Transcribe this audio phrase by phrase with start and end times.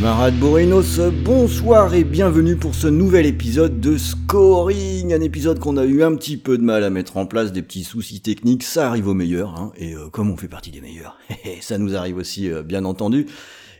[0.00, 5.84] Camarades Borinos, bonsoir et bienvenue pour ce nouvel épisode de Scoring, un épisode qu'on a
[5.84, 8.88] eu un petit peu de mal à mettre en place, des petits soucis techniques, ça
[8.88, 11.18] arrive aux meilleurs, hein, et euh, comme on fait partie des meilleurs,
[11.60, 13.26] ça nous arrive aussi euh, bien entendu.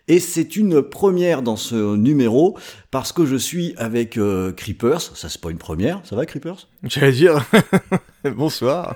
[0.08, 2.58] Et c'est une première dans ce numéro,
[2.90, 6.68] parce que je suis avec euh, Creepers, ça c'est pas une première, ça va Creepers?
[6.82, 7.42] J'allais dire.
[8.36, 8.94] Bonsoir.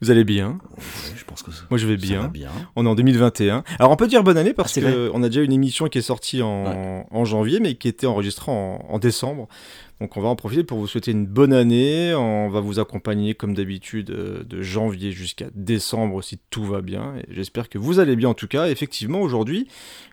[0.00, 0.82] Vous allez bien Ouais,
[1.16, 2.20] Je pense que ça, Moi je vais ça bien.
[2.22, 2.50] va bien.
[2.76, 3.64] On est en 2021.
[3.78, 4.80] Alors on peut dire bonne année parce Ah,
[5.10, 8.52] qu'on a déjà une émission qui est sortie en, en janvier mais qui était enregistrée
[8.52, 9.48] en, en décembre.
[10.00, 12.14] Donc on va en profiter pour vous souhaiter une bonne année.
[12.14, 17.14] On va vous accompagner comme d'habitude euh, de janvier jusqu'à décembre si tout va bien.
[17.28, 18.68] J'espère que vous allez bien en tout cas.
[18.68, 19.66] Effectivement aujourd'hui,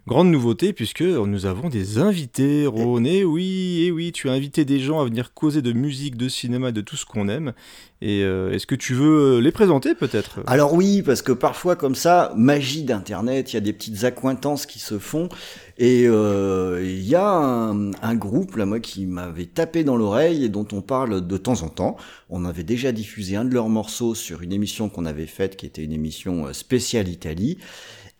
[0.07, 2.65] grande nouveauté puisque nous avons des invités.
[2.65, 6.17] Ron, et oui, et oui, tu as invité des gens à venir causer de musique,
[6.17, 7.53] de cinéma, de tout ce qu'on aime.
[8.01, 10.39] Et euh, est-ce que tu veux les présenter peut-être?
[10.47, 14.65] Alors oui, parce que parfois comme ça, magie d'internet, il y a des petites accointances
[14.65, 15.29] qui se font.
[15.77, 20.45] Et euh, il y a un, un groupe là, moi, qui m'avait tapé dans l'oreille
[20.45, 21.97] et dont on parle de temps en temps.
[22.29, 25.65] On avait déjà diffusé un de leurs morceaux sur une émission qu'on avait faite, qui
[25.65, 27.57] était une émission euh, spéciale Italie.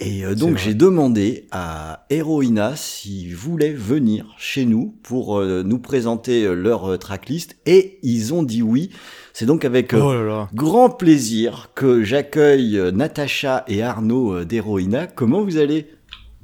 [0.01, 5.79] Et euh, donc j'ai demandé à Heroina s'ils voulaient venir chez nous pour euh, nous
[5.79, 8.89] présenter leur tracklist et ils ont dit oui.
[9.31, 10.49] C'est donc avec euh, Oh là là.
[10.53, 15.07] grand plaisir que j'accueille Natacha et Arnaud d'Heroina.
[15.07, 15.87] Comment vous allez?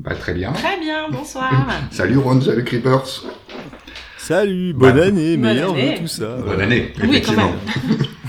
[0.03, 0.51] Bah, très bien.
[0.53, 1.51] Très bien, bonsoir.
[1.91, 3.23] Salut Ron, salut Creepers.
[4.17, 5.93] Salut, bonne Bah, année, bonne meilleur année.
[5.95, 6.37] vœu, tout ça.
[6.37, 7.51] Bonne année, Oui, quand effectivement.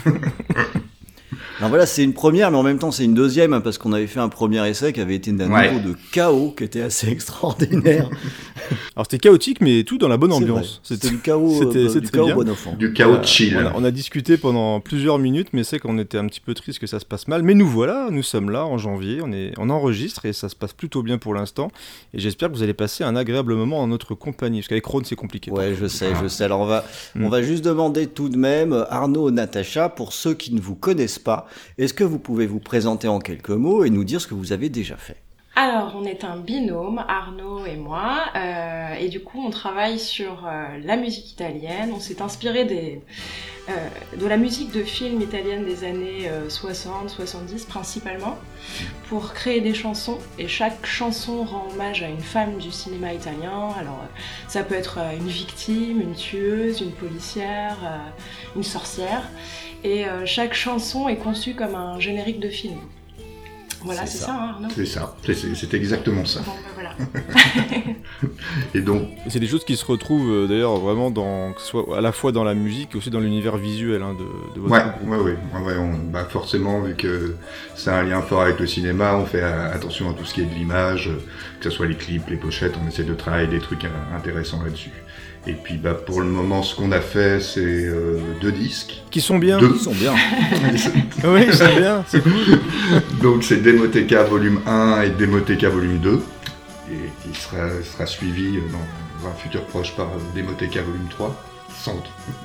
[1.62, 3.92] Alors voilà, c'est une première, mais en même temps c'est une deuxième, hein, parce qu'on
[3.92, 5.72] avait fait un premier essai qui avait été d'un Ouais.
[5.72, 8.10] niveau de chaos qui était assez extraordinaire.
[8.96, 10.80] Alors c'était chaotique, mais tout dans la bonne ambiance.
[10.82, 12.34] C'était du chaos, c'était- euh, c'était du chaos bien.
[12.34, 12.74] bon enfant.
[12.76, 13.56] Du chaos Euh, chill.
[13.56, 16.52] On a, on a discuté pendant plusieurs minutes, mais c'est qu'on était un petit peu
[16.54, 17.44] triste que ça se passe mal.
[17.44, 20.56] Mais nous voilà, nous sommes là en janvier, on, est, on enregistre et ça se
[20.56, 21.70] passe plutôt bien pour l'instant.
[22.12, 25.02] Et j'espère que vous allez passer un agréable moment en notre compagnie, parce qu'avec Ron
[25.04, 25.52] c'est compliqué.
[25.52, 26.42] Ouais, je sais, je sais.
[26.42, 26.84] Alors on va,
[27.14, 27.24] Mm.
[27.24, 31.20] on va juste demander tout de même, Arnaud, Natacha, pour ceux qui ne vous connaissent
[31.20, 31.46] pas,
[31.78, 34.52] est-ce que vous pouvez vous présenter en quelques mots et nous dire ce que vous
[34.52, 35.16] avez déjà fait?
[35.54, 40.46] Alors, on est un binôme, Arnaud et moi, euh, et du coup, on travaille sur
[40.46, 41.90] euh, la musique italienne.
[41.94, 43.02] On s'est inspiré
[43.68, 43.72] euh,
[44.18, 48.38] de la musique de films italiennes des années euh, 60, 70 principalement,
[49.10, 50.18] pour créer des chansons.
[50.38, 53.74] Et chaque chanson rend hommage à une femme du cinéma italien.
[53.78, 54.00] Alors,
[54.48, 57.76] ça peut être une victime, une tueuse, une policière,
[58.56, 59.28] une sorcière.
[59.84, 62.76] Et euh, chaque chanson est conçue comme un générique de film.
[63.84, 64.26] Voilà, C'est ça.
[64.26, 66.38] ça, hein, Arnaud C'est ça, c'est- exactement ça.
[66.46, 66.92] Bon, ben voilà.
[68.74, 72.12] Et donc, c'est des choses qui se retrouvent euh, d'ailleurs vraiment dans, soit à la
[72.12, 75.10] fois dans la musique et aussi dans l'univers visuel hein, de, de votre ouais, groupe.
[75.10, 77.34] ouais, ouais, ouais, ouais, on- bah forcément, vu que
[77.74, 80.42] c'est un lien fort avec le cinéma, on fait euh, attention à tout ce qui
[80.42, 81.10] est de l'image,
[81.58, 84.92] que ce soit les clips, les pochettes, on essaie de travailler des trucs intéressants là-dessus.
[85.46, 89.02] Et puis, bah, pour le moment, ce qu'on a fait, c'est euh, deux disques.
[89.10, 89.58] Qui sont bien.
[89.58, 89.72] Deux.
[89.74, 90.14] Ils sont bien.
[91.24, 92.04] Oui, c'est bien.
[92.06, 92.32] C'est cool.
[93.20, 96.22] Donc c'est Demoteca volume 1 et Demoteca volume 2,
[96.92, 96.94] et
[97.32, 101.34] qui sera, sera suivi euh, dans un futur proche par euh, Demoteca volume 3.
[101.82, 102.00] Sans...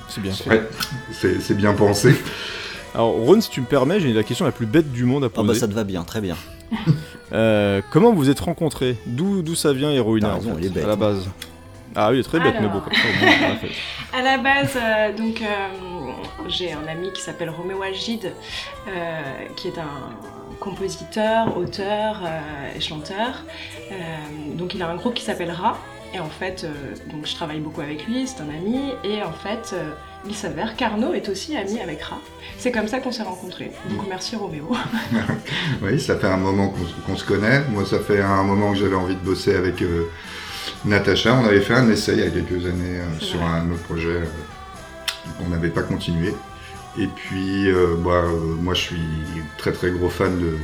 [0.08, 0.50] C'est bien fait.
[0.50, 0.68] Ouais,
[1.40, 2.16] c'est bien pensé.
[2.94, 5.26] Alors Ron, si tu me permets, j'ai la question la plus bête du monde à
[5.26, 5.48] Ah poser.
[5.48, 6.34] bah ça te va bien, très bien.
[7.32, 8.96] Euh, comment vous êtes rencontrés?
[9.06, 11.28] D'où d'où ça vient Héroïna en fait, à la base
[12.00, 13.70] Ah oui, très bête, mais bon, comme ça, au moins, on l'a fait.
[14.16, 15.46] À la base, euh, donc, euh,
[16.46, 18.32] j'ai un ami qui s'appelle Roméo Agide,
[18.86, 19.20] euh,
[19.56, 20.14] qui est un
[20.60, 23.42] compositeur, auteur euh, et chanteur.
[23.90, 23.94] Euh,
[24.54, 25.76] donc, il a un groupe qui s'appelle Ra.
[26.14, 28.92] Et en fait, euh, donc, je travaille beaucoup avec lui, c'est un ami.
[29.02, 29.90] Et en fait, euh,
[30.24, 32.18] il s'avère qu'Arnaud est aussi ami avec Ra.
[32.58, 33.72] C'est comme ça qu'on s'est rencontrés.
[33.90, 34.70] Donc, merci Roméo.
[35.82, 36.72] Oui, ça fait un moment
[37.06, 37.60] qu'on se connaît.
[37.70, 40.08] Moi, ça fait un moment que j'avais envie de bosser avec euh,
[40.84, 41.34] Natacha.
[41.34, 43.48] On avait fait un essai il y a quelques années euh, sur vrai.
[43.60, 44.24] un autre projet euh,
[45.38, 46.34] qu'on n'avait pas continué.
[46.98, 48.30] Et puis, euh, bah, euh,
[48.60, 49.00] moi, je suis
[49.56, 50.56] très très gros fan de,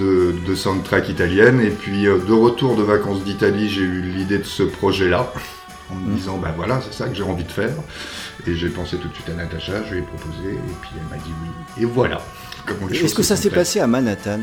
[0.00, 1.60] de, de soundtrack italienne.
[1.60, 5.32] Et puis, euh, de retour de vacances d'Italie, j'ai eu l'idée de ce projet-là.
[5.90, 6.14] En me Mm.
[6.14, 7.74] disant, bah voilà, c'est ça que j'ai envie de faire.
[8.46, 11.08] Et j'ai pensé tout de suite à Natacha, je lui ai proposé, et puis elle
[11.16, 11.82] m'a dit oui.
[11.82, 12.20] Et voilà.
[12.92, 14.40] Est-ce que ça s'est passé à Manhattan?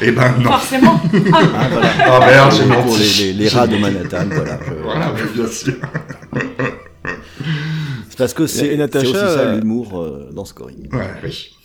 [0.00, 0.50] Eh ben non.
[0.50, 1.00] Forcément.
[1.32, 1.88] Ah, voilà.
[2.06, 4.58] Ah merde, j'ai Pour les, les- les rats de Manhattan, voilà.
[4.66, 5.74] je- Voilà, bien sûr.
[8.08, 10.88] C'est parce que c'est c'est aussi ça euh, l'humour euh, dans Scoring.
[10.92, 11.56] Ouais, oui.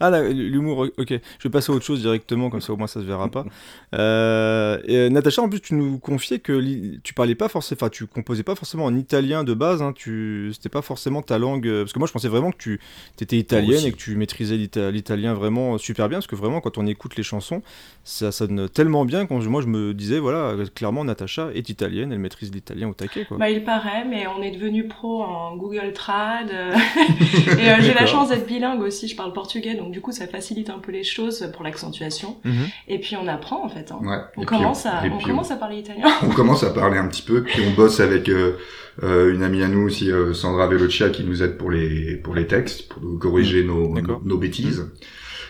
[0.00, 1.08] Ah, là, l'humour, ok.
[1.10, 3.44] Je vais passer à autre chose directement, comme ça au moins ça se verra pas.
[3.94, 7.88] Euh, et, euh, Natacha, en plus, tu nous confiais que tu parlais pas forcément, enfin,
[7.90, 11.66] tu composais pas forcément en italien de base, hein, tu, c'était pas forcément ta langue,
[11.68, 12.80] euh, parce que moi je pensais vraiment que tu
[13.20, 16.76] étais italienne et que tu maîtrisais l'ita- l'italien vraiment super bien, parce que vraiment quand
[16.78, 17.62] on écoute les chansons,
[18.02, 22.12] ça sonne tellement bien quand je- moi je me disais, voilà, clairement Natacha est italienne,
[22.12, 23.36] elle maîtrise l'italien au taquet, quoi.
[23.38, 26.50] Bah, il paraît, mais on est devenu pro en Google Trad.
[26.50, 26.74] euh,
[27.58, 30.26] et euh, j'ai la chance d'être bilingue aussi, je parle portugais, donc du coup ça
[30.26, 32.36] facilite un peu les choses pour l'accentuation.
[32.44, 32.52] Mhm.
[32.88, 33.90] Et puis on apprend en fait.
[33.92, 33.98] hein.
[34.02, 34.18] Ouais.
[34.36, 36.06] On, Et commence à, on puis, commence à parler italien.
[36.22, 38.56] on commence à parler un petit peu, puis on bosse avec euh,
[39.02, 42.34] euh, une amie à nous aussi, euh, Sandra Velocia, qui nous aide pour les pour
[42.34, 44.20] les textes, pour nous corriger nos, D'accord.
[44.22, 44.86] nos, nos bêtises.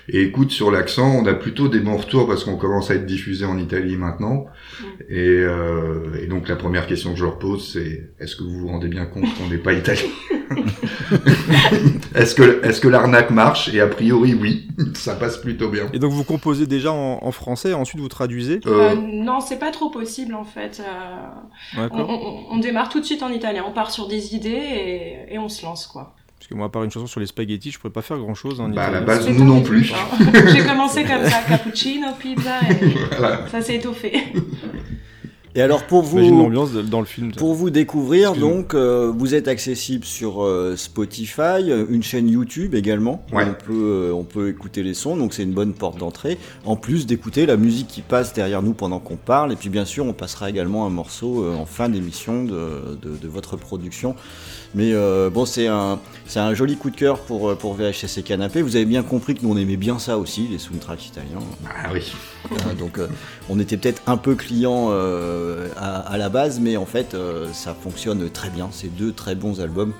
[0.07, 3.07] Et écoute, sur l'accent, on a plutôt des bons retours parce qu'on commence à être
[3.07, 4.45] diffusé en Italie maintenant.
[5.09, 8.59] Et, euh, et donc la première question que je leur pose, c'est est-ce que vous
[8.61, 10.03] vous rendez bien compte qu'on n'est pas italien?
[12.15, 13.69] Est-ce que est-ce que l'arnaque marche?
[13.75, 15.87] Et a priori, oui, ça passe plutôt bien.
[15.93, 18.61] Et donc vous composez déjà en, en français, et ensuite vous traduisez?
[18.67, 20.81] Euh, Euh, non, c'est pas trop possible en fait.
[20.81, 22.09] Euh, on, D'accord.
[22.11, 25.39] on- on démarre tout de suite en italien, on part sur des idées et, et
[25.39, 26.15] on se lance quoi.
[26.39, 28.35] Parce que moi, à part une chanson sur les spaghettis, je pourrais pas faire grand
[28.35, 29.91] chose en Bah, à la base, nous non plus.
[29.95, 30.31] hein.
[30.55, 33.49] J'ai commencé comme ça, cappuccino, pizza, et Voilà.
[33.49, 34.13] ça s'est étoffé.
[35.57, 37.31] Et alors pour vous, l'ambiance de- dans le film.
[37.33, 42.75] pour vous découvrir, donc euh, vous êtes accessible sur euh, Spotify, euh, une chaîne YouTube
[42.75, 43.25] également.
[43.33, 43.45] où Ouais.
[43.49, 46.39] On peut euh, on peut écouter les sons, donc c'est une bonne porte d'entrée.
[46.65, 49.85] En plus d'écouter la musique qui passe derrière nous pendant qu'on parle, et puis bien
[49.85, 54.17] sûr on passera également un morceau euh, en fin d'émission de, de, de votre production.
[54.75, 58.19] Mais euh, bon, c'est un, c'est un joli coup de cœur pour, euh, pour VHS
[58.19, 58.61] et Canapé.
[58.61, 61.39] Vous avez bien compris que nous on aimait bien ça aussi, les soundtracks italiens.
[61.67, 62.13] Ah oui.
[62.51, 63.07] Euh, donc euh,
[63.49, 67.17] on était peut-être un peu client à, à la base, mais en fait
[67.53, 68.69] ça fonctionne très bien.
[68.73, 69.93] C'est deux très bons albums.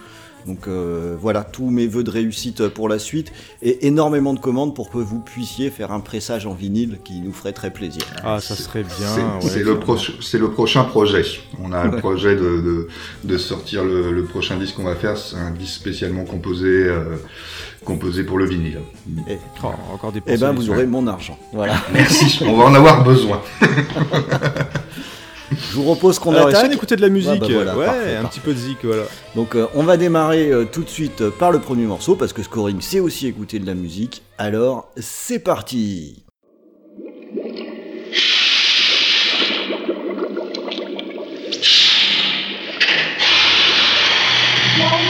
[0.47, 3.33] Donc euh, voilà, tous mes voeux de réussite pour la suite
[3.63, 7.33] et énormément de commandes pour que vous puissiez faire un pressage en vinyle qui nous
[7.33, 8.03] ferait très plaisir.
[8.23, 9.41] Ah, ça serait bien.
[9.41, 11.23] C'est ouais, le, prochain projet.
[11.63, 12.89] On a le projet de, de,
[13.25, 15.17] de sortir le, le prochain disque qu'on va faire.
[15.17, 17.17] C'est un disque spécialement composé, euh,
[17.85, 18.81] composé pour le vinyle.
[19.29, 21.39] Et, Oh, encore des eh ben vous aurez mon argent.
[21.53, 21.77] Voilà.
[21.93, 22.45] Merci.
[22.45, 23.41] On va en avoir besoin.
[25.51, 26.55] Je vous propose qu'on attaque.
[26.55, 27.41] essaie d'écouter de la musique.
[27.41, 28.29] bah voilà, ouais, parfait, un parfait.
[28.29, 29.03] petit peu de zik, voilà.
[29.37, 32.33] Donc euh, on va démarrer euh, tout de suite euh, par le premier morceau parce
[32.33, 34.23] que scoring c'est aussi écouter de la musique.
[34.39, 36.25] Alors c'est parti.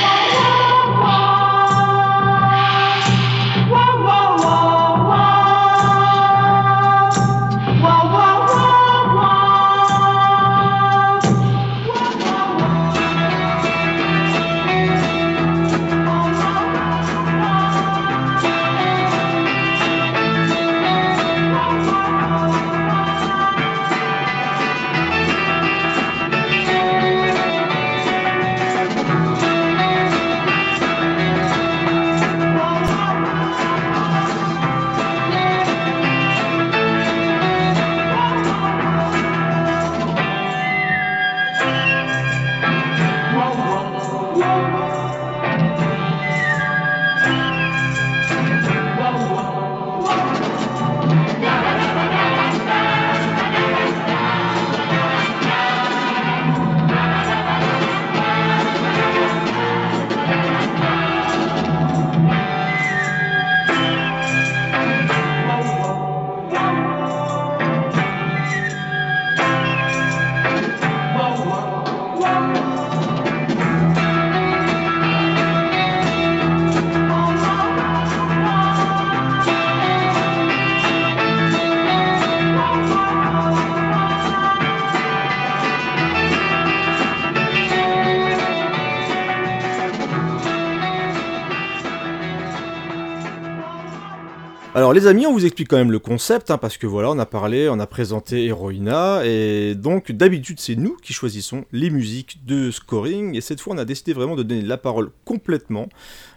[94.84, 97.18] Alors les amis, on vous explique quand même le concept, hein, parce que voilà, on
[97.18, 102.44] a parlé, on a présenté Heroina, et donc d'habitude c'est nous qui choisissons les musiques
[102.44, 105.88] de scoring, et cette fois on a décidé vraiment de donner la parole complètement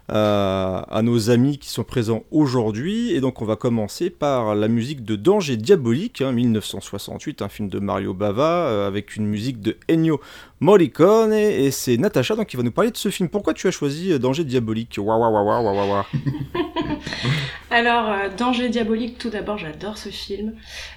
[0.08, 3.12] à, à nos amis qui sont présents aujourd'hui.
[3.12, 7.68] Et donc on va commencer par la musique de Danger Diabolique, hein, 1968, un film
[7.68, 10.20] de Mario Bava, euh, avec une musique de Ennio
[10.60, 11.32] Morricone.
[11.32, 13.28] Et, c'est Natacha donc, qui va nous parler de ce film.
[13.28, 14.98] Pourquoi tu as choisi euh, Danger Diabolique?
[14.98, 16.04] Waouh, waouh, waouh, waouh, waouh.
[17.70, 20.54] Alors, euh, Danger Diabolique, tout d'abord, j'adore ce film.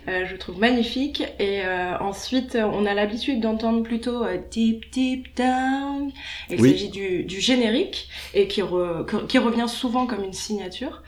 [0.08, 1.22] Euh, je le trouve magnifique.
[1.38, 6.12] Et euh, ensuite, on a l'habitude d'entendre plutôt euh, Deep Deep Down.
[6.50, 6.72] Il Oui.
[6.72, 11.04] s'agit du, du générique et qui, re- qui revient souvent comme une signature.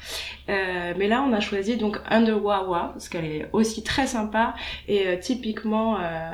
[0.49, 4.55] Euh, mais là, on a choisi donc Under Wawa parce qu'elle est aussi très sympa
[4.89, 6.31] et euh, typiquement euh,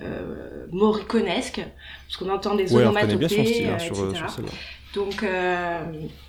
[0.00, 1.60] euh, moriconesque
[2.08, 4.24] parce qu'on entend des Ouais, on reconnaît bien onomatopées, son style hein, sur, etc.
[4.34, 4.44] sur.
[4.94, 5.84] Donc, euh,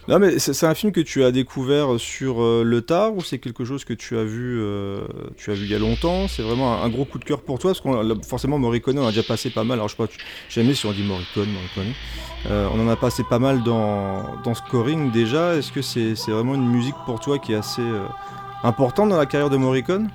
[0.08, 3.38] Non, mais c'est un film que tu as découvert sur euh, le tard ou c'est
[3.38, 5.02] quelque chose que tu as vu, euh,
[5.38, 6.28] tu as vu il y a longtemps?
[6.28, 9.10] C'est vraiment un, gros coup de cœur pour toi parce qu'on forcément Morricone on a
[9.12, 9.78] déjà passé pas mal.
[9.78, 10.12] Alors je sais pas,
[10.50, 11.94] jamais si on dit Morricone, Morricone.
[12.48, 15.56] On en a passé pas mal dans, dans Scoring déjà.
[15.56, 17.84] Est-ce que c'est vraiment une musique pour toi qui est assez
[18.64, 20.10] importante dans la carrière de Morricone?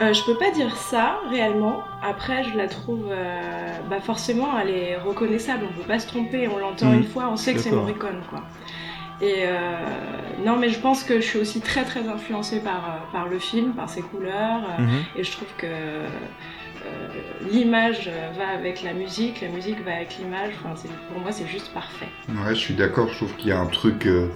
[0.00, 1.82] Euh, je peux pas dire ça réellement.
[2.02, 3.38] Après, je la trouve, euh,
[3.88, 5.66] bah forcément, elle est reconnaissable.
[5.70, 6.48] On peut pas se tromper.
[6.48, 6.98] On l'entend Mhm.
[6.98, 7.70] une fois, on sait que c'est.
[7.70, 8.42] Morricone, quoi.
[9.20, 9.76] Et euh,
[10.44, 13.38] non, mais je pense que je suis aussi très très influencée par euh, par le
[13.38, 14.62] film, par ses couleurs.
[14.80, 14.88] Mhm.
[15.16, 16.08] Et je trouve que euh,
[17.50, 20.50] l'image va avec la musique, la musique va avec l'image.
[20.64, 20.74] Enfin,
[21.12, 22.08] pour moi, c'est juste parfait.
[22.28, 23.08] Ouais, je suis d'accord.
[23.10, 24.06] Je trouve qu'il y a un truc.
[24.06, 24.26] euh,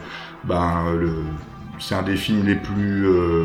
[0.44, 1.24] ben, le,
[1.80, 3.44] c'est un des films les plus euh,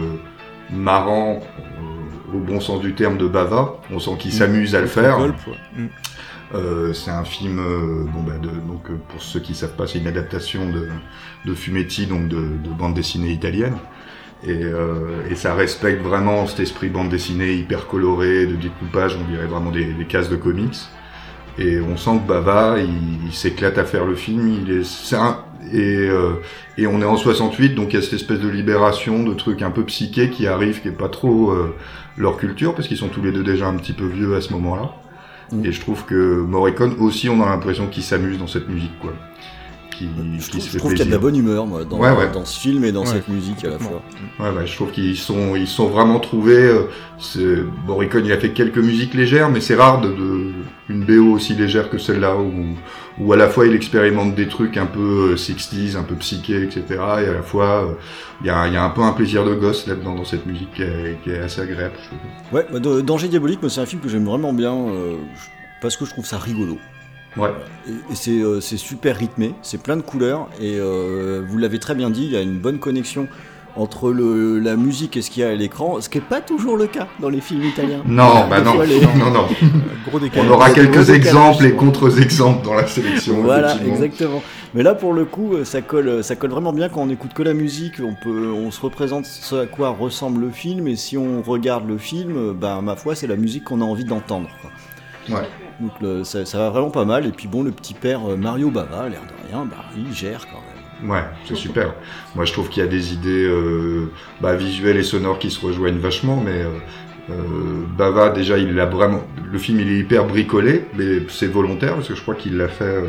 [0.72, 2.03] marrants, euh,
[2.34, 3.82] au bon sens du terme, de Bava.
[3.92, 5.20] On sent qu'il s'amuse à le faire.
[5.20, 5.32] Ouais.
[6.54, 9.88] Euh, c'est un film, euh, bon, bah, de, donc euh, pour ceux qui savent pas,
[9.88, 10.88] c'est une adaptation de,
[11.46, 13.76] de Fumetti, donc de, de bande dessinée italienne.
[14.46, 14.66] Et,
[15.30, 19.72] et ça respecte vraiment cet esprit bande dessinée hyper coloré, de découpage, on dirait vraiment
[19.72, 20.76] des, des cases de comics.
[21.60, 24.50] Et on sent que Bava, il, il s'éclate à faire le film.
[24.66, 25.38] Il est, c'est un-
[25.72, 25.80] et,
[26.10, 26.34] euh,
[26.78, 29.62] et on est en 68, donc il y a cette espèce de libération, de trucs
[29.62, 31.74] un peu psychés qui arrivent, qui est pas trop euh,
[32.18, 34.52] leur culture, parce qu'ils sont tous les deux déjà un petit peu vieux à ce
[34.54, 34.92] moment-là.
[35.52, 35.66] Mm.
[35.66, 39.14] Et je trouve que Morricone aussi, on a l'impression qu'il s'amuse dans cette musique, quoi.
[39.96, 40.08] Qui,
[40.40, 42.32] Je qui trouve, je qu'il y a de la bonne humeur, moi, dans, Ouais, ouais.
[42.32, 44.02] dans ce film et dans Ouais, cette musique à la fois.
[44.40, 46.72] Ouais, ouais, je trouve qu'ils sont, ils sont vraiment trouvés.
[47.38, 50.52] euh, Morricone, il a fait quelques musiques légères, mais c'est rare de, de
[50.90, 52.52] une BO aussi légère que celle-là, où,
[53.20, 56.64] où à la fois il expérimente des trucs un peu euh, 60s, un peu psychés,
[56.64, 56.84] etc.
[56.90, 57.94] Et à la fois, euh,
[58.42, 60.46] il y, a, il y a un peu un plaisir de gosse là-dedans dans cette
[60.46, 61.94] musique qui est, qui est assez agréable.
[62.52, 62.56] je.
[62.58, 65.16] Ouais, bah, Danger Diabolique, c'est un film que j'aime vraiment bien euh,
[65.82, 66.78] parce que je trouve ça rigolo.
[67.38, 67.50] Ouais.
[67.88, 71.96] Et, c'est euh, c'est super rythmé, c'est plein de couleurs, et euh, vous l'avez très
[71.96, 73.28] bien dit, il y a une bonne connexion
[73.76, 76.42] entre le, la musique et ce qu'il y a à l'écran, ce qui n'est pas
[76.42, 78.04] toujours le cas dans les films italiens.
[78.06, 79.48] Non, bah non, les- non, non.
[80.08, 80.20] Gros.
[80.38, 83.42] On aura quelques exemples et contre-exemples dans la sélection.
[83.42, 84.44] Voilà, exactement.
[84.76, 87.34] Mais là, pour le coup, euh, ça colle, ça colle vraiment bien quand on écoute
[87.34, 87.96] que la musique.
[88.00, 91.88] On peut, on se représente ce à quoi ressemble le film, et si on regarde
[91.88, 94.50] le film, ben ma foi, c'est la musique qu'on a envie d'entendre.
[95.30, 95.48] Ouais.
[95.84, 97.26] Donc ça, va vraiment pas mal.
[97.26, 100.48] Et puis bon, le petit père euh, Mario Bava, l'air de rien, bah il gère
[100.48, 100.84] quand même.
[101.10, 101.94] Ouais, c'est super.
[102.36, 105.66] Moi, je trouve qu'il y a des idées euh, bah, visuelles et sonores qui se
[105.66, 106.70] rejoignent vachement, mais euh,
[107.30, 109.22] euh, Bava, déjà, il l'a vraiment.
[109.52, 112.70] Le film, il est hyper bricolé, mais c'est volontaire parce que je crois qu'il l'a
[112.70, 113.04] fait.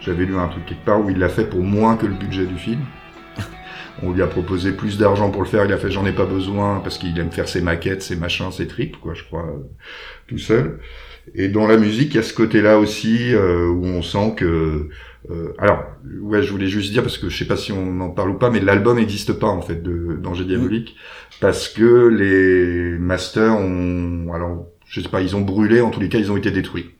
[0.00, 2.44] J'avais lu un truc quelque part où il l'a fait pour moins que le budget
[2.44, 2.80] du film.
[4.02, 5.64] On lui a proposé plus d'argent pour le faire.
[5.64, 8.50] Il a fait j'en ai pas besoin parce qu'il aime faire ses maquettes, ses machins,
[8.50, 9.46] ses tripes, quoi, je crois,
[10.26, 10.80] tout seul.
[11.34, 14.88] Et dans la musique, il y a ce côté-là aussi euh, où on sent que
[15.30, 15.84] euh, alors,
[16.20, 18.34] ouais, je voulais juste dire parce que je sais pas si on en parle ou
[18.34, 20.96] pas, mais l'album n'existe pas en fait de Danger Diabolique
[21.40, 25.80] parce que les masters ont, alors, je sais pas, ils ont brûlé.
[25.80, 26.90] En tous les cas, ils ont été détruits.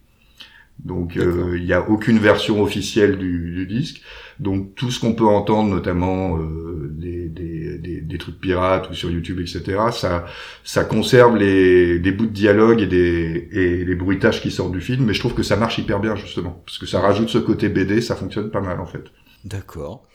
[0.78, 4.02] Donc, euh, il n'y a aucune version officielle du, du disque.
[4.40, 8.94] Donc, tout ce qu'on peut entendre, notamment euh, des, des, des, des trucs pirates ou
[8.94, 9.62] sur YouTube, etc.,
[9.92, 10.24] ça,
[10.64, 14.80] ça conserve les, des bouts de dialogue et des, et les bruitages qui sortent du
[14.80, 15.04] film.
[15.04, 17.68] Mais je trouve que ça marche hyper bien justement, parce que ça rajoute ce côté
[17.68, 19.04] BD, ça fonctionne pas mal en fait.
[19.44, 20.06] D'accord.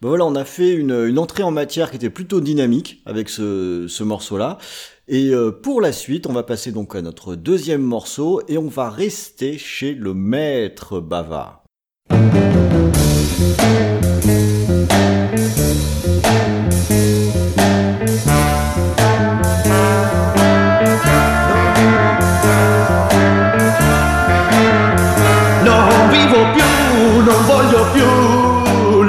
[0.00, 3.28] Ben voilà, on a fait une, une entrée en matière qui était plutôt dynamique avec
[3.28, 4.56] ce, ce morceau-là.
[5.12, 8.68] Et euh, pour la suite, on va passer donc à notre deuxième morceau et on
[8.68, 11.64] va rester chez le maître bavard.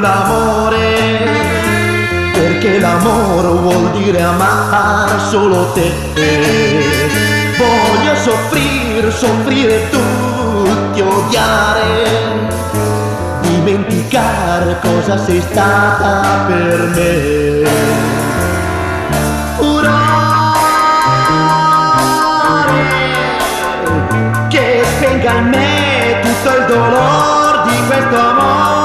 [0.02, 0.74] L'amore,
[2.34, 5.90] perché l'amore vuol dire amare solo te.
[7.58, 12.50] Voglio soffrire, soffrire tutti, odiare,
[13.40, 17.70] dimenticare cosa sei stata per me.
[19.56, 19.92] Furore
[24.50, 28.81] che spenga in me tutto il dolore di questo amore.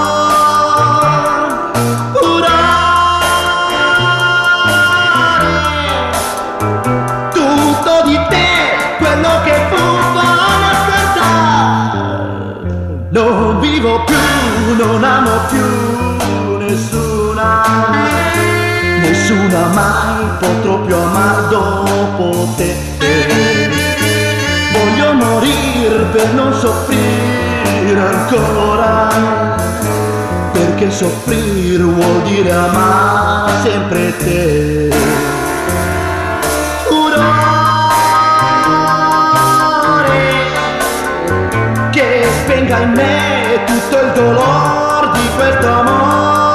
[19.68, 22.74] Mai potrò più amare dopo te.
[24.72, 29.08] Voglio morire per non soffrire ancora,
[30.52, 34.90] perché soffrire vuol dire amare sempre te.
[36.86, 37.24] Furore
[41.90, 46.45] che spenga in me tutto il dolore di questo amore.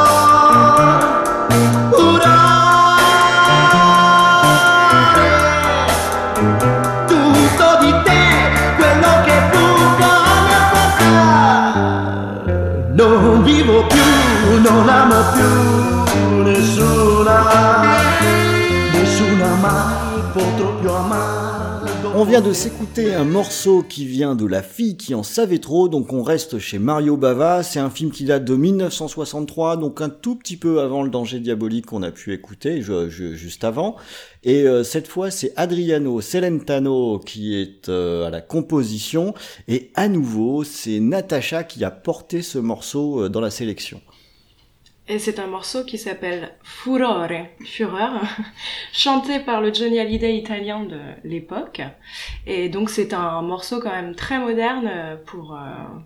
[22.22, 25.90] On vient de s'écouter un morceau qui vient de La fille qui en savait trop,
[25.90, 30.10] donc on reste chez Mario Bava, c'est un film qui date de 1963, donc un
[30.10, 33.96] tout petit peu avant le danger diabolique qu'on a pu écouter juste avant.
[34.44, 39.34] Et euh, cette fois c'est Adriano Celentano qui est euh, à la composition,
[39.68, 44.00] et à nouveau c'est Natacha qui a porté ce morceau euh, dans la sélection.
[45.12, 47.28] Et c'est un morceau qui s'appelle Furore,
[47.66, 48.22] Fureur,
[48.94, 51.82] chanté par le Johnny Hallyday italien de l'époque.
[52.48, 55.58] Et donc c'est un morceau quand même très moderne euh, pour, euh,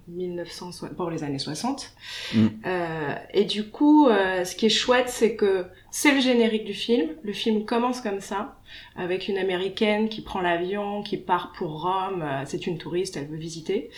[0.08, 1.94] 1900, so- pour les années 60.
[2.34, 2.48] Mm.
[2.66, 6.74] Euh, et du coup, euh, ce qui est chouette, c'est que c'est le générique du
[6.74, 7.10] film.
[7.22, 8.56] Le film commence comme ça,
[8.96, 12.26] avec une américaine qui prend l'avion, qui part pour Rome.
[12.46, 13.92] C'est une touriste, elle veut visiter.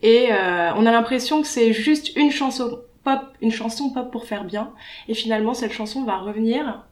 [0.00, 4.44] Et on a l'impression que c'est juste une chanson pop, une chanson pop pour faire
[4.44, 4.72] bien.
[5.08, 6.84] Et finalement, cette chanson va revenir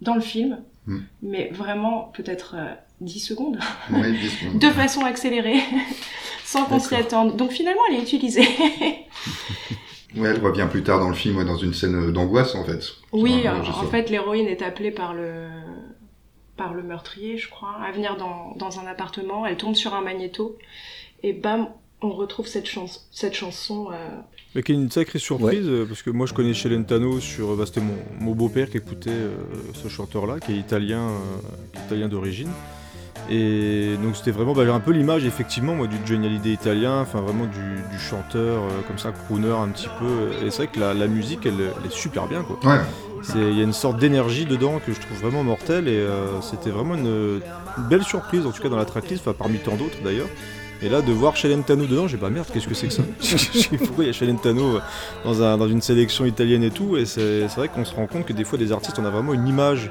[0.00, 0.98] dans le film, Mm.
[1.22, 3.60] mais vraiment peut-être euh, 10 secondes,
[3.92, 4.58] Oui, dix secondes.
[4.58, 5.60] de façon accélérée,
[6.44, 7.36] sans qu'on s'y attende.
[7.36, 8.42] Donc finalement, elle est utilisée.
[10.16, 12.82] Ouais, elle revient plus tard dans le film, dans une scène d'angoisse en fait.
[13.12, 15.48] oui, euh, en fait, l'héroïne est appelée par le
[16.56, 19.46] par le meurtrier, je crois, à venir dans, dans un appartement.
[19.46, 20.58] Elle tombe sur un magnéto
[21.22, 21.68] et bam,
[22.02, 23.88] on retrouve cette, chanson cette chanson.
[23.90, 24.08] euh,
[24.54, 27.56] Mais qui est une sacrée surprise, parce que moi je connais Celentano sur.
[27.56, 29.34] Bah, C'était mon, mon beau-père qui écoutait euh,
[29.74, 32.50] ce chanteur-là, qui est italien, euh, italien d'origine.
[33.30, 37.20] Et donc c'était vraiment bah, un peu l'image effectivement moi du Johnny Hallyday italien, enfin
[37.20, 40.44] vraiment du, du chanteur euh, comme ça, crooner un petit peu.
[40.44, 42.58] Et c'est vrai que la, la musique elle, elle est super bien quoi.
[42.68, 42.80] Ouais,
[43.36, 46.70] Il y a une sorte d'énergie dedans que je trouve vraiment mortelle et euh, c'était
[46.70, 47.40] vraiment une,
[47.78, 50.28] une belle surprise en tout cas dans la tracklist, enfin parmi tant d'autres d'ailleurs.
[50.84, 53.36] Et là de voir Celentano dedans, j'ai pas merde, qu'est-ce que c'est que ça Je
[53.36, 54.78] sais pas Pourquoi il y a Celentano
[55.24, 58.26] dans, un, dans une sélection italienne et tout Et c'est vrai qu'on se rend compte
[58.26, 59.90] que des fois des artistes on a vraiment une image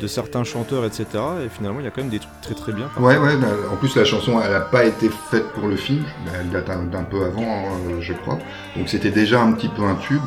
[0.00, 1.06] de certains chanteurs etc.
[1.44, 2.88] Et finalement il y a quand même des trucs très très bien.
[2.98, 3.36] ouais, ouais.
[3.36, 6.04] bah, En plus, la chanson, elle n'a pas été faite pour le film.
[6.34, 7.42] Elle date un- d'un peu avant,
[7.88, 8.38] euh, je crois.
[8.76, 10.26] Donc c'était déjà un petit peu un tube.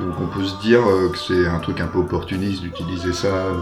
[0.00, 3.26] Donc on peut se dire euh, que c'est un truc un peu opportuniste d'utiliser ça
[3.26, 3.52] euh,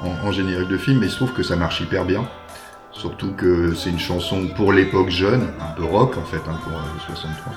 [0.00, 2.26] en, en générique de film, mais il se trouve que ça marche hyper bien.
[2.98, 6.72] Surtout que c'est une chanson pour l'époque jeune, un peu rock en fait, hein, pour
[6.72, 7.52] euh, 63.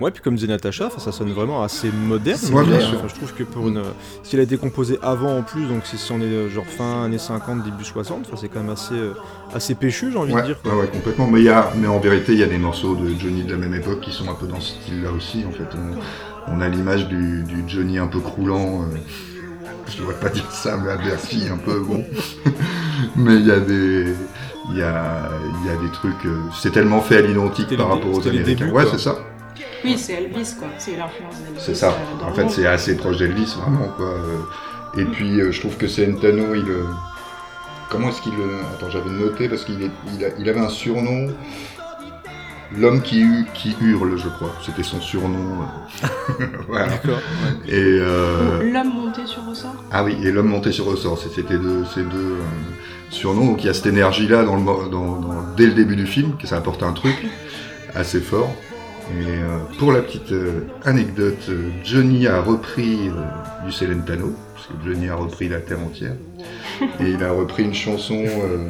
[0.00, 2.38] Ouais, puis comme disait Natacha, ça sonne vraiment assez moderne.
[2.52, 2.80] Ouais, je bien dirais.
[2.90, 2.98] sûr.
[2.98, 3.80] Enfin, je trouve que pour une.
[4.24, 7.04] Si elle a été composée avant en plus, donc si on est euh, genre fin
[7.04, 9.12] années 50, début 60, enfin, c'est quand même assez, euh,
[9.54, 10.60] assez péchu, j'ai envie Ouais, de dire.
[10.62, 10.74] quoi.
[10.74, 11.28] ouais, ouais, complètement.
[11.28, 13.58] Mais, y a, mais en vérité, il y a des morceaux de Johnny de la
[13.58, 15.44] même époque qui sont un peu dans ce style-là aussi.
[15.48, 18.82] En fait, on, on a l'image du, du Johnny un peu croulant.
[18.82, 18.96] euh,
[19.88, 22.04] je devrais pas dire ça, mais à Bercy, un peu bon.
[23.16, 24.14] mais il y a des,
[24.70, 25.28] il y a,
[25.62, 26.24] il y a des trucs.
[26.26, 28.64] euh, c'est tellement fait à l'identique par rapport aux Américains.
[28.66, 29.16] débuts, ouais, c'est ça.
[29.84, 30.68] Oui, c'est Elvis, quoi.
[30.78, 31.60] C'est l'influence d'Elvis.
[31.60, 31.88] C'est ça.
[31.90, 34.06] euh, En fait, c'est assez proche d'Elvis, vraiment, quoi.
[34.14, 36.68] Euh, Et puis, euh, je trouve que Celentano, il.
[36.68, 36.84] euh,
[37.90, 38.32] Comment est-ce qu'il.
[38.32, 39.90] euh, Attends, j'avais noté parce qu'il est...
[40.18, 41.28] il, a- il avait un surnom.
[42.76, 44.54] L'homme qui, hu- qui hurle, je crois.
[44.64, 45.58] C'était son surnom.
[46.68, 46.86] voilà.
[46.88, 47.18] D'accord.
[47.68, 47.72] Et.
[47.74, 52.02] euh, L'homme monté sur ressort Ah oui, et l'homme monté sur ressort, c'était deux, ces
[52.02, 52.40] deux euh,
[53.10, 53.46] surnoms.
[53.46, 56.06] Donc il y a cette énergie-là dans le, mo- dans, dans- dès le début du
[56.06, 57.14] film, que ça apporte un truc
[57.94, 58.52] assez fort.
[59.20, 60.32] Et euh, pour la petite
[60.84, 61.50] anecdote,
[61.84, 66.14] Johnny a repris euh, du Celentano, parce que Johnny a repris La Terre entière,
[67.00, 68.66] et il a repris une chanson euh,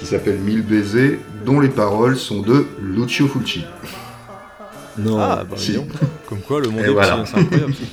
[0.00, 3.64] qui s'appelle Mille baisers, dont les paroles sont de Lucio Fulci.
[4.98, 5.18] Non.
[5.20, 5.78] Ah, bah, Si.
[6.28, 7.18] Comme quoi, le monde Et est voilà.
[7.18, 7.74] hein, c'est incroyable.
[7.74, 7.80] ça.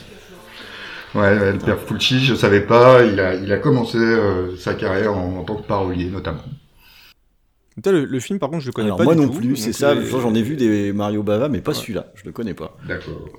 [1.16, 4.74] Ouais, ouais, le père Fulci, je savais pas, il a, il a commencé euh, sa
[4.76, 6.44] carrière en, en tant que parolier notamment.
[7.86, 9.56] Le, le film, par contre, je le connais Alors pas moi du non tout, plus,
[9.56, 9.94] c'est ça.
[9.94, 11.78] les- J'en ai vu des Mario Bava, mais pas Ouais.
[11.78, 12.08] celui-là.
[12.16, 12.76] Je le connais pas.
[12.88, 13.30] D'accord.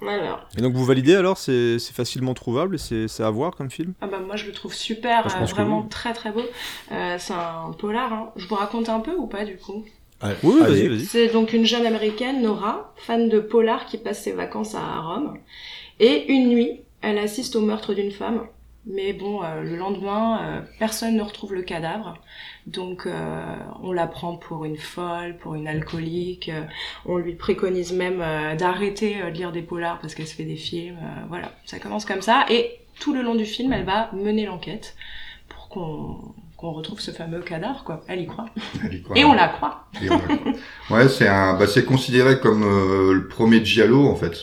[0.56, 3.94] Et donc, vous validez alors C'est facilement trouvable et c'est à voir comme film?
[4.00, 5.88] Ah bah moi je le trouve super, Ah, euh, vraiment oui.
[5.88, 6.42] très très beau.
[6.92, 8.12] Euh, c'est un polar.
[8.12, 8.30] Hein.
[8.36, 9.84] Je vous raconte un peu ou pas du coup?
[10.20, 11.04] Allez, Oui, vas-y, vas-y.
[11.04, 15.36] C'est donc une jeune américaine, Nora, fan de polar qui passe ses vacances à Rome.
[16.00, 18.42] Et une nuit, elle assiste au meurtre d'une femme.
[18.86, 22.14] Mais bon, euh, le lendemain, euh, personne ne retrouve le cadavre.
[22.68, 26.50] Donc euh, on la prend pour une folle, pour une alcoolique.
[26.50, 26.62] Euh,
[27.06, 30.44] on lui préconise même euh, d'arrêter euh, de lire des polars parce qu'elle se fait
[30.44, 30.98] des films.
[31.02, 32.44] Euh, voilà, ça commence comme ça.
[32.50, 34.94] Et tout le long du film, elle va mener l'enquête
[35.48, 38.02] pour qu'on qu'on retrouve ce fameux cadavre, quoi.
[38.08, 38.46] Elle y croit.
[38.84, 39.16] Elle y croit.
[39.16, 39.84] Et on la croit.
[40.02, 40.52] Et on la croit.
[40.90, 44.36] Ouais, c'est un, bah, c'est considéré comme euh, le premier Giallo en fait.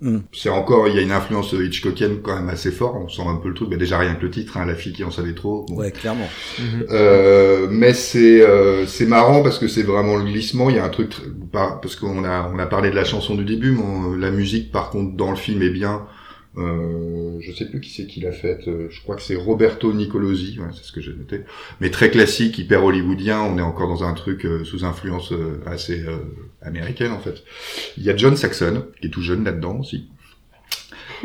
[0.00, 0.18] Hmm.
[0.32, 2.96] C'est encore, il y a une influence Hitchcockienne quand même assez fort.
[2.96, 3.70] On sent un peu le truc.
[3.70, 5.64] Bah, déjà rien que le titre, hein, la fille qui en savait trop.
[5.68, 5.76] Bon.
[5.76, 6.28] Ouais, clairement.
[6.58, 6.84] Mhm.
[6.90, 10.68] Euh, mais c'est euh, c'est marrant parce que c'est vraiment le glissement.
[10.68, 11.12] Il y a un truc
[11.52, 14.70] parce qu'on a on a parlé de la chanson du début, mais on- la musique
[14.70, 16.02] par contre dans le film est bien.
[16.58, 18.66] Euh, je sais plus qui c'est qui l'a faite.
[18.66, 20.58] euh, Je crois que c'est Roberto Nicolosi.
[20.58, 21.42] Ouais, c'est ce que j'ai noté.
[21.80, 23.42] Mais très classique, hyper hollywoodien.
[23.42, 26.04] On est encore dans un truc euh, sous influence euh, assez
[26.62, 27.44] américaine en fait.
[27.98, 30.08] Il y a John Saxon qui est tout jeune là-dedans aussi.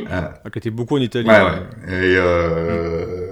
[0.09, 1.27] Ah, qui était beaucoup en Italie.
[1.27, 1.59] Ouais, ouais.
[1.87, 3.30] Et euh,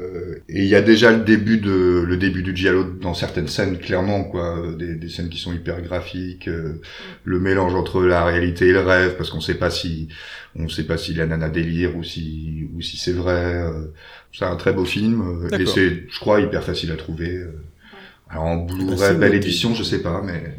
[0.52, 3.78] et il y a déjà le début de le début du giallo dans certaines scènes
[3.78, 6.82] clairement quoi, euh, des, des scènes qui sont hyper graphiques, euh,
[7.24, 10.08] le mélange entre la réalité et le rêve parce qu'on sait pas si
[10.56, 13.34] on sait pas si la nana délire ou si ou si c'est vrai.
[13.64, 13.94] euh.
[14.34, 17.36] c'est un très beau film euh, et c'est je crois hyper facile à trouver.
[17.36, 17.52] euh.
[18.30, 19.38] Alors en Blu-ray belle noté.
[19.38, 20.56] édition, je sais pas mais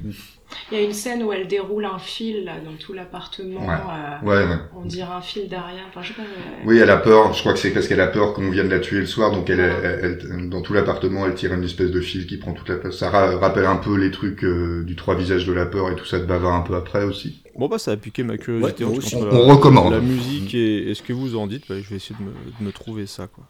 [0.72, 3.60] Il y a une scène où elle déroule un fil là, dans tout l'appartement.
[3.66, 3.74] Ouais.
[3.74, 4.56] euh, ouais ouais.
[4.76, 5.84] On dirait un fil d'Ariane.
[5.88, 6.22] Enfin, je sais pas.
[6.64, 7.32] Oui, elle a peur.
[7.32, 9.48] Je crois que c'est parce qu'elle a peur qu'on vienne la tuer le soir, donc
[9.50, 12.68] elle, elle- elle- dans tout l'appartement, elle tire une espèce de fil qui prend toute
[12.68, 12.96] la place.
[12.98, 15.96] Ça ra- rappelle un peu les trucs euh, du trois visages de la peur et
[15.96, 17.42] tout ça de Bavard un peu après aussi.
[17.56, 18.84] Bon, bah, ça a piqué ma curiosité.
[18.84, 19.92] Entre On la- recommande.
[19.92, 22.30] La musique et, et ce que vous en dites, bah, je vais essayer de me,
[22.30, 23.26] de me trouver ça.
[23.26, 23.44] Quoi.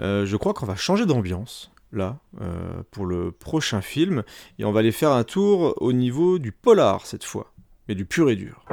[0.00, 4.22] Euh, je crois qu'on va changer d'ambiance, là, euh, pour le prochain film.
[4.58, 7.52] Et on va aller faire un tour au niveau du polar, cette fois.
[7.88, 8.64] Mais du pur et dur.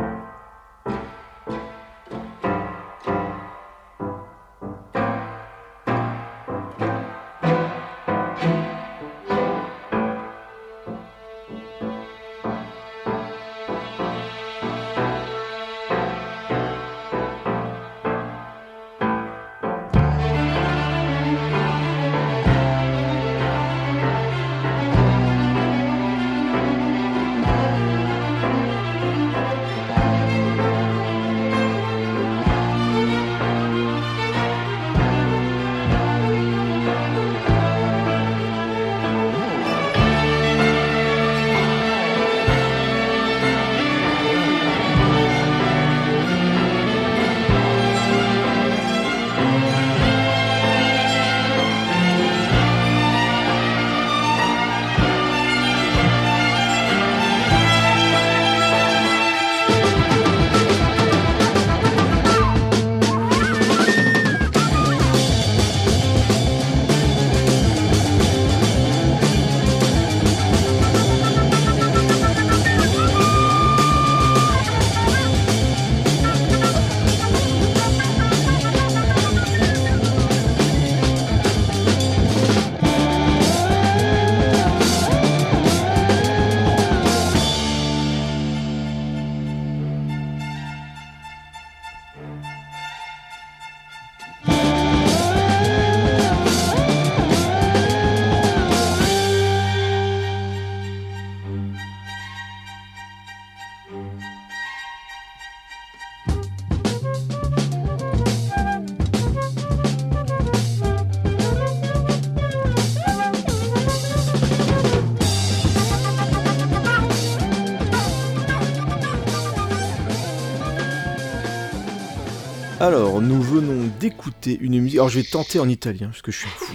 [123.35, 124.97] Nous venons d'écouter une musique.
[124.97, 126.73] Alors, je vais tenter en italien, parce que je suis fou.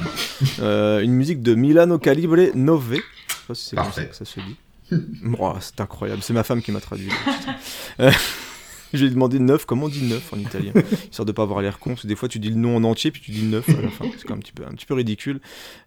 [0.61, 2.83] Euh, une musique de Milano Calibre 9.
[2.91, 3.01] Je sais
[3.49, 4.57] pas si c'est comme ça que ça se dit.
[5.39, 7.11] Oh, c'est incroyable, c'est ma femme qui m'a traduit.
[8.93, 10.73] Je lui ai demandé neuf, comment on dit neuf en italien
[11.11, 12.85] Histoire de pas avoir l'air con, parce que des fois tu dis le nom en
[12.85, 14.05] entier, puis tu dis neuf à la fin.
[14.17, 15.41] C'est quand même un petit peu, un petit peu ridicule.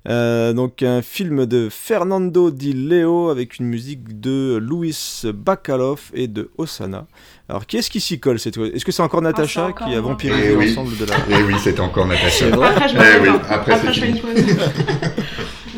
[0.07, 6.27] Euh, donc un film de Fernando Di Leo avec une musique de Luis Bacalov et
[6.27, 7.07] de Osana.
[7.49, 8.67] Alors qui est-ce qui s'y colle cette fois?
[8.67, 10.67] Est-ce que c'est encore Natacha Ah, qui a vampirisé Eh oui.
[10.69, 11.15] l'ensemble de la...
[11.39, 12.45] Et oui, c'était encore Natacha.
[12.47, 14.29] Après, je Eh oui, après, c'est je fais une pause.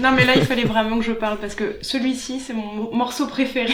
[0.06, 3.28] non, mais là, il fallait vraiment que je parle parce que celui-ci, c'est mon morceau
[3.28, 3.74] préféré.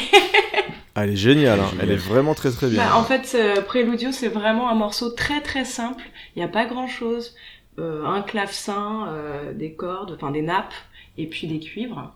[0.93, 1.67] Ah, Elle est géniale, hein.
[1.71, 1.85] Génial.
[1.85, 2.83] elle est vraiment très très bien.
[2.83, 6.03] Bah, en fait, euh, Préludio, c'est vraiment un morceau très très simple.
[6.35, 7.33] Il n'y a pas grand-chose.
[7.79, 10.73] Euh, un clavecin, euh, des cordes, enfin des nappes,
[11.17, 12.13] et puis des cuivres.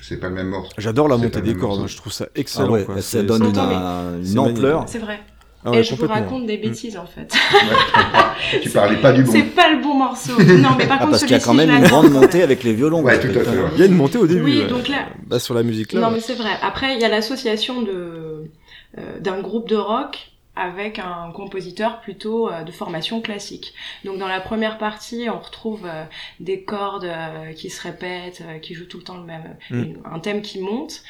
[0.00, 0.72] C'est pas le même morceau.
[0.78, 2.70] J'adore la montée des cordes, je trouve ça Ah excellent.
[2.70, 3.00] ouais, quoi.
[3.00, 4.84] ça donne une, ampleur.
[4.86, 5.20] C'est vrai.
[5.66, 6.60] Ah ouais, et je vous raconte des Mm.
[6.60, 7.32] bêtises en fait.
[7.32, 9.32] Ouais, tu parlais pas du bon.
[9.32, 10.32] C'est pas le bon morceau.
[10.38, 12.62] Non, mais par Ah, contre, parce qu'il y a quand même une grande montée avec
[12.64, 13.02] les violons.
[13.02, 13.28] Ouais, quoi.
[13.30, 13.68] tout à fait, ouais.
[13.74, 14.42] Il y a une montée au début.
[14.42, 14.66] Oui, ouais.
[14.68, 16.00] donc là- Bah, sur la musique là.
[16.00, 16.14] Non, ouais.
[16.14, 16.50] mais c'est vrai.
[16.62, 18.50] Après, il y a l'association de
[18.98, 20.18] euh, d'un groupe de rock
[20.56, 23.74] avec un compositeur plutôt euh, de formation classique.
[24.04, 26.04] Donc dans la première partie, on retrouve euh,
[26.40, 29.94] des cordes euh, qui se répètent, qui jouent tout le temps le même, Mm.
[30.04, 31.02] un thème qui monte,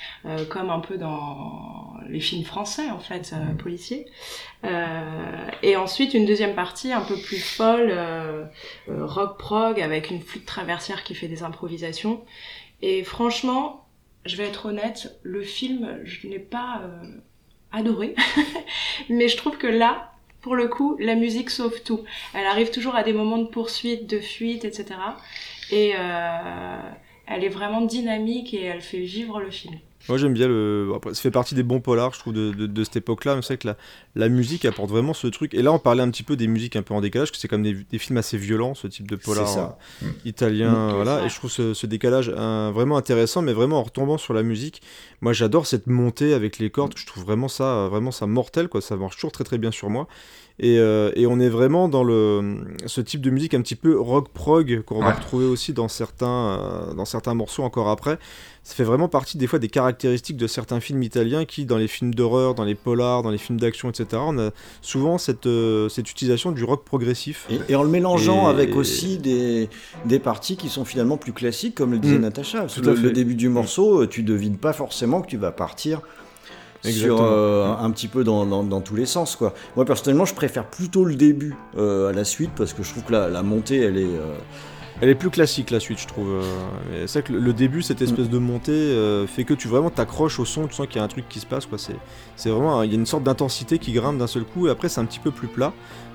[0.49, 4.07] comme un peu dans les films français en fait, euh, policiers.
[5.63, 7.95] Et ensuite une deuxième partie un peu plus folle,
[8.89, 12.23] rock prog avec une flûte traversière qui fait des improvisations.
[12.81, 13.85] Et franchement,
[14.27, 17.19] je vais être honnête, le film, je n'ai pas euh,
[17.75, 18.15] adoré,
[19.09, 22.05] mais je trouve que là, pour le coup, la musique sauve tout.
[22.35, 24.87] Elle arrive toujours à des moments de poursuite, de fuite, etc.
[25.71, 26.79] Et euh,
[27.27, 29.79] elle est vraiment dynamique et elle fait vivre le film.
[30.09, 30.93] Moi j'aime bien le.
[30.95, 33.37] Après, ça fait partie des bons polars, je trouve, de, de, de cette époque-là.
[33.37, 33.77] Mais c'est vrai que la,
[34.15, 35.55] la musique apporte vraiment ce truc.
[35.55, 37.41] Et là, on parlait un petit peu des musiques un peu en décalage, parce que
[37.41, 39.79] c'est comme des, des films assez violents, ce type de polar C'est ça.
[40.03, 40.89] euh, italien.
[40.91, 40.95] Mm.
[40.95, 41.25] voilà.
[41.25, 44.43] Et je trouve ce, ce décalage euh, vraiment intéressant, mais vraiment en retombant sur la
[44.43, 44.83] musique.
[45.21, 46.93] Moi j'adore cette montée avec les cordes.
[46.97, 48.81] Je trouve vraiment ça, vraiment ça mortel, quoi.
[48.83, 50.07] Ça marche toujours très très bien sur moi.
[50.61, 53.99] Et, euh, et on est vraiment dans le, ce type de musique un petit peu
[53.99, 55.13] rock prog qu'on va Ouais.
[55.15, 56.29] retrouver aussi dans certains,
[56.61, 58.19] euh, dans certains morceaux encore après.
[58.63, 61.89] Ça fait vraiment partie des fois des caractéristiques de certains films italiens qui, dans les
[61.89, 65.89] films d'horreur, dans les polars, dans les films d'action, etc., on a souvent cette, euh,
[65.89, 67.47] cette utilisation du rock progressif.
[67.51, 69.69] Et, et en le mélangeant Et- avec aussi des,
[70.07, 72.23] des parties qui sont finalement plus classiques, comme le disait Mm.
[72.23, 72.61] Natacha.
[72.61, 75.37] Parce que Tout le, le début du morceau, euh, tu devines pas forcément que tu
[75.37, 76.01] vas partir
[76.93, 79.37] sur euh, un, un petit peu dans, dans- dans tous les sens.
[79.37, 79.55] Quoi.
[79.77, 83.05] Moi personnellement, je préfère plutôt le début euh, à la suite parce que je trouve
[83.05, 84.05] que la, la montée, elle est.
[84.05, 84.35] euh,
[85.01, 86.29] Elle est plus classique la suite, je trouve.
[87.07, 90.39] C'est vrai que le- début, cette espèce de montée, euh, fait que tu vraiment t'accroches
[90.39, 91.67] au son, tu sens qu'il y a un truc qui se passe.
[91.67, 91.79] quoi.
[91.79, 91.97] C'est
[92.37, 94.89] c'est vraiment, il y a une sorte d'intensité qui grimpe d'un seul coup, et après
[94.89, 95.73] c'est un petit peu plus plat.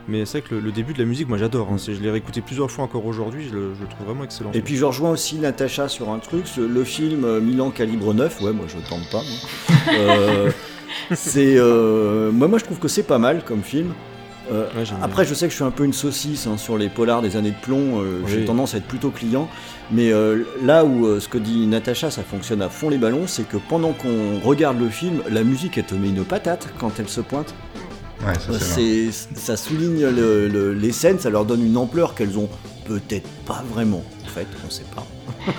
[0.09, 1.69] Mais c'est vrai que le, le début de la musique, moi j'adore.
[1.71, 1.77] hein.
[1.77, 4.51] Je l'ai réécouté plusieurs fois encore aujourd'hui, je le, je le trouve vraiment excellent.
[4.53, 8.13] Et puis je rejoins aussi Natacha sur un truc, ce- le film euh, Milan calibre
[8.13, 9.21] 9, ouais moi je tente pas.
[9.21, 9.75] moi.
[9.97, 10.51] Euh,
[11.13, 13.93] c'est euh, moi, moi je trouve que c'est pas mal comme film.
[14.51, 15.05] Euh, Ouais, j'aime bien.
[15.05, 17.37] après je sais que je suis un peu une saucisse hein, sur les polars des
[17.37, 19.47] années de plomb, euh, j'ai tendance à être plutôt client.
[19.91, 23.47] Mais euh, là où ce que dit Natacha ça fonctionne à fond les ballons, c'est
[23.47, 27.09] que pendant qu'on regarde le film, la musique elle te met une patate quand elle
[27.09, 27.53] se pointe.
[28.25, 32.37] Ouais, ça, c'est ça souligne le- le- les scènes, ça leur donne une ampleur qu'elles
[32.37, 32.49] ont
[32.85, 34.03] peut-être pas vraiment.
[34.25, 35.05] En fait, on sait pas.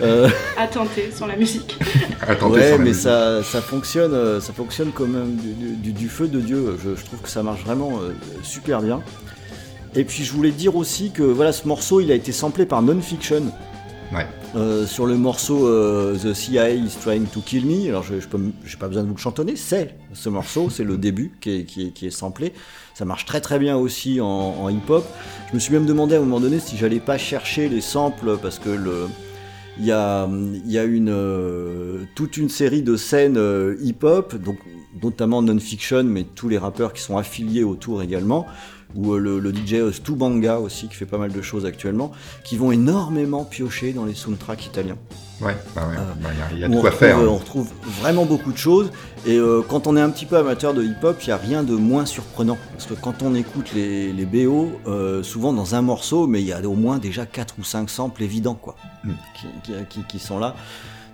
[0.00, 1.78] Euh, À tenter sans la musique.
[2.26, 3.02] Attendez, ouais, sans la mais musique.
[3.02, 6.76] ça, ça fonctionne, euh, ça fonctionne comme euh, du, du- du feu de Dieu.
[6.84, 9.00] Je, je trouve que ça marche vraiment euh, super bien.
[9.94, 12.82] Et puis je voulais dire aussi que voilà, ce morceau, il a été samplé par
[12.82, 13.42] Nonfiction.
[14.12, 14.26] Ouais.
[14.56, 17.88] Euh, sur le morceau euh, The CIA is trying to kill me.
[17.88, 19.56] Alors je, j'ai pas besoin de vous le chantonner.
[19.56, 22.52] C'est ce morceau, c'est le début qui est, qui samplé.
[22.94, 25.04] Ça marche très très bien aussi en, hip-hop.
[25.48, 28.38] Je me suis même demandé à un moment donné si j'allais pas chercher les samples
[28.40, 29.08] parce que le
[29.76, 33.40] il y a, une, euh, toute une série de scènes
[33.80, 34.58] hip-hop, donc
[35.02, 38.46] notamment non-fiction, mais tous les rappeurs qui sont affiliés autour également,
[38.96, 41.64] ou euh, le, le DJ euh, Stu Banga aussi, qui fait pas mal de choses
[41.66, 42.12] actuellement,
[42.44, 44.96] qui vont énormément piocher dans les soundtracks italiens.
[45.40, 46.90] Ouais, bah ouais, Euh, bah, il y a- il y, a Où de on quoi
[46.90, 47.18] retrouve, faire.
[47.18, 47.28] euh, hein.
[47.30, 47.68] On retrouve
[48.00, 48.90] vraiment beaucoup de choses.
[49.26, 51.62] Et euh, quand on est un petit peu amateur de hip-hop, il n'y a rien
[51.64, 52.56] de moins surprenant.
[52.72, 56.46] Parce que quand on écoute les, les BO, euh, souvent dans un morceau, mais il
[56.46, 59.10] y a au moins déjà 4 ou 5 samples évidents quoi, Mm.
[59.34, 60.54] qui, qui- qui- qui sont là.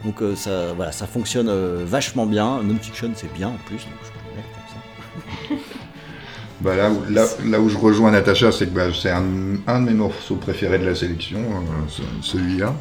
[0.05, 2.63] Donc euh, ça, voilà, ça fonctionne euh, vachement bien.
[2.63, 3.77] Non-fiction, c'est bien en plus.
[3.79, 4.49] Donc je peux le mettre
[5.49, 5.65] comme ça.
[6.61, 9.85] Bah là, où, là, là où je rejoins Natacha, c'est que bah, c'est un, de
[9.87, 12.75] mes morceaux préférés de la sélection, euh, ce- celui-là.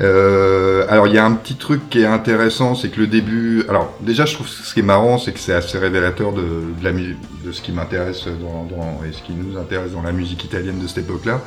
[0.00, 3.64] Euh, alors il y a un petit truc qui est intéressant, c'est que le début.
[3.68, 6.84] Alors déjà, je trouve ce qui est marrant, c'est que c'est assez révélateur de, de,
[6.84, 10.78] la, de ce qui m'intéresse dans- et ce qui nous intéresse dans la musique italienne
[10.78, 11.40] de cette époque-là.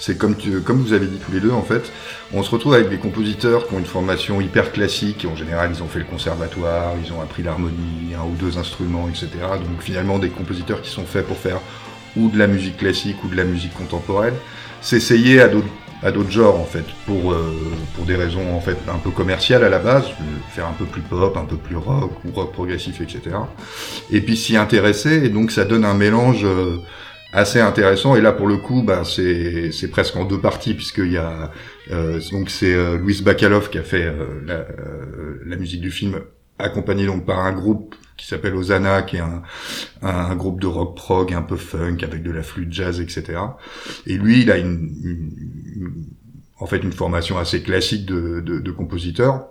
[0.00, 1.92] C'est comme, vous avez dit tous les deux, en fait,
[2.32, 5.82] on se retrouve avec des compositeurs qui ont une formation hyper classique, en général ils
[5.82, 9.28] ont fait le conservatoire, ils ont appris l'harmonie, un ou deux instruments, etc.
[9.56, 11.60] Donc finalement des compositeurs qui sont faits pour faire
[12.16, 14.34] ou de la musique classique ou de la musique contemporaine,
[14.80, 15.68] s'essayer à d'autres
[16.02, 17.54] à d'autres genres en fait pour euh,
[17.94, 20.06] pour des raisons en fait un peu commerciales à la base
[20.50, 23.36] faire un peu plus pop un peu plus rock ou rock progressif etc
[24.10, 26.78] et puis s'y intéresser et donc ça donne un mélange euh,
[27.32, 31.12] assez intéressant et là pour le coup ben c'est c'est presque en deux parties puisqu'il
[31.12, 31.52] y a
[31.90, 34.12] euh, donc c'est euh, Louis Bacalov qui a fait
[34.44, 34.66] la,
[35.44, 36.20] la musique du film
[36.58, 39.42] accompagné donc par un groupe qui s'appelle Ozana, qui est un,
[40.02, 43.38] un, groupe de rock prog un peu funk avec de la flûte jazz, etc.
[44.06, 46.04] Et lui, il a une,
[46.58, 49.48] en fait une formation assez classique de, de, de, compositeur.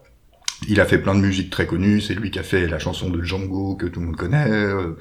[0.67, 2.01] Il a fait plein de musiques très connues.
[2.01, 4.95] C'est lui qui a fait la chanson de Django que tout le monde connaît, euh,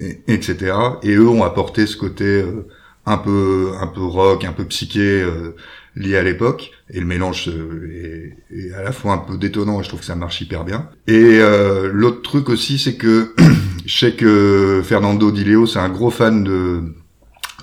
[0.00, 0.76] etc.
[1.02, 2.66] Et eux ont apporté ce côté euh,
[3.06, 5.22] un peu un peu rock, un peu psyché.
[5.22, 5.56] Euh,
[5.98, 9.82] lié à l'époque et le mélange est, est, à la fois un peu détonnant et
[9.82, 10.88] je trouve que ça marche hyper bien.
[11.06, 13.34] Et euh, l'autre truc aussi c'est que
[13.86, 16.82] je sais que Fernando Di Leo c'est un gros fan de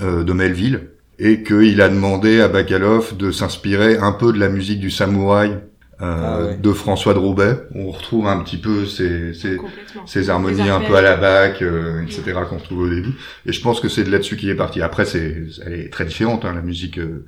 [0.01, 4.49] euh, de Melville et qu'il a demandé à Bakalov de s'inspirer un peu de la
[4.49, 5.58] musique du samouraï euh,
[5.99, 6.58] ah ouais.
[6.58, 7.58] de François de Roubaix.
[7.73, 9.58] On retrouve un petit peu ces, ces,
[10.05, 12.34] ces harmonies un peu à la bac, euh, etc.
[12.49, 13.13] qu'on trouve au début.
[13.45, 14.81] Et je pense que c'est de là-dessus qu'il est parti.
[14.81, 17.25] Après, c'est, elle est très différente, hein, la musique euh,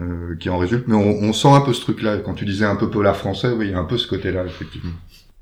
[0.00, 0.84] euh, qui en résulte.
[0.86, 2.18] Mais on, on, sent un peu ce truc-là.
[2.18, 4.44] Quand tu disais un peu polar français, oui, il y a un peu ce côté-là,
[4.46, 4.92] effectivement.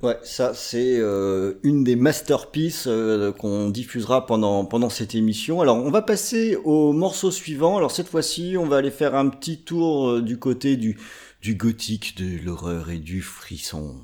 [0.03, 5.61] Ouais, ça c'est euh, une des masterpieces euh, qu'on diffusera pendant pendant cette émission.
[5.61, 7.77] Alors on va passer au morceau suivant.
[7.77, 10.99] Alors cette fois-ci, on va aller faire un petit tour euh, du côté du
[11.43, 14.01] du gothique, de l'horreur et du frisson.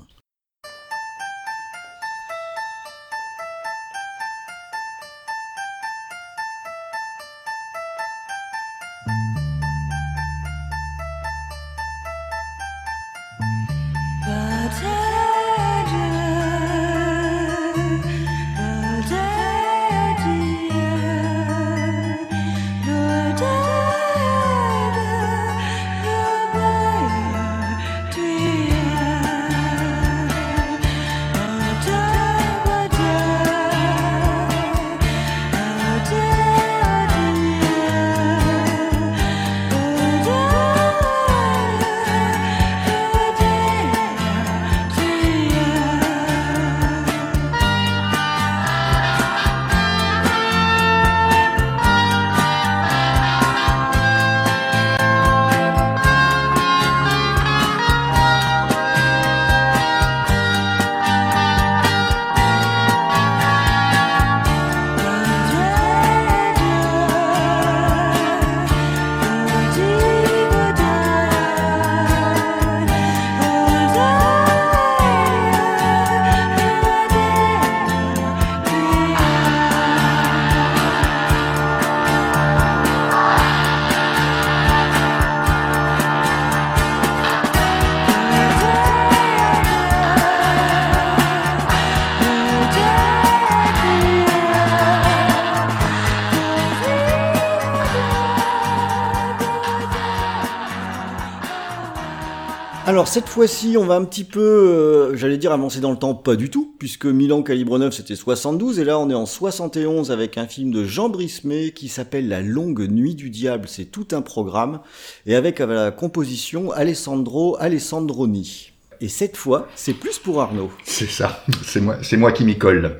[103.09, 106.35] Cette fois-ci, on va un petit peu, euh, j'allais dire avancer dans le temps, pas
[106.35, 110.37] du tout, puisque Milan Calibre 9 c'était 72, et là on est en 71 avec
[110.37, 114.21] un film de Jean Brismé qui s'appelle La longue nuit du diable, c'est tout un
[114.21, 114.81] programme,
[115.25, 118.73] et avec la composition Alessandro Alessandroni.
[119.01, 120.69] Et cette fois, c'est plus pour Arnaud.
[120.83, 122.99] C'est ça, c'est moi, c'est moi qui m'y colle.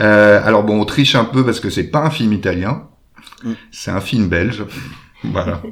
[0.00, 2.88] Euh, alors bon, on triche un peu parce que c'est pas un film italien,
[3.44, 3.52] mm.
[3.70, 4.64] c'est un film belge.
[5.22, 5.62] voilà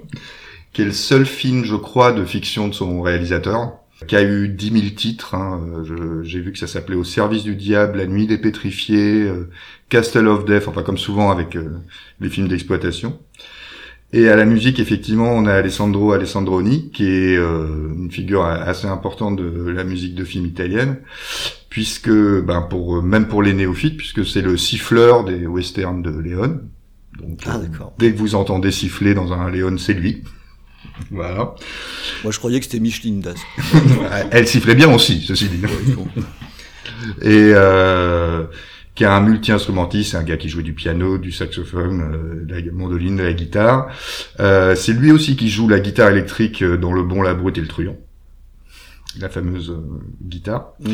[0.77, 4.47] qui est le seul film, je crois, de fiction de son réalisateur, qui a eu
[4.47, 5.35] 10 000 titres.
[5.35, 5.59] Hein.
[6.23, 9.49] J'ai vu que ça s'appelait Au service du diable, La nuit des pétrifiés, euh,
[9.89, 11.79] Castle of Death, enfin comme souvent avec euh,
[12.21, 13.19] les films d'exploitation.
[14.13, 18.87] Et à la musique, effectivement, on a Alessandro Alessandroni, qui est euh, une figure assez
[18.87, 20.99] importante de la musique de film italienne,
[21.71, 26.61] puisque, ben, pour même pour les néophytes, puisque c'est le siffleur des westerns de Léon.
[27.19, 27.59] Donc, ah,
[27.99, 30.23] dès que vous entendez siffler dans un Léon, c'est lui.
[31.11, 31.55] Voilà.
[32.23, 33.37] Moi, je croyais que c'était Micheline Das.
[34.31, 35.63] Elle sifflait bien aussi, ceci dit.
[37.23, 38.45] Et euh,
[38.97, 42.55] qui a un multi-instrumentiste, c'est un gars qui jouait du piano, du saxophone, euh, de
[42.55, 43.89] la mandoline, de la guitare.
[44.41, 47.61] Euh, c'est lui aussi qui joue la guitare électrique dans Le Bon, la Brute et
[47.61, 47.99] le Truand.
[49.21, 50.73] La fameuse euh, guitare.
[50.81, 50.91] Mm.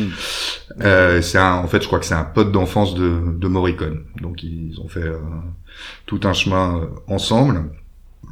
[0.81, 4.03] Euh, c'est un, en fait, je crois que c'est un pote d'enfance de, de Morricone.
[4.21, 5.11] Donc ils ont fait
[6.05, 7.69] tout un chemin ensemble.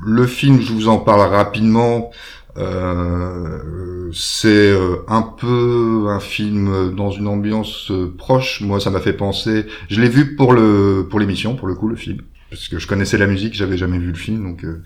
[0.05, 2.11] Le film, je vous en parle rapidement.
[2.57, 8.61] Euh, c'est euh, un peu un film dans une ambiance euh, proche.
[8.61, 9.65] Moi, ça m'a fait penser.
[9.89, 12.17] Je l'ai vu pour le pour l'émission, pour le coup, le film,
[12.49, 14.65] parce que je connaissais la musique, j'avais jamais vu le film, donc.
[14.65, 14.81] euh,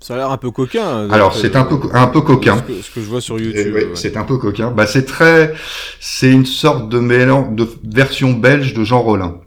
[0.00, 1.08] Ça a l'air un peu coquin.
[1.10, 2.58] Alors, d'après c'est un peu un peu coquin.
[2.58, 3.74] Ce que, ce que je vois sur YouTube.
[3.74, 3.90] ouais, ouais.
[3.94, 4.70] C'est un peu coquin.
[4.70, 5.54] Bah, c'est très,
[6.00, 9.40] c'est une sorte de mélange, de version belge de Jean Rollin.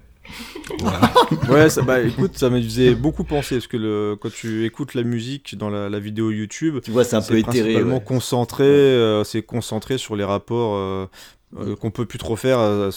[1.49, 4.93] Ouais, ça, bah écoute, ça me faisait beaucoup penser parce que le, quand tu écoutes
[4.93, 7.81] la musique dans la, la vidéo YouTube, Tu vois, c'est un peu éthéré.
[7.83, 8.01] ouais.
[8.03, 11.05] concentré, euh, c'est concentré sur les rapports euh,
[11.59, 12.89] euh, qu'on peut plus trop faire euh,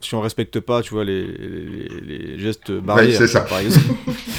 [0.00, 3.16] si on respecte pas, tu vois, les, les, les gestes barrières.
[3.16, 3.40] c'est ça.
[3.42, 3.86] par exemple.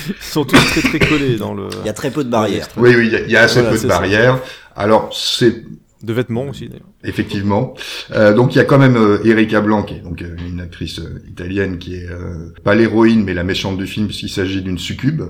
[0.09, 1.67] Ils sont tous très très collés dans le.
[1.81, 2.67] Il y a très peu de barrières.
[2.77, 3.87] Oui, oui, il y a- il y, a assez Voilà, peu de ça.
[3.87, 4.39] barrières.
[4.75, 5.63] Alors, c'est
[6.05, 6.87] De vêtements aussi d'ailleurs.
[7.03, 7.73] effectivement.
[8.11, 10.61] Euh, donc, il y a quand même euh, Erika Blanc, qui est donc euh, une
[10.61, 14.61] actrice euh, italienne qui est euh, pas l'héroïne, mais la méchante du film, puisqu'il s'agit
[14.61, 15.23] d'une succube.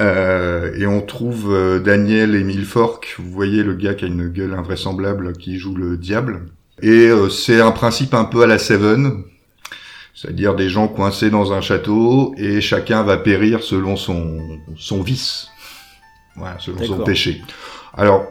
[0.00, 4.28] Euh, et on trouve euh, Daniel Emile Fork, vous voyez le gars qui a une
[4.28, 6.46] gueule invraisemblable, qui joue le diable.
[6.82, 9.22] Et euh, c'est un principe un peu à la Seven,
[10.12, 14.38] c'est-à-dire des gens coincés dans un château et chacun va périr selon son
[14.76, 15.48] son vice,
[16.36, 17.40] voilà, selon son péché.
[17.96, 18.26] Alors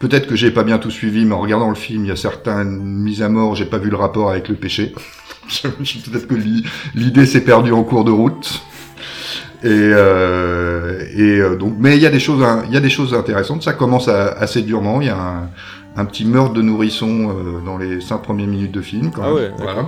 [0.00, 2.16] peut-être que j'ai pas bien tout suivi, mais en regardant le film, il y a
[2.16, 4.92] certaines mises à mort, j'ai pas vu le rapport avec le péché.
[5.62, 6.64] peut-être que l'i-
[6.96, 8.62] l'idée s'est perdue en cours de route.
[9.62, 12.80] Et, euh, et euh, donc, mais il y a des choses, hein, il y a
[12.80, 13.62] des choses intéressantes.
[13.62, 15.00] Ça commence à- assez durement.
[15.02, 15.50] Il y a un,
[15.96, 19.10] un petit meurtre de nourrisson euh, dans les cinq premières minutes de film.
[19.10, 19.34] Quand Ah même.
[19.34, 19.86] ouais, voilà.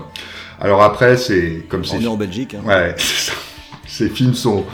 [0.61, 2.55] Alors après, c'est comme c'est On est en Belgique.
[2.55, 2.67] hein.
[2.69, 3.37] Ouais, c'est ça.
[3.87, 4.65] Ces films sont,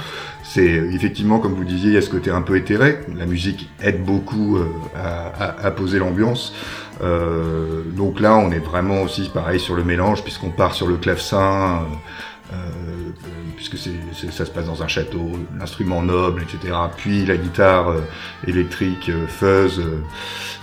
[0.49, 3.01] c'est effectivement comme vous disiez, il y a ce côté un peu éthéré?
[3.17, 6.55] La musique aide beaucoup euh, à, à- poser l'ambiance.
[7.03, 10.97] Euh, donc là, on est vraiment aussi pareil sur le mélange, puisqu'on part sur le
[10.97, 11.83] clavecin,
[12.53, 12.57] euh,
[13.57, 16.75] puisque c'est, c'est- ça se passe dans un château, l'instrument noble, etc.
[16.97, 18.01] Puis la guitare euh,
[18.47, 20.01] électrique, euh, fuzz, euh,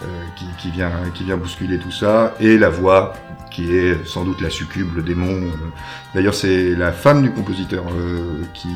[0.04, 0.06] euh,
[0.36, 3.14] qui, qui vient, qui vient bousculer tout ça, et la voix
[3.52, 5.50] qui est sans doute la succube, le démon.
[6.14, 7.86] D'ailleurs, c'est la femme du compositeur
[8.54, 8.68] qui,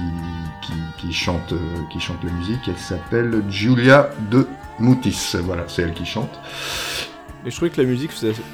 [0.62, 1.54] qui, qui chante,
[1.92, 2.62] qui chante la musique.
[2.68, 4.48] Elle s'appelle Giulia de
[4.80, 5.34] Moutis.
[5.44, 6.40] Voilà, c'est elle qui chante.
[7.46, 8.12] Et je trouvais que la musique,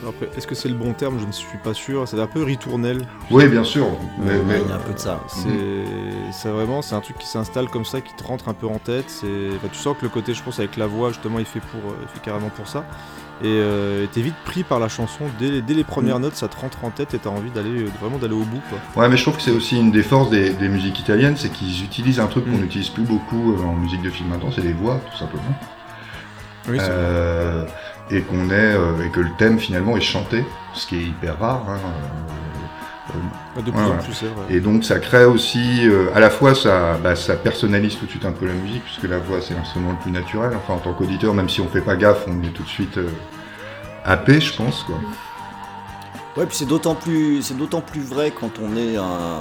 [0.08, 1.18] après, est-ce que c'est le bon terme?
[1.20, 2.08] Je ne suis pas sûr.
[2.08, 3.02] C'est un peu ritournel.
[3.32, 3.88] Oui, bien sûr.
[4.20, 5.20] Mais, Euh, mais- Il y a un peu de ça.
[5.28, 5.50] C'est
[6.32, 8.78] c'est vraiment c'est un truc qui s'installe comme ça, qui te rentre un peu en
[8.78, 9.06] tête.
[9.08, 11.60] C'est enfin, tu sens que le côté, je pense, avec la voix justement, il fait
[11.62, 12.86] pour, euh, il fait carrément pour ça.
[13.42, 16.56] Et euh, t'es vite pris par la chanson dès, dès les premières notes, ça te
[16.56, 18.62] rentre en tête et t'as envie d'aller euh, vraiment d'aller au bout.
[18.70, 19.02] Quoi.
[19.04, 21.50] Ouais, mais je trouve que c'est aussi une des forces des, des musiques italiennes, c'est
[21.50, 22.62] qu'ils utilisent un truc qu'on Mm.
[22.62, 25.44] n'utilise plus beaucoup en musique de film maintenant, c'est les voix, tout simplement.
[26.70, 27.66] Oui, c'est Euh,
[28.12, 31.40] et qu'on est euh, et que le thème finalement est chanté, ce qui est hyper
[31.40, 31.64] rare.
[31.68, 31.80] hein,
[33.16, 34.04] euh, de plus ouais, en ouais.
[34.04, 34.46] plus, c'est vrai.
[34.50, 38.10] Et donc ça crée aussi, euh, à la fois ça, bah, ça personnalise tout de
[38.10, 40.52] suite un peu la musique, puisque la voix c'est l'instrument le plus naturel.
[40.56, 42.98] Enfin en tant qu'auditeur, même si on fait pas gaffe, on est tout de suite
[42.98, 43.10] euh,
[44.04, 44.84] happé, je pense.
[44.84, 44.96] Quoi.
[46.38, 49.40] Ouais, puis c'est d'autant plus, c'est d'autant plus vrai quand on est un,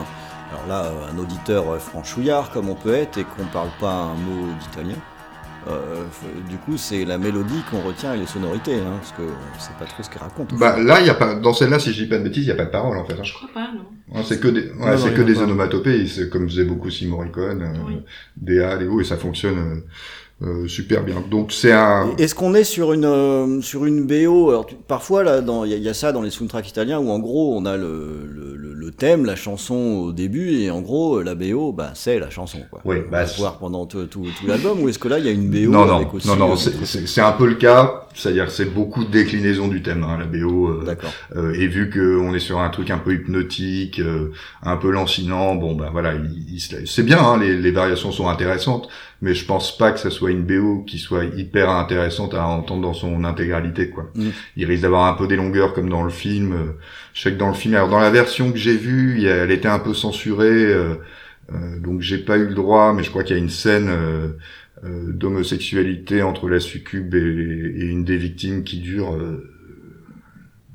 [0.52, 3.92] alors là, euh, un auditeur euh, franchouillard comme on peut être et qu'on parle pas
[3.92, 4.94] un mot d'italien.
[5.66, 6.04] Euh,
[6.50, 9.70] du coup, c'est la mélodie qu'on retient et les sonorités, hein, parce que on sait
[9.78, 10.52] pas trop ce qu'elle raconte.
[10.58, 12.48] Bah là, il y a pas, dans celle-là, si je dis pas de bêtises, il
[12.48, 13.14] y a pas de parole en fait.
[13.14, 13.22] hein.
[13.24, 13.84] Je crois pas, non.
[14.14, 17.78] Ouais, c'est que des, ouais, c'est que des onomatopées, comme faisait beaucoup Simon Morricone, euh,
[17.86, 18.02] Oui.
[18.36, 19.80] DA, Lego, et ça fonctionne euh,
[20.42, 21.22] euh, super bien.
[21.30, 25.22] Donc c'est un, Est-ce qu'on est sur une euh, sur une BO alors tu- parfois
[25.22, 27.18] là dans il y, a- il y a ça dans les soundtracks italiens où en
[27.20, 31.34] gros on a le, le, le- thème la chanson au début et en gros la
[31.34, 32.80] BO bah c'est la chanson quoi.
[32.84, 35.24] Oui, On bah, va voir pendant tout, tout, tout l'album ou est-ce que là il
[35.24, 37.54] y a une BO non, non, avec aussi non, non, euh, c'est- un peu le
[37.56, 38.02] cas.
[38.16, 40.68] C'est-à-dire, c'est beaucoup de déclinaisons du thème, hein, la BO.
[40.68, 41.10] euh, D'accord.
[41.34, 44.30] Euh, et vu que on est sur un truc un peu hypnotique, euh,
[44.62, 46.12] un peu lancinant, bon ben voilà,
[46.86, 48.88] c'est bien, hein, les, les variations sont intéressantes,
[49.22, 52.82] mais je pense pas que ça soit une BO qui soit hyper intéressante à entendre
[52.82, 54.10] dans son intégralité quoi.
[54.14, 54.28] Mm.
[54.56, 56.52] Il risque d'avoir un peu des longueurs comme dans le film.
[56.52, 56.72] euh,
[57.14, 59.68] Je sais que dans le film, alors dans la version que j'ai vue, elle était
[59.68, 60.94] un peu censurée, euh,
[61.52, 63.88] euh, donc j'ai pas eu le droit, mais je crois qu'il y a une scène.
[63.90, 64.28] euh,
[65.12, 69.50] d'homosexualité entre la succube et, et une des victimes qui dure euh,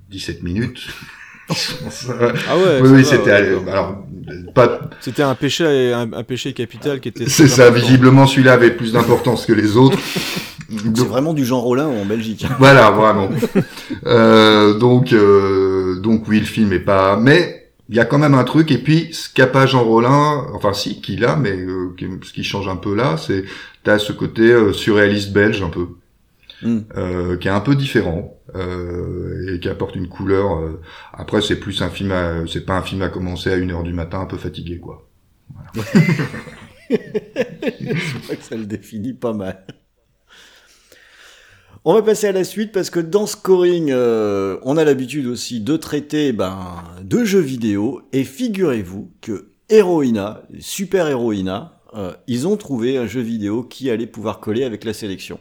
[0.10, 0.88] 17 minutes.
[1.50, 2.80] Ah ouais.
[2.82, 3.50] oui, ça oui, c'était ouais.
[3.50, 4.04] euh, alors
[4.54, 7.28] pas C'était un péché, un, un péché capital qui était.
[7.28, 7.86] c'est ça important.
[7.86, 9.97] visiblement celui-là avait plus d'importance que les autres.
[10.72, 12.45] C'est Donc, vraiment du genre Rollin en Belgique.
[12.60, 13.28] voilà, vraiment.
[14.06, 18.36] Euh, donc euh, donc oui, le film est pas mais il y a quand même
[18.36, 21.95] un truc et puis ce qu'a pas Jean Rollin, enfin si qu'il a mais euh,
[22.24, 23.45] ce qui change un peu là, c'est
[23.84, 25.88] t'as ce côté euh, surréaliste belge un peu.
[26.62, 26.80] Mm.
[26.97, 30.57] euh, qui est un peu différent euh, et qui apporte une couleur.
[30.60, 30.82] euh,
[31.14, 32.14] après, c'est plus un film,
[32.47, 35.10] c'est pas un film à commencer à une heure du matin, un peu fatigué, quoi.
[35.74, 35.89] Voilà.
[36.89, 39.66] Je crois que ça le définit pas mal.
[41.86, 45.62] On va passer à la suite parce que dans Scoring, euh, on a l'habitude aussi
[45.62, 48.01] de traiter ben, de jeux vidéo.
[48.12, 54.07] Et figurez-vous que Heroina, Super Heroina, euh, ils ont trouvé un jeu vidéo qui allait
[54.07, 55.39] pouvoir coller avec la sélection.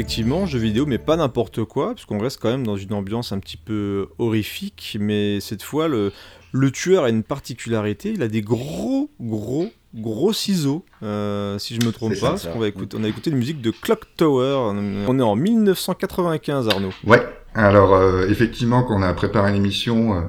[0.00, 3.38] Effectivement, jeu vidéo, mais pas n'importe quoi, puisqu'on reste quand même dans une ambiance un
[3.38, 6.12] petit peu horrifique, mais cette fois, le,
[6.52, 11.86] le tueur a une particularité, il a des gros, gros, gros ciseaux, euh, si je
[11.86, 14.70] me trompe pas, parce qu'on va écouter, on a écouté une musique de Clock Tower,
[15.08, 16.92] on est en 1995 Arnaud.
[17.06, 17.22] Ouais.
[17.54, 20.20] Alors euh, effectivement, quand on a préparé l'émission euh,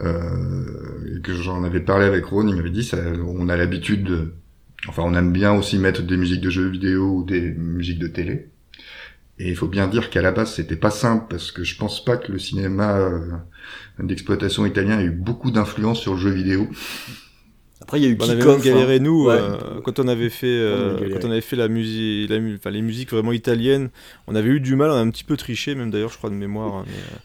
[0.00, 4.02] euh, et que j'en avais parlé avec Ron, il m'avait dit ça, on a l'habitude,
[4.02, 4.34] de-
[4.88, 8.08] enfin on aime bien aussi mettre des musiques de jeux vidéo ou des musiques de
[8.08, 8.48] télé.
[9.40, 12.04] Et il faut bien dire qu'à la base c'était pas simple parce que je pense
[12.04, 13.18] pas que le cinéma euh,
[13.98, 16.68] d'exploitation italien ait eu beaucoup d'influence sur le jeu vidéo.
[17.90, 18.98] Après, il y a eu On avait même galéré hein.
[19.00, 19.34] nous Ouais.
[19.34, 22.54] euh, quand on avait fait euh, On quand on avait fait la musique la mu-
[22.56, 23.90] enfin, les musiques vraiment italiennes
[24.28, 26.30] on avait eu du mal on a un petit peu triché même d'ailleurs je crois
[26.30, 26.84] de mémoire hein,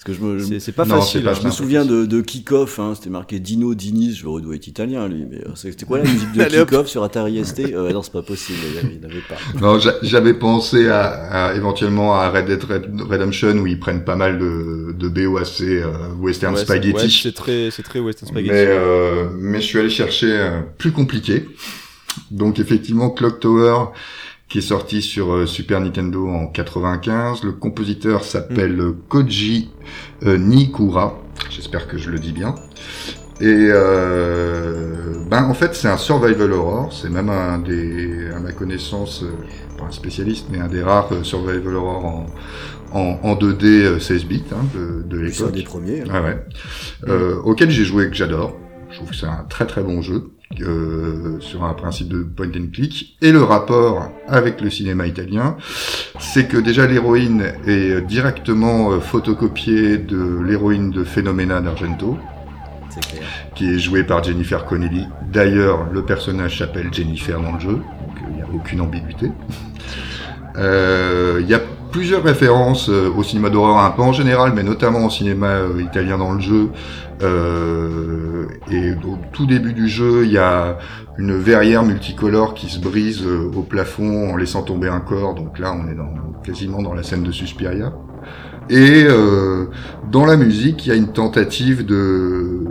[0.10, 1.38] euh, c'est pas Non, facile pas hein.
[1.40, 5.08] je me souviens de, de Kick-Off, hein, c'était marqué Dino Dinis, je dois être italien
[5.08, 6.44] lui, mais c'était quoi la musique de.
[6.66, 9.00] Kick-Off sur Atari ST euh, Non, c'est pas possible, il
[9.30, 9.60] pas.
[9.62, 14.16] Non, j'avais pensé à, à- éventuellement à Red Dead Red- Redemption où ils prennent pas
[14.16, 16.96] mal de, de BO assez euh, western Ouais, c'est- spaghetti.
[16.96, 20.55] ouais, c'est très c'est très western spaghetti Mais, euh, mais je suis allé chercher euh,
[20.78, 21.48] plus compliqué.
[22.32, 23.86] Donc effectivement, Clock Tower,
[24.50, 27.44] qui est sorti sur euh, Super Nintendo en 95.
[27.44, 29.70] Le compositeur s'appelle euh, Koji
[30.24, 31.20] euh, Nikura.
[31.50, 32.56] J'espère que je le dis bien.
[33.42, 36.94] Et euh, ben en fait c'est un survival horror.
[36.94, 39.26] C'est même un des, à ma connaissance,
[39.78, 42.26] pas un spécialiste, mais un des rares survival horror en,
[42.94, 45.56] en, en 2D euh, 16 bits hein, de, de C'est un l'époque.
[45.56, 46.02] des premiers.
[46.02, 46.06] hein.
[46.14, 46.38] Ah ouais.
[47.10, 48.56] Euh, auquel j'ai joué et que j'adore.
[48.90, 50.32] Je trouve que c'est un très très bon jeu
[50.62, 53.18] euh, sur un principe de point and click.
[53.22, 55.58] Et le rapport avec le cinéma italien,
[56.20, 62.18] c'est que déjà l'héroïne est directement euh, photocopiée de l'héroïne de Phenomena d'Argento,
[63.56, 65.08] qui est jouée par Jennifer Connelly.
[65.32, 69.32] D'ailleurs, le personnage s'appelle Jennifer dans le jeu, donc euh, il n'y a aucune ambiguïté.
[70.58, 71.62] Euh, Il y a
[71.96, 75.82] plusieurs références euh, au cinéma d'horreur un peu en général, mais notamment au cinéma euh,
[75.82, 76.68] italien dans le jeu.
[77.24, 80.78] Euh, et au tout début du jeu, il y a
[81.18, 85.36] une verrière multicolore qui se brise euh, au plafond en laissant tomber un corps.
[85.36, 87.94] Donc là, on est dans, quasiment dans la scène de Suspiria.
[88.70, 89.68] Et euh,
[90.12, 92.66] dans la musique, il y a une tentative de...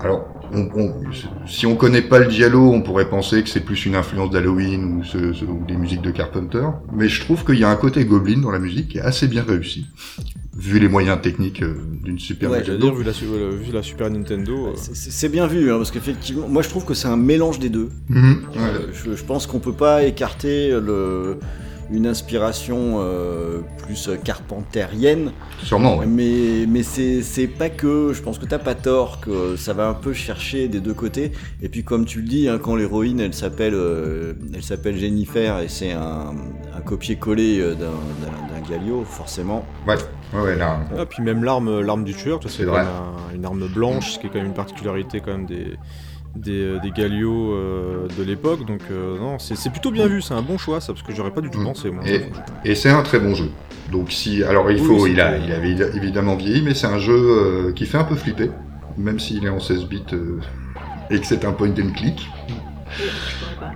[0.00, 0.94] Alors, on, on-
[1.46, 4.84] si on connaît pas le giallo, on pourrait penser que c'est plus une influence d'Halloween
[4.84, 6.64] ou, ce- ce- ou des musiques de Carpenter.
[6.92, 9.26] Mais je trouve qu'il y a un côté Goblin dans la musique qui est assez
[9.28, 9.86] bien réussi,
[10.56, 12.86] vu les moyens techniques euh, d'une Super Ouais, Nintendo.
[12.86, 15.90] dire, vu la, su- euh, vu la Super Nintendo, euh, C'est- bien vu, hein, parce
[15.90, 17.88] qu'effectivement, moi je trouve que c'est un mélange des deux.
[18.08, 18.58] Mhm, ouais.
[18.58, 21.38] Euh, je, je pense qu'on peut pas écarter le,
[21.90, 25.32] une inspiration euh, plus carpentérienne,
[25.62, 26.06] Sûrement, ouais.
[26.06, 29.88] mais, mais c'est c'est pas que, je pense que t'as pas tort, que ça va
[29.88, 31.32] un peu chercher des deux côtés.
[31.62, 35.60] Et puis comme tu le dis, hein, quand l'héroïne elle s'appelle euh, elle s'appelle Jennifer
[35.60, 36.34] et c'est un,
[36.76, 37.90] un copier-coller euh, d'un-
[38.70, 39.62] Galio, forcément.
[39.86, 39.94] Ouais,
[40.32, 40.80] ouais, ouais, là.
[40.98, 42.84] Ah, puis même l'arme, l'arme du tueur, c'est C'est quand vrai.
[42.84, 42.88] même
[43.30, 45.76] un- une arme blanche, ce qui est quand même une particularité quand même des,
[46.36, 48.66] des, des Gallios euh, de l'époque.
[48.66, 51.30] Donc euh, non, c'est plutôt bien vu, c'est un bon choix ça, parce que j'aurais
[51.32, 51.64] pas du tout Mm.
[51.64, 52.02] pensé moi.
[52.06, 52.22] Et,
[52.64, 53.50] et c'est un très bon jeu.
[53.92, 56.98] Donc si, alors il Oui, faut, il a, il avait évidemment vieilli, mais c'est un
[56.98, 58.50] jeu euh, qui fait un peu flipper,
[58.96, 60.40] même s'il est en 16 bits euh,
[61.10, 62.26] et que c'est un point and click.
[62.96, 63.04] Je
[63.38, 63.72] pourrais pas.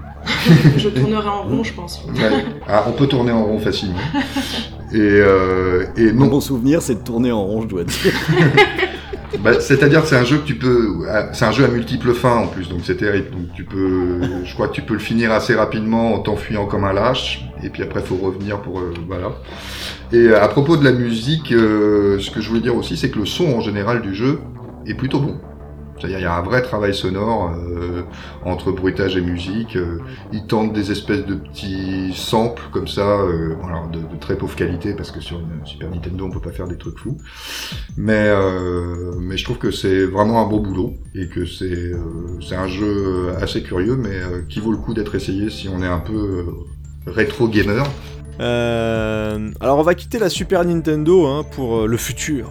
[0.76, 2.04] je tournerai en rond, je pense.
[2.06, 2.44] Ouais.
[2.66, 3.98] Ah, on peut tourner en rond facilement.
[4.92, 8.12] Et, euh, et Mon non, bon souvenir, c'est de tourner en rond, je dois dire.
[9.42, 12.12] bah, c'est-à-dire que c'est un jeu que tu peux, ah, c'est un jeu à multiples
[12.12, 13.30] fins en plus, donc c'est terrible.
[13.30, 16.84] Donc tu peux, je crois que tu peux le finir assez rapidement en t'enfuyant comme
[16.84, 19.32] un lâche, et puis après faut revenir pour, euh, voilà.
[20.12, 23.10] Et euh, à propos de la musique, euh, ce que je voulais dire aussi, c'est
[23.10, 24.40] que le son en général du jeu
[24.86, 25.38] est plutôt bon.
[25.98, 28.02] C'est-à-dire il y a un vrai travail sonore euh,
[28.44, 29.76] entre bruitage et musique.
[29.76, 29.98] Euh,
[30.32, 34.94] ils tentent des espèces de petits samples comme ça, euh, alors de, très pauvre qualité
[34.94, 37.18] parce que sur une Super Nintendo on peut pas faire des trucs fous.
[37.96, 43.62] Mais je trouve que c'est vraiment un beau boulot et que c'est un jeu assez
[43.62, 46.46] curieux mais qui vaut le coup d'être essayé si on est un peu
[47.06, 47.84] rétro gamer.
[48.40, 52.50] Alors on va quitter la Super Nintendo hein, pour le futur.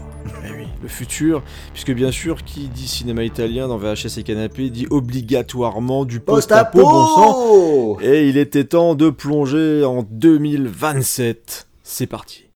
[0.81, 6.05] Le futur, puisque bien sûr, qui dit cinéma italien dans VHS et canapé dit obligatoirement
[6.05, 7.97] du post-apo, bon sang.
[8.01, 11.67] Et il était temps de plonger en 2027.
[11.83, 12.47] C'est parti.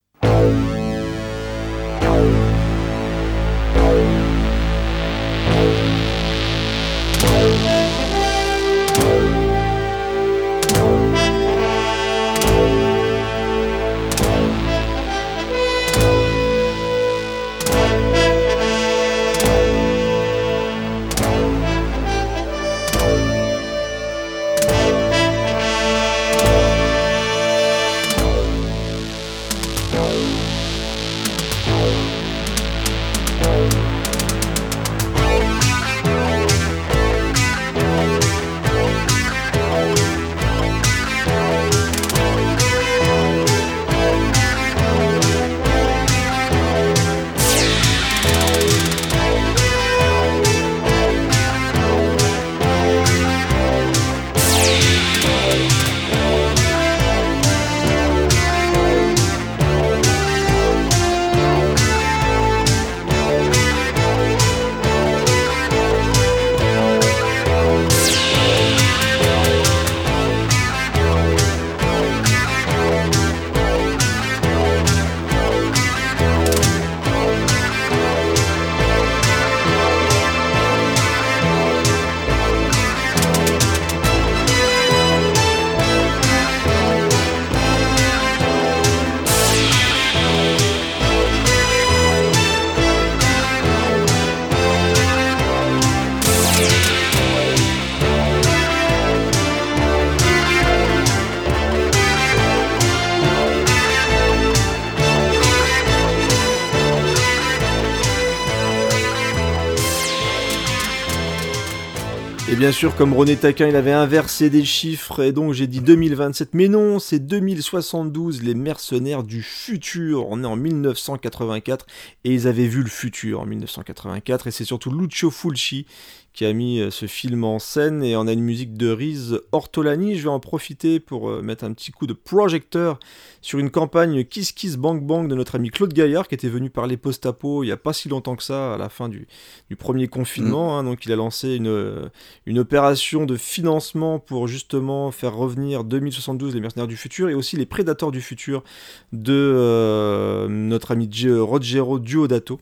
[112.71, 116.53] Bien sûr, comme René Taquin, il avait inversé des chiffres, et donc j'ai dit 2027.
[116.53, 120.29] Mais non, c'est 2072, les mercenaires du futur.
[120.29, 121.85] On est en 1984,
[122.23, 125.85] et ils avaient vu le futur en 1984, et c'est surtout Lucio Fulci
[126.33, 129.33] qui a mis euh, ce film en scène, et on a une musique de Riz
[129.51, 130.15] Ortolani.
[130.15, 132.99] Je vais en profiter pour euh, mettre un petit coup de projecteur
[133.41, 136.69] sur une campagne Kiss Kiss Bang Bang de notre ami Claude Gaillard, qui était venu
[136.69, 139.27] parler post-apo il n'y a pas si longtemps que ça, à la fin du,
[139.69, 140.77] du premier confinement.
[140.77, 140.83] hein.
[140.85, 142.07] donc il a lancé une, euh,
[142.45, 147.57] une opération de financement pour justement faire revenir 2072 les mercenaires du futur et aussi
[147.57, 148.63] les prédateurs du futur
[149.11, 152.59] de euh, notre ami G- Rogero Duodato.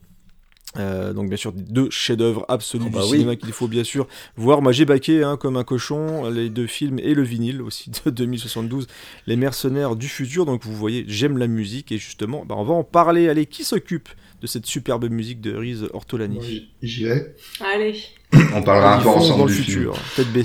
[0.77, 3.11] Euh, donc bien sûr deux chefs-d'œuvre absolus Oh bah du oui.
[3.17, 4.07] cinéma qu'il faut bien sûr
[4.37, 4.61] voir.
[4.61, 8.09] Moi j'ai baqué hein, comme un cochon les deux films et le vinyle aussi de
[8.11, 8.85] 2072,
[9.25, 10.45] Les Mercenaires du futur.
[10.45, 13.29] Donc vous voyez, j'aime la musique et justement, bah, on va en parler.
[13.29, 14.09] Allez, qui s'occupe
[14.41, 16.39] de cette superbe musique de Riz Ortolani?
[16.41, 17.35] J'y- J'y vais.
[17.73, 17.95] Allez.
[18.53, 19.95] On parlera un peu ensemble dans du futur.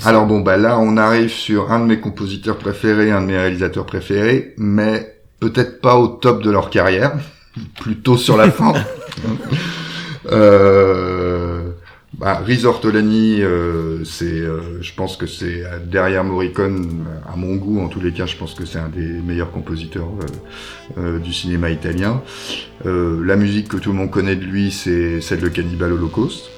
[0.05, 3.37] Alors bon, bah là, on arrive sur un de mes compositeurs préférés, un de mes
[3.37, 7.13] réalisateurs préférés, mais peut-être pas au top de leur carrière,
[7.79, 8.73] plutôt sur la fin.
[10.31, 11.71] euh,
[12.17, 17.55] bah, Riz Ortolani, euh, c'est, euh, je pense que c'est euh, derrière Morricone, à mon
[17.55, 20.07] goût, en tous les cas, je pense que c'est un des meilleurs compositeurs
[20.97, 22.21] euh, du cinéma italien.
[22.85, 26.49] La musique que tout le monde connaît de lui, c'est celle de Cannibal Holocaust.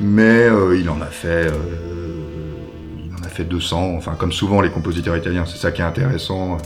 [0.00, 1.50] Mais euh, il en a fait,
[3.04, 3.94] il en a fait 200.
[3.96, 6.58] Enfin, comme souvent les compositeurs italiens, c'est ça qui est intéressant.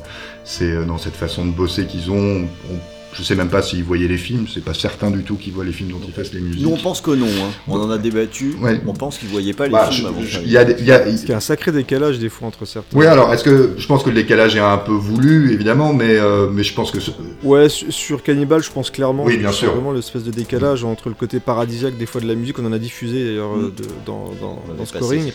[0.45, 2.49] C'est dans cette façon de bosser qu'ils ont.
[2.71, 5.53] On je sais même pas s'ils voyaient les films, c'est pas certain du tout qu'ils
[5.53, 6.63] voient les films dont ils fassent les musiques.
[6.63, 7.27] Nous, on pense que non.
[7.27, 7.51] hein.
[7.69, 8.55] On en a débattu.
[8.61, 8.81] Ouais.
[8.87, 10.43] On pense qu'ils voyaient pas les Bah, films je- avant.
[10.45, 10.63] il y a,
[11.03, 12.97] y y un sacré décalage des fois entre certains.
[12.97, 16.17] Oui, alors, est-ce que je pense que le décalage est un peu voulu, évidemment, mais,
[16.19, 17.11] euh, mais je pense que ce-
[17.43, 19.25] Ouais, su- sur Cannibal, je pense clairement.
[19.25, 19.73] Oui, bien sûr.
[19.73, 22.73] Vraiment l'espèce de décalage entre le côté paradisiaque des fois de la musique, on en
[22.73, 23.73] a diffusé d'ailleurs Mm.
[24.07, 25.33] dans, dans, Scoring.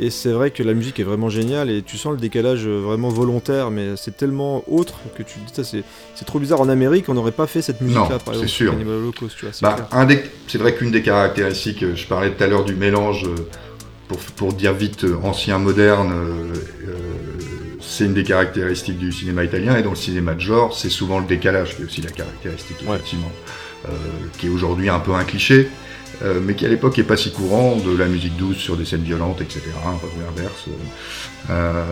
[0.00, 2.80] Et c'est vrai que la musique est vraiment géniale et tu sens le décalage euh,
[2.80, 6.60] vraiment volontaire, mais c'est tellement autre que tu te dis ça, c'est c'est trop bizarre.
[6.62, 8.48] En Amérique, on n'aurait pas fait cette musique-là, par c'est exemple.
[8.48, 8.74] sûr.
[9.52, 12.64] c'est Bah, un des- c'est vrai qu'une des caractéristiques, euh, je parlais tout à l'heure
[12.64, 13.34] du mélange, euh,
[14.08, 16.54] pour, pour dire vite euh, ancien-moderne, euh,
[17.80, 21.18] c'est une des caractéristiques du cinéma italien, et dans le cinéma de genre, c'est souvent
[21.20, 22.96] le décalage qui est aussi la caractéristique, Ouais.
[22.96, 23.32] effectivement,
[23.88, 23.92] euh,
[24.38, 25.68] qui est aujourd'hui un peu un cliché,
[26.22, 28.84] euh, mais qui à l'époque est pas si courant, de la musique douce sur des
[28.84, 30.06] scènes violentes, etc., un peu
[31.50, 31.84] euh,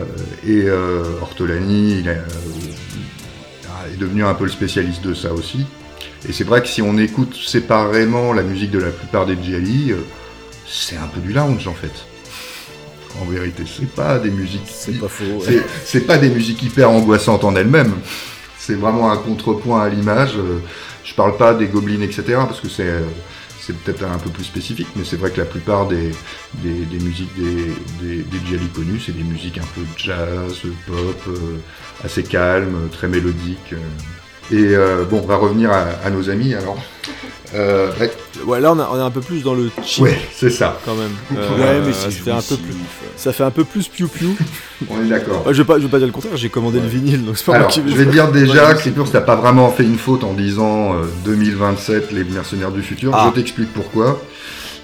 [0.47, 2.13] et euh, Ortolani, il a,
[3.93, 5.65] est devenu un peu le spécialiste de ça aussi.
[6.27, 9.91] Et c'est vrai que si on écoute séparément la musique de la plupart des Jelly,
[9.91, 9.97] euh,
[10.67, 11.91] c'est un peu du lounge en fait.
[13.21, 14.61] En vérité, c'est pas des musiques.
[14.67, 15.23] C'est pas faux.
[15.25, 15.41] ouais.
[15.45, 17.93] c'est- C'est pas des musiques hyper angoissantes en elles-mêmes.
[18.57, 20.33] C'est vraiment un contrepoint à l'image.
[20.37, 20.59] Euh,
[21.03, 22.23] Je parle pas des gobelins, etc.
[22.47, 23.01] parce que c'est euh,
[23.71, 26.11] c'est peut-être un peu plus spécifique, mais c'est vrai que la plupart des,
[26.63, 31.57] musiques des, des, connus, c'est des musiques un peu jazz, pop, euh,
[32.03, 33.73] assez calmes, très mélodiques.
[33.73, 34.20] euh.
[34.51, 36.77] Et euh, bon, on va revenir à, à nos amis alors.
[37.53, 38.09] Euh, ouais,
[38.45, 40.79] Ouais, là, on, a- on est un peu plus dans le cheap ouais, c'est ça.
[40.85, 41.11] quand même.
[41.37, 42.73] Ouais, mais c'est ça fait un peu plus.
[43.17, 44.37] Ça fait un peu plus piou-piou.
[44.89, 45.45] On est d'accord.
[45.45, 47.51] Ouais, je, je vais pas dire le contraire, j'ai commandé le vinyle, donc c'est pas
[47.51, 49.97] moi Alors, qui je vais te dire déjà que Clippers t'as pas vraiment fait une
[49.97, 53.11] faute en disant euh, 2027, les mercenaires du futur.
[53.13, 53.29] Ah.
[53.35, 54.21] Je t'explique pourquoi.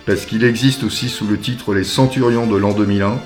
[0.05, 3.18] Parce qu'il existe aussi sous le titre Les Centurions de l'an 2001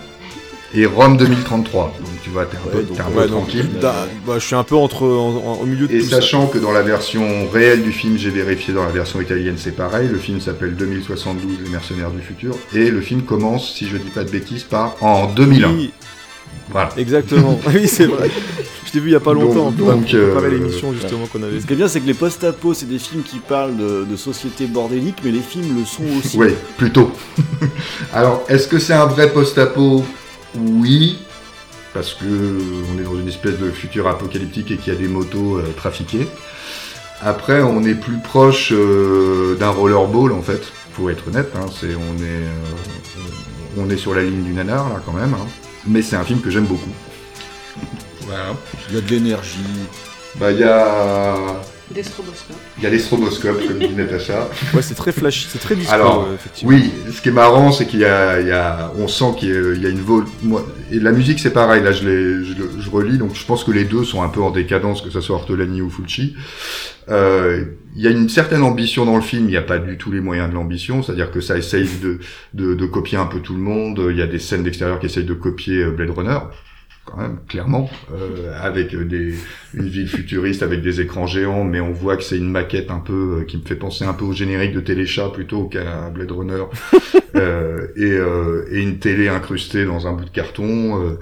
[0.73, 1.95] et Rome 2033.
[1.99, 3.69] Donc tu vois, t'es un peu, Ouais, donc, t'es un ouais, peu Ouais, donc, tranquille.
[3.81, 3.95] bah,
[4.35, 6.15] je suis un peu entre, en- en- au milieu de Et tout ça.
[6.17, 9.75] sachant que dans la version réelle du film, j'ai vérifié dans la version italienne, c'est
[9.75, 10.07] pareil.
[10.11, 12.55] Le film s'appelle 2072, Les Mercenaires du futur.
[12.73, 15.71] Et le film commence, si je dis pas de bêtises, par en 2001.
[15.73, 15.91] Oui,
[16.69, 16.89] Voilà.
[16.97, 17.59] exactement.
[17.73, 18.29] oui, c'est vrai.
[18.85, 21.41] Je t'ai vu il y a pas longtemps, Donc- on donc, euh, l'émission justement qu'on
[21.43, 21.61] avait.
[21.61, 24.15] Ce qui est bien, c'est que les post-apo, c'est des films qui parlent de, de
[24.17, 26.37] société bordélique, mais les films le sont aussi.
[26.37, 27.11] Oui, plutôt.
[28.13, 30.03] Alors, est-ce que c'est un vrai post-apo
[30.55, 31.19] Oui,
[31.93, 35.07] parce que on est dans une espèce de futur apocalyptique et qu'il y a des
[35.07, 36.27] motos euh, trafiquées.
[37.21, 40.61] Après, on est plus proche euh, d'un rollerball en fait.
[40.93, 44.89] Faut être honnête, hein, c'est on est euh, on est sur la ligne du nanar
[44.89, 45.33] là quand même.
[45.33, 45.45] hein.
[45.87, 46.89] Mais c'est un film que j'aime beaucoup.
[48.25, 48.55] Voilà.
[48.89, 49.59] Il y a de l'énergie.
[50.35, 51.35] Bah il y a
[51.93, 52.55] Des stroboscopes.
[52.77, 54.49] il y a les stroboscopes comme dit Natacha.
[54.73, 56.73] Ouais, c'est très flashy, c'est très disco, Alors, euh, effectivement.
[56.73, 59.49] Oui, ce qui est marrant, c'est qu'il y a, il y a, on sent qu'il
[59.49, 60.25] y a, il y a une vol.
[60.43, 61.83] Moi, et la musique, c'est pareil.
[61.83, 64.29] Là, je, l'ai- je, le- je relis, donc je pense que les deux sont un
[64.29, 66.35] peu en décadence, que ce soit Ortolani ou Fulci.
[67.09, 67.65] Euh,
[67.95, 69.45] il y a une certaine ambition dans le film.
[69.45, 72.19] Il n'y a pas du tout les moyens de l'ambition, c'est-à-dire que ça essaye de,
[72.53, 74.01] de, de copier un peu tout le monde.
[74.09, 76.37] Il y a des scènes d'extérieur qui essayent de copier euh, Blade Runner.
[77.03, 79.33] Quand même, clairement, euh, avec des,
[79.73, 82.99] une ville futuriste avec des écrans géants, mais on voit que c'est une maquette un
[82.99, 86.31] peu euh, qui me fait penser un peu au générique de Téléchat plutôt qu'à Blade
[86.31, 86.63] Runner,
[87.35, 91.03] euh, et, euh, et une télé incrustée dans un bout de carton.
[91.03, 91.19] euh,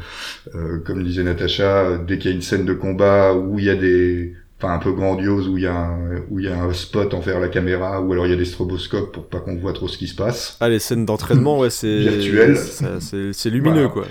[0.56, 3.66] euh, comme disait Natacha, euh, dès qu'il y a une scène de combat où il
[3.66, 6.50] y a des, enfin un peu grandiose, où il y a un, où il y
[6.50, 9.40] a un spot envers la caméra, ou alors il y a des stroboscopes pour pas
[9.40, 10.58] qu'on voit trop ce qui se passe.
[10.60, 11.98] Ah, les scènes d'entraînement, ouais, c'est.
[12.00, 12.58] Virtuel.
[13.00, 13.90] C'est c'est lumineux, Voilà.
[13.90, 14.06] quoi.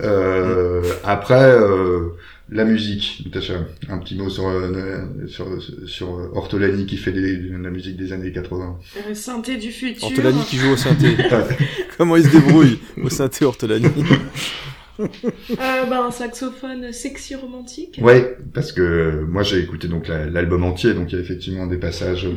[0.00, 2.08] Euh, après, euh,
[2.50, 3.24] la musique,
[3.88, 5.46] un petit mot sur, euh, sur,
[5.86, 8.78] sur Ortolani qui fait des- de la musique des années 80.
[9.08, 10.04] Le synthé du futur.
[10.04, 11.16] Ortolani qui joue au synthé.
[11.98, 13.86] Comment il se débrouille au synthé Ortolani?
[15.00, 17.98] Euh, bah, un saxophone sexy romantique.
[18.02, 21.66] Ouais, parce que moi j'ai écouté donc la- l'album entier, donc il y a effectivement
[21.66, 22.28] des passages.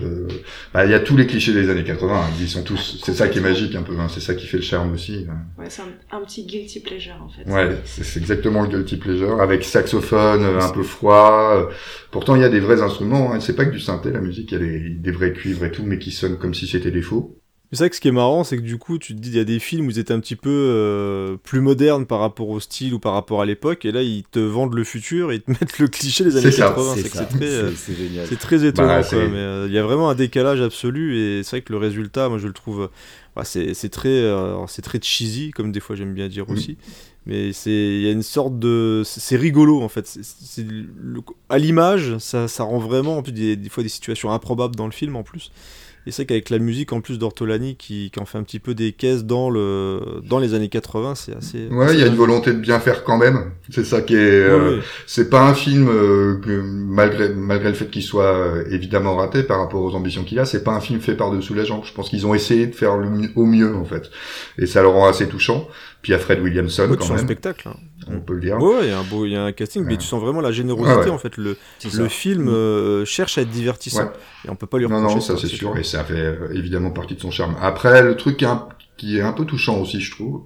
[0.73, 3.01] bah, il y a tous les clichés des années 80, hein, ils sont tous.
[3.03, 5.25] C'est ça qui est magique un peu, hein, c'est ça qui fait le charme aussi.
[5.29, 5.37] hein.
[5.57, 7.49] Ouais, c'est un, un petit guilty pleasure en fait.
[7.49, 11.67] Ouais, c'est exactement le guilty pleasure, avec saxophone euh, un peu froid.
[11.69, 11.73] euh,
[12.11, 14.51] Pourtant il y a des vrais instruments, hein, c'est pas que du synthé la musique,
[14.51, 16.91] il y a des, des vrais cuivres et tout, mais qui sonnent comme si c'était
[16.91, 17.36] des faux.
[17.71, 19.35] C'est ça que ce qui est marrant, c'est que du coup, tu te dis, il
[19.35, 22.47] y a des films où ils étaient un petit peu euh, plus modernes par rapport
[22.47, 25.35] au style ou par rapport à l'époque, et là, ils te vendent le futur et
[25.35, 26.95] ils te mettent le cliché des années C'est ça, 80.
[26.95, 27.71] C'est très, euh,
[28.39, 29.19] très étonnant, Bah, quoi.
[29.27, 32.29] Mais euh, il y a vraiment un décalage absolu, et c'est vrai que le résultat,
[32.29, 32.89] moi, je le trouve.
[33.35, 36.53] bah, c'est très, euh, c'est très cheesy, comme des fois j'aime bien dire Oui.
[36.55, 36.77] aussi.
[37.25, 40.17] Mais c'est, il y a une sorte de, c'est rigolo en fait.
[40.57, 44.77] Le- à l'image, ça, ça rend vraiment, en plus des, des fois des situations improbables
[44.77, 45.51] dans le film en plus.
[46.07, 48.73] Et c'est qu'avec la musique en plus d'Ortolani qui, qui en fait un petit peu
[48.73, 51.67] des caisses dans, le, dans les années 80, c'est assez.
[51.69, 53.51] Ouais, il y a une volonté de bien faire quand même.
[53.69, 54.17] C'est ça qui est.
[54.19, 54.81] euh, Ouais.
[55.05, 59.43] C'est pas un film euh, que, malgré malgré le fait qu'il soit euh, évidemment raté
[59.43, 61.81] par rapport aux ambitions qu'il a, c'est pas un film fait par dessous la jambe.
[61.83, 64.09] Je pense qu'ils ont essayé de faire le au mieux en fait,
[64.57, 65.67] et ça le rend assez touchant.
[66.01, 67.67] Puis il y a Fred Williamson Ouais, quand même, spectacle.
[67.67, 67.75] hein.
[68.11, 68.57] On peut le dire.
[68.61, 70.21] Ouais, ouais, il y a un beau, il y a un casting, mais tu sens
[70.21, 71.09] vraiment la générosité Ouais, ouais.
[71.11, 71.37] en fait.
[71.37, 71.57] Le,
[71.95, 74.11] le film euh, cherche à être divertissant Ouais.
[74.45, 75.15] et on peut pas lui Non, reprocher.
[75.15, 77.55] non, ça c'est sûr, et ça fait euh, évidemment partie de son charme.
[77.61, 80.43] Après, le truc qui est un, qui est un peu touchant aussi, je trouve,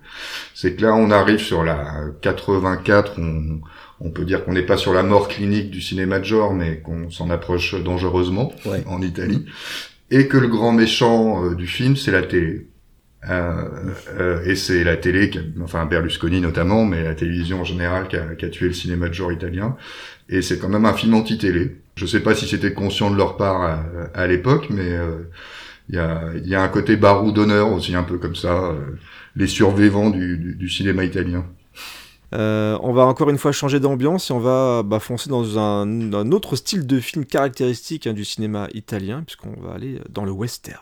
[0.53, 3.59] c'est que là, on arrive sur la 84, on,
[3.99, 6.80] on peut dire qu'on n'est pas sur la mort clinique du cinéma de genre, mais
[6.80, 8.84] qu'on s'en approche dangereusement Ouais.
[8.88, 9.45] en Italie,
[10.09, 12.68] et que le grand méchant euh, du film, c'est la télé.
[13.30, 13.65] Euh,
[14.17, 15.30] euh, et c'est la télé,
[15.63, 19.32] enfin Berlusconi notamment, mais la télévision en général, qui a, tué le cinéma de genre
[19.32, 19.76] italien.
[20.30, 21.78] Et c'est quand même un film anti-télé.
[21.95, 23.84] Je sais pas si c'était conscient de leur part à,
[24.15, 24.97] à l'époque, mais
[25.99, 28.97] euh, il y, a, un côté barou d'honneur aussi, un peu comme ça, euh,
[29.36, 31.45] les survivants du, cinéma italien.
[32.34, 36.13] Euh, on va encore une fois changer d'ambiance et on va bah, foncer dans un,
[36.13, 40.32] un autre style de film caractéristique hein, du cinéma italien, puisqu'on va aller dans le
[40.32, 40.80] western.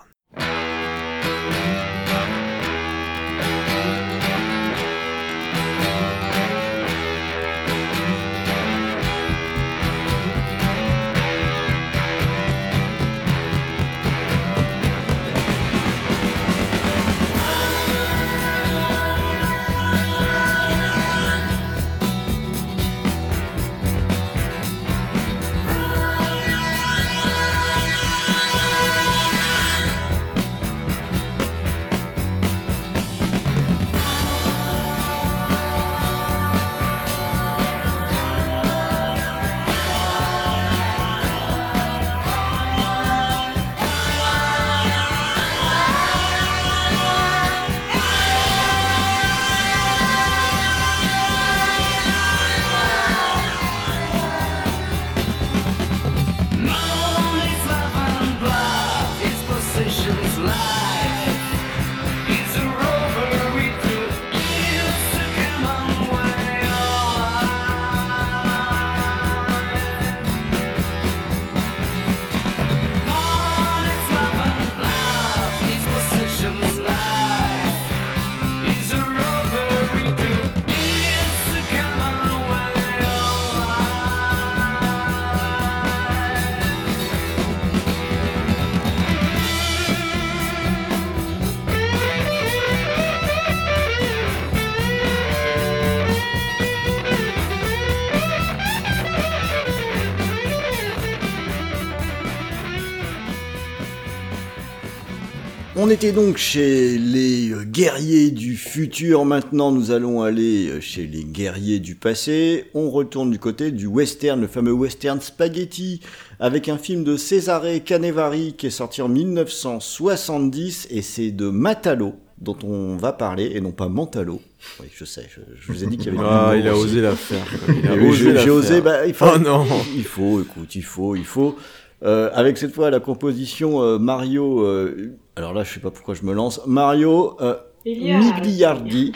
[106.00, 111.26] Était donc chez les euh, guerriers du futur, maintenant nous allons aller euh, chez les
[111.26, 112.68] guerriers du passé.
[112.74, 116.00] On retourne du côté du western, le fameux western spaghetti,
[116.40, 122.14] avec un film de Cesare Canevari qui est sorti en 1970 et c'est de Matalo
[122.38, 124.40] dont on va parler et non pas Mantalo.
[124.80, 126.92] Oui, je sais, je, je vous ai dit qu'il y avait Ah, il a aussi.
[126.92, 127.46] osé la faire.
[128.42, 129.66] J'ai osé, bah, il faut, Oh non.
[129.94, 131.58] il faut, écoute, il faut, il faut.
[132.02, 136.16] Euh, avec cette fois la composition euh, Mario, euh, alors là je sais pas pourquoi
[136.16, 137.56] je me lance, Mario euh.
[137.86, 139.14] Migliardi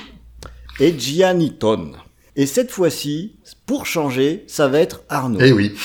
[0.79, 1.91] et Gianniton.
[2.37, 5.39] Et cette fois-ci, pour changer, ça va être Arnaud.
[5.41, 5.75] Eh oui.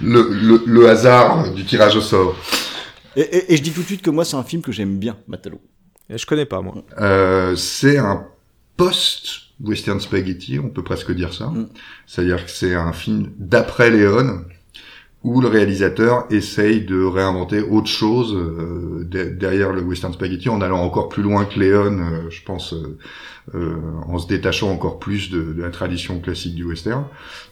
[0.00, 2.36] le, le, le hasard du tirage au sort.
[3.16, 4.98] Et, et- et je dis tout de suite que moi c'est un film que j'aime
[4.98, 5.60] bien, Matalo.
[6.08, 6.76] Et Je connais pas, moi.
[7.00, 8.24] Euh, c'est un
[8.76, 11.48] post-western spaghetti, on peut presque dire ça.
[11.48, 11.68] Mm.
[12.06, 14.44] C'est-à-dire que c'est un film d'après Léon,
[15.24, 20.60] où le réalisateur essaye de réinventer autre chose euh, de- derrière le western spaghetti, en
[20.60, 22.98] allant encore plus loin que Léon, euh, je pense, euh,
[23.54, 27.04] euh, en se détachant encore plus de, de la tradition classique du western.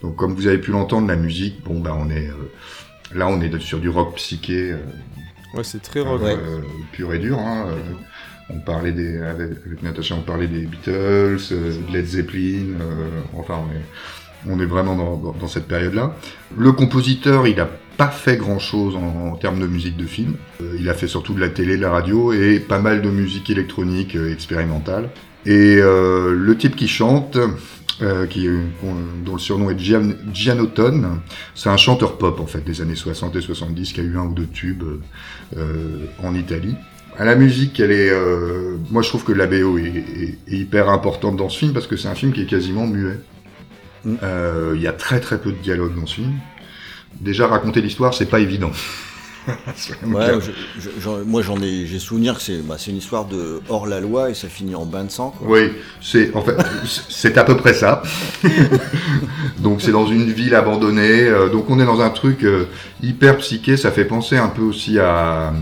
[0.03, 2.51] Donc, comme vous avez pu l'entendre, la musique, bon, bah, on est euh,
[3.15, 4.71] là, on est sur du rock psyché.
[4.71, 4.77] euh,
[5.55, 6.21] Ouais, c'est très rock.
[6.23, 6.35] Ouais.
[6.35, 6.61] euh,
[6.93, 7.37] pur et dur.
[7.39, 7.79] Hein, euh,
[8.49, 11.37] on parlait des, avec, avec Natacha, on parlait des Beatles, euh,
[11.87, 12.79] de Led Zeppelin.
[12.81, 13.81] euh, enfin, on est,
[14.49, 14.95] on est vraiment
[15.39, 16.15] dans, cette période-là.
[16.57, 20.35] Le compositeur, il a pas fait grand-chose en, termes de musique de film.
[20.61, 23.09] Euh, il a fait surtout de la télé, de la radio et pas mal de
[23.09, 25.09] musique électronique euh, expérimentale.
[25.45, 27.37] Et euh, le type qui chante,
[27.99, 30.13] dont le surnom est Gian,
[31.53, 34.25] c'est un chanteur pop en fait des années 60 et 70 qui a eu un
[34.25, 34.83] ou deux tubes
[36.23, 36.75] en Italie.
[37.17, 38.11] À la musique, elle est,
[38.89, 40.03] moi je trouve que la BO est-
[40.47, 43.19] est hyper importante dans ce film parce que c'est un film qui est quasiment muet.
[44.05, 44.15] Mm.
[44.23, 46.33] Euh, Il y a très très peu de dialogue dans ce film.
[47.21, 48.71] Déjà raconter l'histoire, c'est pas évident.
[50.05, 50.51] Ouais, je-
[50.81, 53.87] je- j'en- moi j'en ai, j'ai souvenir que c'est, bah, c'est une histoire de hors
[53.87, 55.31] la loi et ça finit en bain de sang.
[55.37, 55.47] Quoi.
[55.49, 56.55] Oui, c'est en fait
[57.09, 58.01] c'est à peu près ça.
[59.59, 61.23] donc c'est dans une ville abandonnée.
[61.23, 62.65] euh, donc on est dans un truc euh,
[63.01, 63.75] hyper psyché.
[63.75, 65.53] Ça fait penser un peu aussi à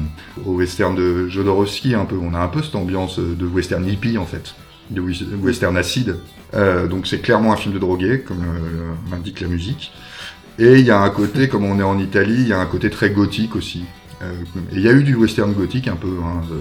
[0.46, 1.96] au western de Jodorowsky.
[1.96, 2.18] Un peu.
[2.22, 4.54] On a un peu cette ambiance de western hippie en fait,
[4.92, 6.18] de western acide.
[6.54, 9.92] Euh, donc c'est clairement un film de drogué, comme euh, l'indique la musique.
[10.60, 12.66] Et il y a un côté, comme on est en Italie, il y a un
[12.66, 13.86] côté très gothique aussi.
[14.22, 14.34] Euh,
[14.72, 16.56] il y a eu du western gothique un peu, hein, euh,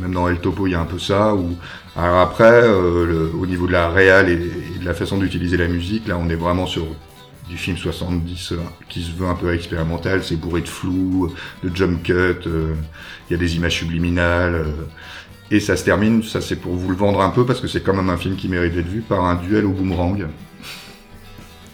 [0.00, 1.34] même dans El Topo il y a un peu ça.
[1.34, 1.54] Ou
[1.96, 6.08] alors après, euh, au niveau de la réal et, de la façon d'utiliser la musique,
[6.08, 6.86] là on est vraiment sur
[7.48, 8.56] du film 70 euh,
[8.88, 11.32] qui se veut un peu expérimental, c'est bourré de flou,
[11.62, 12.74] de jump cut, euh,
[13.28, 14.64] il y a des images subliminales.
[15.54, 17.80] Et ça se termine, ça c'est pour vous le vendre un peu parce que c'est
[17.82, 20.26] quand même un film qui mérite d'être vu par un duel au boomerang.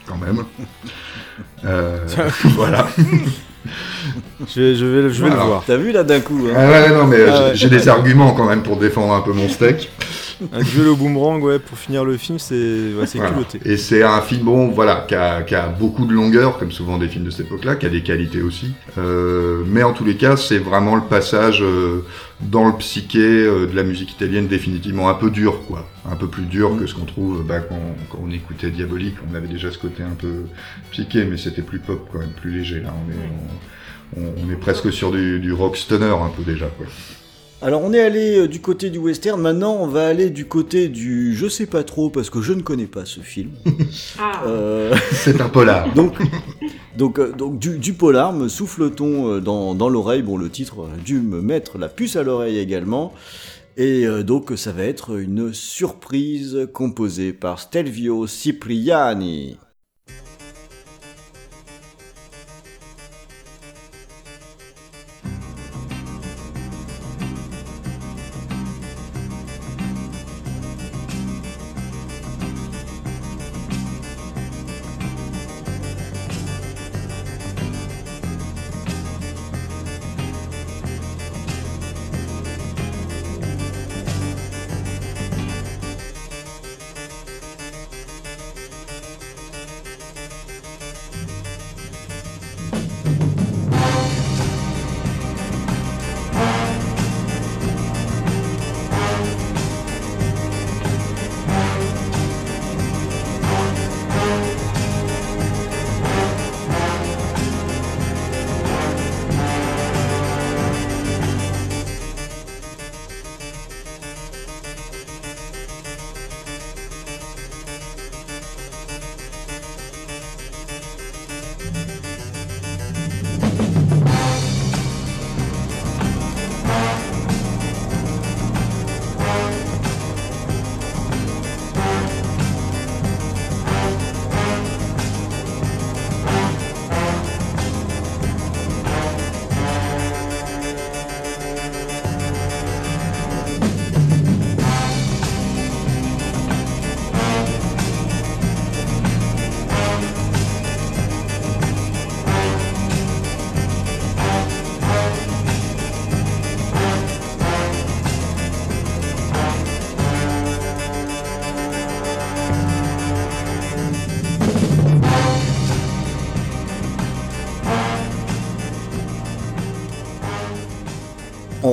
[0.05, 0.43] Quand même.
[1.65, 2.05] Euh,
[2.55, 2.87] voilà.
[4.47, 5.35] Je vais, je vais, je vais Voilà.
[5.43, 5.63] le voir.
[5.65, 7.51] T'as vu là d'un coup hein Ah ouais, non, mais Ah ouais.
[7.55, 9.89] j'ai des arguments quand même pour défendre un peu mon steak.
[10.53, 13.33] Un duel au boomerang, ouais, pour finir le film, c'est ouais, c'est Voilà.
[13.33, 13.59] culotté.
[13.65, 16.97] Et c'est un film, bon, voilà, qui a, qui a beaucoup de longueur, comme souvent
[16.97, 18.73] des films de cette époque-là, qui a des qualités aussi.
[18.97, 22.05] Euh, mais en tous les cas, c'est vraiment le passage euh,
[22.41, 25.87] dans le psyché euh, de la musique italienne définitivement un peu dur, quoi.
[26.11, 27.79] Un peu plus dur que ce qu'on trouve bah, quand,
[28.09, 29.15] quand on écoutait Diabolique.
[29.31, 30.45] On avait déjà ce côté un peu
[30.91, 32.79] psyché, mais c'était plus pop, quand même, plus léger.
[32.81, 36.65] Là, on est, on, on est presque sur du, du rock stunner un peu déjà,
[36.65, 36.87] quoi.
[37.63, 40.89] Alors on est allé euh, du côté du western, maintenant on va aller du côté
[40.89, 43.51] du je sais pas trop parce que je ne connais pas ce film.
[44.17, 45.93] Ah, Euh, C'est un polar.
[45.95, 46.17] donc
[46.97, 50.23] donc, euh, donc du, du polar me souffle-t-on dans, dans l'oreille?
[50.23, 53.13] Bon le titre a dû me mettre la puce à l'oreille également.
[53.77, 59.57] Et donc ça va être une surprise composée par Stelvio Cipriani.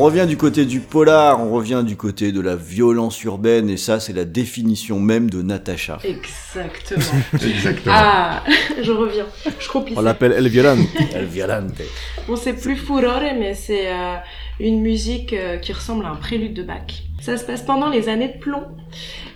[0.09, 4.01] Revient du côté du polar, on revient du côté de la violence urbaine, et ça,
[4.01, 5.99] c'est la définition même de Natacha.
[6.03, 7.05] exactement.
[7.47, 7.95] Exactement.
[7.95, 8.43] ah,
[8.83, 9.27] je reviens.
[9.59, 10.89] Je copie On l'appelle El Violante.
[11.15, 11.83] El Violante.
[12.27, 14.17] Bon, c'est plus furore, mais c'est euh,
[14.61, 17.03] une musique euh, qui ressemble à un prélude de Bach.
[17.21, 18.65] Ça se passe pendant les années de plomb.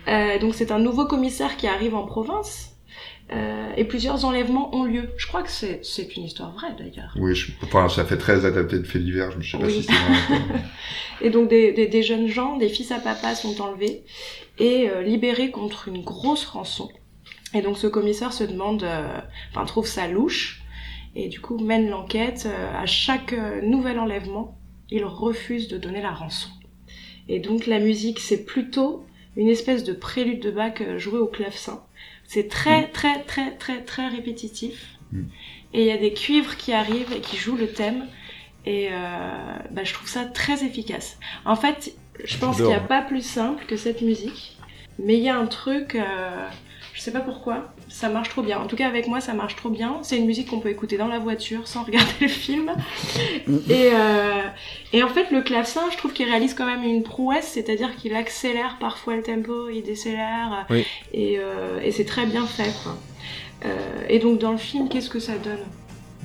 [0.08, 2.70] Euh, donc c'est un nouveau commissaire qui arrive en province.
[3.72, 5.10] Euh, et plusieurs enlèvements ont lieu.
[5.16, 7.14] Je crois que c'est une histoire vraie d'ailleurs.
[7.18, 9.72] Oui, je, enfin, ça fait très adapté de faits divers, je ne sais pas Oui.
[9.74, 10.40] si c'est vrai.
[11.20, 14.02] Et donc des, des, des jeunes gens, des fils à papa sont enlevés
[14.58, 16.90] et euh, libérés contre une grosse rançon.
[17.54, 19.06] Et donc ce commissaire se demande, euh,
[19.50, 20.62] enfin trouve ça louche
[21.14, 22.48] et du coup mène l'enquête.
[22.74, 24.58] À chaque nouvel enlèvement,
[24.90, 26.48] il refuse de donner la rançon.
[27.28, 29.04] Et donc la musique, c'est plutôt
[29.36, 31.82] une espèce de prélude de Bach joué au clavecin.
[32.32, 34.96] C'est très très très très très répétitif.
[35.12, 35.24] Mm.
[35.74, 38.06] Et il y a des cuivres qui arrivent et qui jouent le thème.
[38.64, 38.96] Et euh,
[39.70, 41.18] bah, je trouve ça très efficace.
[41.44, 42.88] En fait, je pense qu'il n'y a J'adore.
[42.88, 44.56] pas plus simple que cette musique.
[44.98, 46.48] Mais il y a un truc, euh,
[46.94, 48.58] Je sais pas pourquoi, ça marche trop bien.
[48.60, 49.96] En tout cas, avec moi, ça marche trop bien.
[50.02, 52.70] C'est une musique qu'on peut écouter dans la voiture sans regarder le film.
[53.70, 54.42] et, euh,
[54.92, 58.14] et en fait, le clavecin, je trouve qu'il réalise quand même une prouesse, c'est-à-dire qu'il
[58.14, 60.84] accélère parfois le tempo, il décélère, Oui.
[61.14, 62.72] et, euh, et c'est très bien fait.
[62.82, 62.96] Quoi.
[63.64, 63.76] Euh,
[64.08, 65.60] et donc, dans le film, qu'est-ce que ça donne?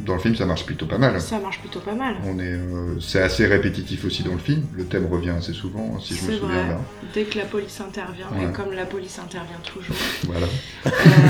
[0.05, 1.19] Dans le film, ça marche plutôt pas mal.
[1.19, 2.15] Ça marche plutôt pas mal.
[2.23, 4.63] On est, euh, c'est assez répétitif aussi dans le film.
[4.75, 6.65] Le thème revient assez souvent, hein, si je me C'est souviens vrai.
[6.65, 6.79] bien.
[7.15, 8.45] Dès que la police intervient, Ouais.
[8.49, 9.95] et comme la police intervient toujours.
[10.25, 10.45] Voilà.
[10.85, 10.89] Euh,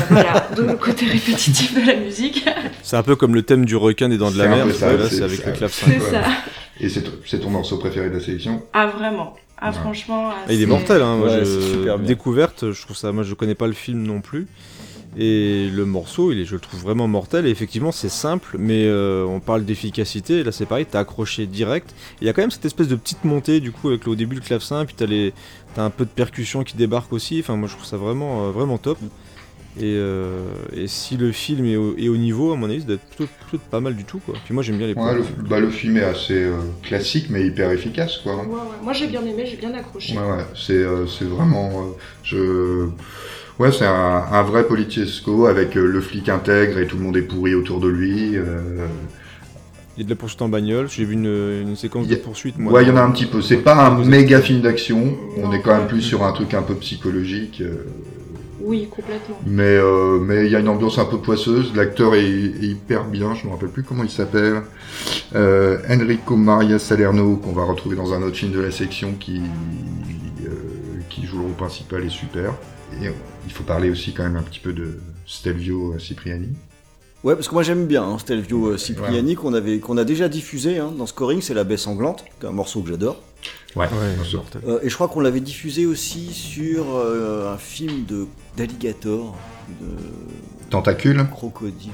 [0.09, 2.45] voilà, donc le côté répétitif de la musique,
[2.83, 5.23] C'est un peu comme le thème du requin des dents de la mer, ça, c'est-
[5.23, 5.87] avec c'est- le clavecin.
[5.89, 6.21] c'est ça.
[6.79, 8.61] Et c'est, ton morceau préféré de la sélection?
[8.73, 9.75] Ah vraiment Ah Ouais.
[9.75, 10.29] franchement.
[10.47, 11.17] Ah, il est mortel, hein.
[11.19, 11.97] Ouais, je- super.
[11.97, 13.11] Découverte, je trouve ça.
[13.11, 14.45] Moi, je connais pas le film non plus.
[15.19, 17.47] Et le morceau, il est, je le trouve vraiment mortel.
[17.47, 20.43] Et effectivement, c'est simple, mais euh, on parle d'efficacité.
[20.43, 21.95] Là, c'est pareil, t'as accroché direct.
[22.21, 24.15] Il y a quand même cette espèce de petite montée, du coup, avec le- au
[24.15, 25.33] début le clavecin, puis t'as les,
[25.75, 27.39] t'as un peu de percussion qui débarque aussi.
[27.39, 28.99] Enfin, moi, je trouve ça vraiment, euh, vraiment top.
[29.79, 32.87] Et, euh, et si le film est au, est au niveau, à mon avis, ça
[32.87, 34.33] doit être plutôt, plutôt pas mal du tout, quoi.
[34.43, 34.93] Puis moi, j'aime bien les.
[34.95, 38.37] Ouais, le, bah, le film est assez euh, classique, mais hyper efficace, quoi.
[38.37, 38.57] Ouais, ouais.
[38.83, 40.17] Moi j'ai bien aimé, j'ai bien accroché.
[40.17, 41.69] Ouais, ouais, c'est, euh, c'est vraiment.
[41.83, 41.91] euh,
[42.23, 42.87] je...
[43.59, 47.17] Ouais, c'est un, un vrai politiesco avec euh, le flic intègre et tout le monde
[47.17, 48.37] est pourri autour de lui.
[48.37, 48.85] euh,
[49.97, 50.87] Il y a de la poursuite en bagnole.
[50.89, 51.25] J'ai vu une,
[51.67, 52.59] une séquence Il y a- de poursuite.
[52.59, 53.41] Moi, Ouais, il y en a un petit peu.
[53.41, 55.17] C'est pas un méga film d'action.
[55.37, 57.61] On est quand même plus sur un truc un peu psychologique.
[57.61, 57.83] euh,
[58.61, 59.39] Oui, complètement.
[59.47, 61.73] Mais euh, mais il y a une ambiance un peu poisseuse.
[61.75, 63.33] L'acteur est, est hyper bien.
[63.33, 64.61] Je me rappelle plus comment il s'appelle.
[65.35, 69.41] Euh, Enrico Maria Salerno qu'on va retrouver dans un autre film de la section qui
[70.45, 70.51] euh,
[71.09, 72.53] qui joue le rôle principal est super.
[73.01, 73.07] Et
[73.47, 76.49] il faut parler aussi quand même un petit peu de Stelvio Cipriani.
[77.23, 80.29] Ouais, parce que moi j'aime bien hein, Stelvio euh, Cipriani qu'on avait qu'on a déjà
[80.29, 83.21] diffusé hein, dans Scoring, c'est La Baie Sanglante, qui est un morceau que j'adore.
[83.75, 84.15] Ouais, Ouais.
[84.67, 89.35] Euh, et je crois qu'on l'avait diffusé aussi sur euh, un film de d'alligator,
[89.81, 89.87] de
[90.69, 91.25] Tentacule.
[91.31, 91.91] crocodile.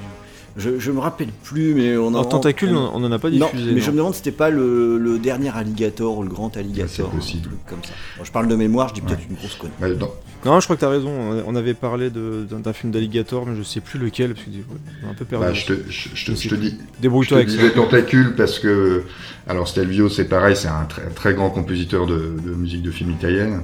[0.56, 2.18] Je, je me rappelle plus, mais on a.
[2.18, 3.72] En tentacule, on- on on en a pas Non, diffusé.
[3.72, 6.88] mais je me demande si c'était pas le, le dernier alligator ou le grand alligator.
[7.10, 7.46] c'est possible.
[7.46, 7.90] Un truc comme ça.
[8.18, 9.70] Bon, je parle de mémoire, je dis peut-être une grosse conne.
[9.98, 11.10] Dans- Non, je crois que t'as raison.
[11.46, 14.64] On avait parlé d'un film d'alligator, mais je sais plus lequel, parce que ouais,
[15.02, 15.44] on a un peu perdu.
[15.46, 17.56] bah, je te, je, je te- je te dis, Débrouille-toi avec ça.
[17.56, 19.02] disais Tentacule parce que,
[19.48, 23.10] alors Stelvio c'est pareil, c'est un très, très grand compositeur de, de musique de film
[23.10, 23.62] italienne.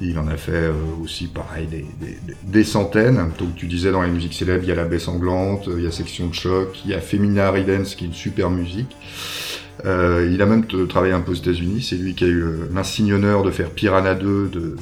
[0.00, 0.72] Il en a fait euh,
[1.02, 3.30] aussi pareil des, des, des centaines.
[3.38, 5.86] Donc tu disais dans les musiques célèbres, il y a La Baie Sanglante, il y
[5.86, 8.96] a Section de Choc, il y a Femina Ridens qui est une super musique.
[9.84, 11.86] Euh, il a même travaillé un peu aux États-Unis.
[11.88, 14.76] C'est lui qui a eu euh, l'insigne honneur de faire Piranha 2 de,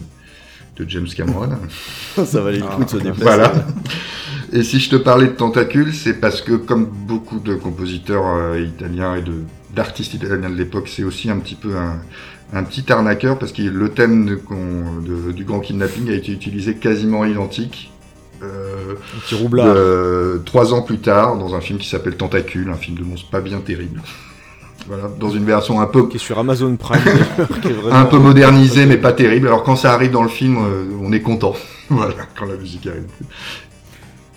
[0.77, 1.51] de James Cameron.
[2.25, 3.23] ça valait le coup de se déplacer.
[3.23, 3.53] Voilà.
[4.53, 8.61] Et si je te parlais de tentacules, c'est parce que comme beaucoup de compositeurs euh,
[8.61, 9.35] italiens et de
[9.75, 12.01] d'artistes italiens de l'époque, c'est aussi un petit peu un,
[12.53, 16.33] un petit arnaqueur parce que le thème de- qu'on- de- du grand kidnapping a été
[16.33, 17.93] utilisé quasiment identique.
[18.43, 19.77] Euh, Un petit roublard.
[20.47, 23.41] trois ans plus tard, dans un film qui s'appelle Tentacule, un film de monstre pas
[23.41, 24.01] bien terrible.
[24.89, 27.01] Voilà, dans une version un peu Qui est sur Amazon Prime,
[27.63, 29.47] qui est vraiment- un peu modernisé mais pas terrible.
[29.49, 31.55] Alors quand ça arrive dans le film, euh, on est content.
[31.91, 33.05] voilà, quand la musique arrive.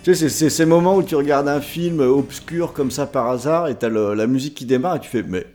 [0.03, 3.29] Tu sais, c'est- c'est ces moments où tu regardes un film obscur comme ça par
[3.29, 5.47] hasard et t'as la musique qui démarre et tu fais mais,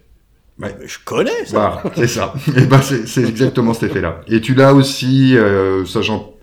[0.61, 0.77] Ouais.
[0.81, 1.81] mais je connais ça.
[1.83, 2.35] Voilà, c'est ça.
[2.57, 4.23] Et ben c'est c'est exactement cet effet-là.
[4.27, 6.35] Et tu l'as aussi, euh, ça j'en-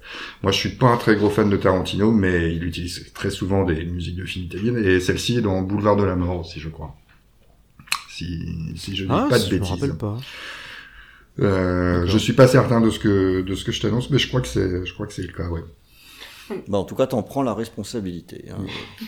[0.42, 3.64] moi je suis pas un très gros fan de Tarantino, mais il utilise très souvent
[3.66, 6.70] des musiques de films italiennes et celle-ci est dans Boulevard de la Mort aussi, je
[6.70, 6.96] crois.
[8.10, 8.46] Si,
[8.78, 9.72] si je dis Ah, pas de je me bêtises.
[9.74, 10.18] rappelle pas.
[11.40, 14.30] Euh, je suis pas certain de ce que de ce que je t'annonce, mais je
[14.30, 15.64] crois que c'est je crois que c'est le cas, ouais.
[16.68, 18.46] Bah, en tout cas, t'en prends la responsabilité.
[18.52, 18.64] hein.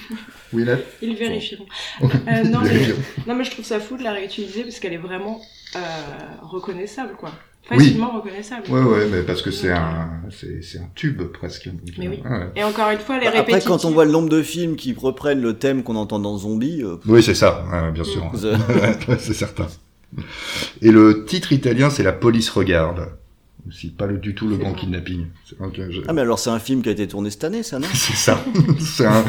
[0.54, 0.78] Oui, là.
[1.02, 1.66] Ils vérifieront.
[2.02, 2.80] Euh, non, mais,
[3.28, 5.42] non, mais je trouve ça fou de la réutiliser parce qu'elle est vraiment
[5.76, 5.80] euh,
[6.42, 7.32] reconnaissable, quoi.
[7.64, 8.64] Facilement reconnaissable.
[8.70, 11.70] Ouais, ouais, mais parce que c'est un c'est c'est un tube presque.
[11.98, 12.22] Mais euh, oui.
[12.24, 12.48] ouais.
[12.56, 13.72] Et encore une fois, les Bah, Après, répétitions.
[13.72, 16.82] quand on voit le nombre de films qui reprennent le thème qu'on entend dans Zombie,
[16.82, 18.32] euh, Oui, c'est ça, bien sûr.
[19.20, 19.68] c'est certain.
[20.82, 23.10] Et le titre italien, c'est La police regarde.
[23.72, 25.26] C'est pas le, du tout le grand kidnapping.
[25.49, 27.88] Je- Ah mais alors c'est un film qui a été tourné cette année, ça non
[27.93, 28.43] c'est ça.
[28.80, 29.24] c'est un,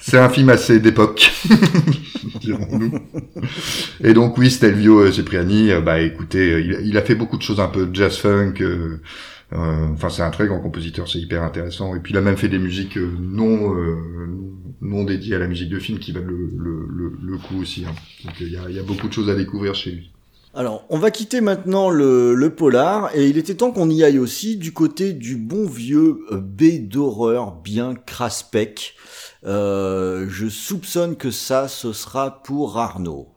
[0.00, 1.30] c'est un film assez d'époque.
[2.40, 2.92] dirons-nous.
[4.02, 7.36] Et donc oui, Stelvio euh, Cipriani, euh, bah écoutez, euh, il, il a fait beaucoup
[7.36, 8.54] de choses un peu jazz funk.
[8.60, 9.00] euh,
[9.52, 11.94] euh, Enfin, c'est un très grand compositeur, c'est hyper intéressant.
[11.94, 13.96] Et puis il a même fait des musiques non euh,
[14.80, 17.84] non dédiées à la musique de film qui valent le, le, le, le coup aussi.
[17.84, 17.94] hein.
[18.24, 20.10] Donc il y a, il y a beaucoup de choses à découvrir chez lui.
[20.58, 24.18] Alors, on va quitter maintenant le, le polar, et il était temps qu'on y aille
[24.18, 28.94] aussi du côté du bon vieux euh, B d'horreur bien craspec.
[29.44, 33.35] Euh, je soupçonne que ça, ce sera pour Arnaud.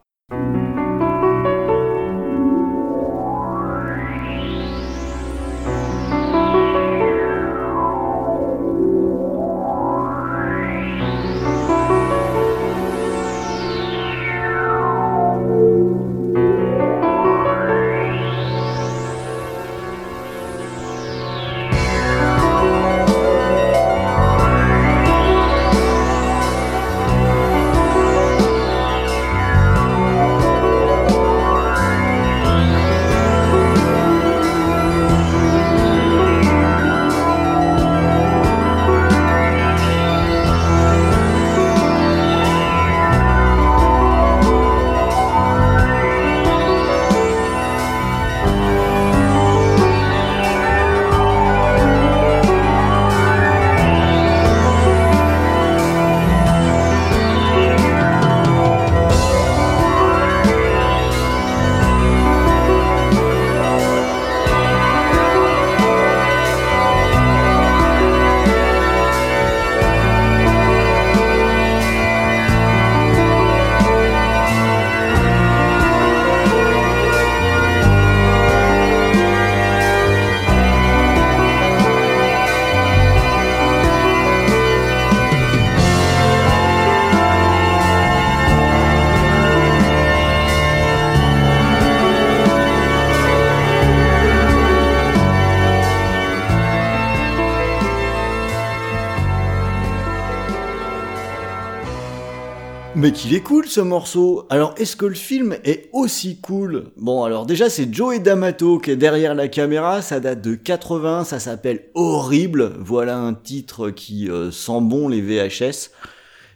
[103.09, 104.45] Mais qu'il est cool ce morceau.
[104.51, 106.91] Alors est-ce que le film est aussi cool?
[106.95, 111.23] Bon alors déjà c'est Joey D'Amato qui est derrière la caméra, ça date de 80,
[111.23, 112.73] ça s'appelle Horrible.
[112.79, 115.89] Voilà un titre qui euh, sent bon les VHS.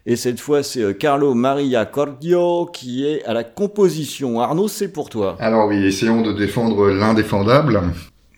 [0.05, 4.39] Et cette fois c'est euh, Carlo Maria Cordio qui est à la composition.
[4.39, 5.37] Arnaud c'est pour toi.
[5.39, 7.81] Alors oui, essayons de défendre l'indéfendable.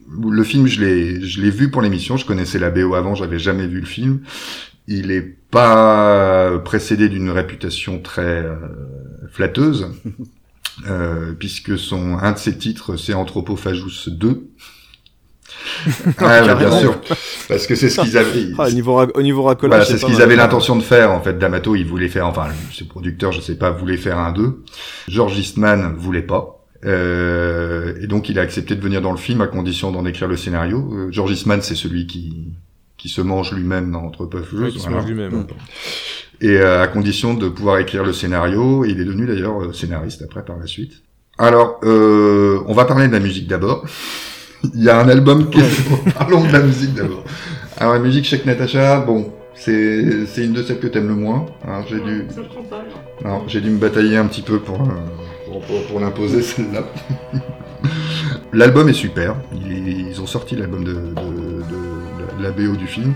[0.07, 2.15] Le film, je l'ai, je l'ai vu pour l'émission.
[2.15, 4.21] Je connaissais la BO avant, j'avais jamais vu le film.
[4.87, 8.55] Il est pas précédé d'une réputation très euh,
[9.31, 9.91] flatteuse,
[10.87, 14.49] euh, puisque son un de ses titres, c'est Anthropophagus 2.
[16.17, 16.99] ah, bah, bien sûr,
[17.47, 18.47] parce que c'est ce qu'ils avaient.
[18.57, 21.21] Ah, au niveau, au niveau racolage, Voilà, c'est ce qu'ils avaient l'intention de faire en
[21.21, 21.37] fait.
[21.37, 24.63] D'Amato, il voulait faire, enfin, ses producteurs, je sais pas, voulaient faire un 2.
[25.07, 26.55] George Eastman voulait pas.
[26.83, 30.27] Euh, et donc il a accepté de venir dans le film à condition d'en écrire
[30.27, 30.89] le scénario.
[30.93, 32.51] Euh, George Eastman, c'est celui qui
[33.05, 34.59] qui se mange lui-même dans Anthropophagus.
[34.59, 34.97] Ouais, qui se voilà.
[34.97, 35.45] mange lui-même.
[36.41, 39.73] Et euh, à condition de pouvoir écrire le scénario, et il est devenu d'ailleurs euh,
[39.73, 41.03] scénariste après par la suite.
[41.37, 43.85] Alors, euh, on va parler de la musique d'abord.
[44.73, 46.13] il y a un album qui est...
[46.17, 47.23] Parlons de la musique d'abord.
[47.77, 51.45] Alors la musique chez Natacha, bon, c'est c'est une de celles que t'aimes le moins.
[51.67, 52.25] hein, j'ai dû
[52.71, 52.83] pas.
[53.23, 54.85] non, j'ai dû me batailler un petit peu pour, euh,
[55.45, 56.85] pour, pour, pour l'imposer celle-là.
[58.53, 59.35] L'album est super.
[59.53, 61.11] Ils, ils ont sorti l'album de, de, de,
[61.69, 62.04] de
[62.43, 63.13] la BO du film.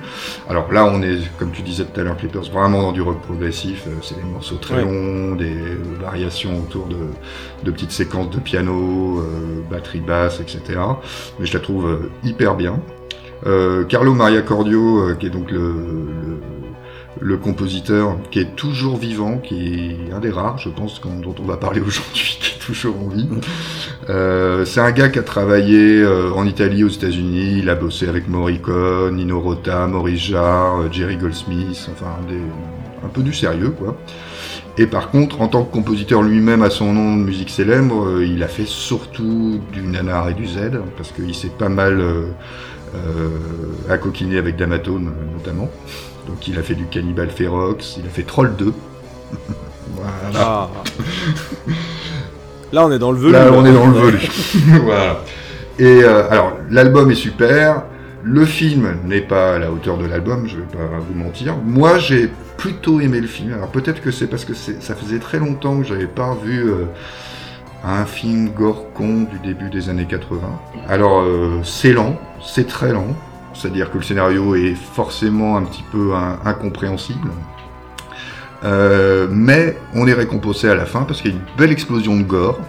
[0.50, 3.22] Alors là, on est, comme tu disais tout à l'heure, Clippers, vraiment dans du rock
[3.22, 3.86] progressif.
[3.88, 4.84] Euh, C'est des morceaux très Ouais.
[4.84, 5.56] longs, des
[6.02, 6.98] variations autour de,
[7.64, 10.80] de petites séquences de piano, euh, batterie basse, etc.
[11.40, 12.80] Mais je la trouve euh, hyper bien.
[13.46, 16.40] Euh, Carlo Maria Cordio, qui est donc le, le,
[17.22, 21.44] le compositeur, qui est toujours vivant, qui est un des rares, je pense, dont on
[21.46, 23.28] va parler aujourd'hui, qui est toujours en vie.
[24.10, 27.58] Euh, c'est un gars qui a travaillé euh, en Italie, aux États-Unis.
[27.60, 32.16] Il a bossé avec Morricone, Nino Rota, Maurice Jarre, euh, Jerry Goldsmith, enfin
[33.04, 33.98] un peu du sérieux, quoi.
[34.78, 38.41] Et par contre, en tant que compositeur lui-même à son nom de musique célèbre, il
[38.44, 42.30] a fait surtout du nanar et du Z, parce qu'il s'est pas mal euh,
[43.90, 45.70] accoquiné avec D'Amato no- notamment.
[46.30, 48.72] Donc il a fait du Cannibal Ferox, il a fait Troll 2.
[49.96, 50.12] voilà.
[50.36, 50.70] Ah.
[52.72, 53.32] Là, on est dans le velu.
[53.32, 54.20] Là, on est dans le velu.
[54.84, 55.22] voilà.
[55.80, 57.84] Et euh, alors, l'album est super.
[58.22, 61.56] Le film n'est pas à la hauteur de l'album, je vais pas vous mentir.
[61.66, 63.54] Moi, j'ai plutôt aimé le film.
[63.54, 66.86] Alors peut-être que c'est parce que ça faisait très longtemps que j'avais pas vu euh,
[67.84, 70.42] un film gore con du début des années 80.
[70.88, 73.16] Alors, euh, c'est lent, c'est très lent.
[73.60, 77.30] C'est-à-dire que le scénario est forcément un petit peu in- incompréhensible.
[78.64, 82.18] Euh, mais on est récompensé à la fin parce qu'il y a une belle explosion
[82.18, 82.60] de gore,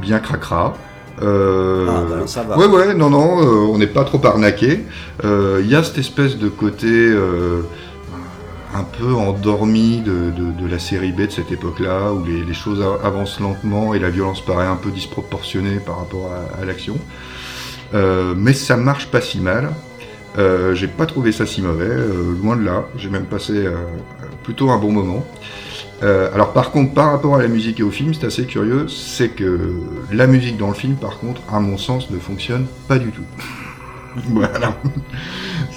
[0.00, 0.74] bien cracra.
[1.22, 2.56] Euh, Ah, bah, ça va.
[2.58, 4.84] Ouais, ouais, non, non, euh, on n'est pas trop arnaqué.
[5.24, 7.12] Il y a cette espèce de côté
[8.74, 12.54] un peu endormi de, de, de la série B de cette époque-là, où les, les
[12.54, 16.96] choses avancent lentement et la violence paraît un peu disproportionnée par rapport à, à l'action.
[17.94, 19.70] Euh, mais ça marche pas si mal.
[20.36, 22.86] Euh, j'ai pas trouvé ça si mauvais, euh, loin de là.
[22.96, 23.66] J'ai même passé
[24.42, 25.26] plutôt un bon moment.
[26.00, 29.30] Alors par contre, par rapport à la musique et au film, c'est assez curieux, c'est
[29.30, 29.72] que
[30.12, 33.24] la musique dans le film, par contre, à mon sens, ne fonctionne pas du tout.
[34.28, 34.76] voilà.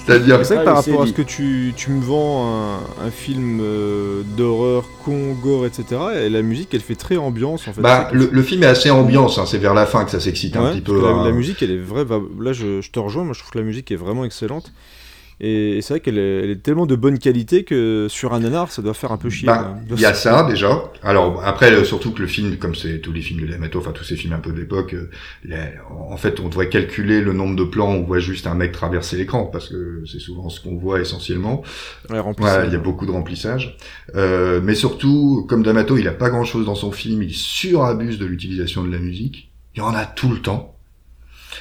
[0.04, 3.10] C'est-à-dire C'est vrai que par rapport à ce que tu, tu me vends un, un
[3.10, 5.84] film euh, d'horreur, con, gore, etc.,
[6.24, 7.80] et la musique, elle fait très ambiance, en fait.
[7.80, 10.56] Bah, le, le film est assez ambiance, hein, c'est vers la fin que ça s'excite
[10.56, 10.98] un petit peu.
[10.98, 11.24] que la, hein.
[11.24, 12.04] la musique, elle est vraie.
[12.40, 13.24] Là, je, je te rejoins.
[13.24, 14.72] Moi, je trouve que la musique est vraiment excellente.
[15.40, 18.40] Et, et c'est vrai qu'elle est, elle est tellement de bonne qualité que sur un
[18.40, 19.46] nanar, ça doit faire un peu chier.
[19.46, 19.86] Bah, même.
[19.96, 20.84] Il y a ça déjà.
[21.02, 24.04] Alors après, surtout que le film, comme c'est tous les films de D'Amato, enfin tous
[24.04, 25.10] ces films un peu de l'époque, euh,
[25.90, 27.92] en fait, on devrait calculer le nombre de plans.
[27.94, 31.00] où On voit juste un mec traverser l'écran parce que c'est souvent ce qu'on voit
[31.00, 31.62] essentiellement.
[32.10, 32.66] Ouais, ça.
[32.66, 33.76] il y a beaucoup de remplissage.
[34.14, 37.22] Euh, mais surtout, comme D'Amato, il a pas grand-chose dans son film.
[37.22, 39.50] Il surabuse de l'utilisation de la musique.
[39.74, 40.76] Il y en a tout le temps.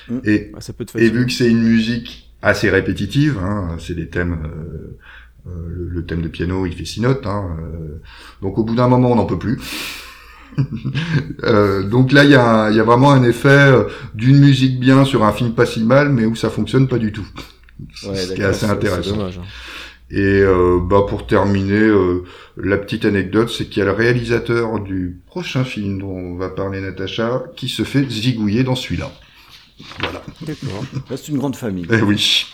[0.08, 0.20] Mm.
[0.26, 1.20] Et Ouais, ça peut te et fatiguer.
[1.20, 4.98] vu que c'est une musique assez répétitive, hein, c'est des thèmes, euh,
[5.50, 8.02] euh, le, le thème de piano, il fait six notes, hein, euh,
[8.42, 9.60] donc au bout d'un moment, on n'en peut plus.
[11.44, 13.72] Euh, donc là, il y a, y a vraiment un effet
[14.16, 17.12] d'une musique bien sur un film pas si mal, mais où ça fonctionne pas du
[17.12, 17.26] tout.
[18.04, 19.16] Ouais, ce qui est d'accord, assez intéressant.
[19.16, 19.40] dommage.
[19.40, 19.48] hein.
[20.12, 22.24] Et euh, bah pour terminer, euh,
[22.58, 26.50] la petite anecdote, c'est qu'il y a le réalisateur du prochain film dont on va
[26.50, 29.12] parler, Natacha, qui se fait zigouiller dans celui-là.
[30.00, 30.24] Voilà.
[30.42, 30.86] D'accord.
[31.10, 31.86] C'est une grande famille.
[31.92, 32.46] Eh oui.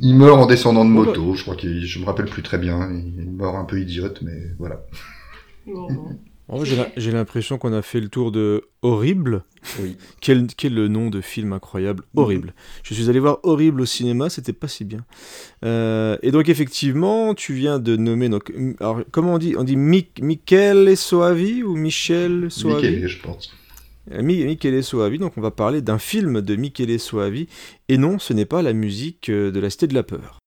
[0.00, 2.90] Il meurt en descendant de moto, je crois qu'il, je me rappelle plus très bien.
[2.90, 4.84] Il meurt un peu idiote, mais voilà.
[6.46, 9.44] En vrai, j'ai l'impression qu'on a fait le tour de Horrible.
[9.80, 9.96] Oui.
[10.20, 12.52] Quel, quel le nom de film incroyable, Horrible.
[12.82, 15.06] Je suis allé voir Horrible au cinéma, c'était pas si bien.
[15.64, 19.54] Euh, et donc effectivement, tu viens de nommer donc alors, comment on dit?
[19.56, 22.90] On dit Mick, Michele Soavi ou Michel Soavi?
[22.90, 23.54] Michele, je pense.
[24.10, 25.18] Mi- Michele Soavi.
[25.18, 27.48] Donc on va parler d'un film de Michele Soavi.
[27.88, 30.38] Et non, ce n'est pas la musique euh, de la Cité de la peur.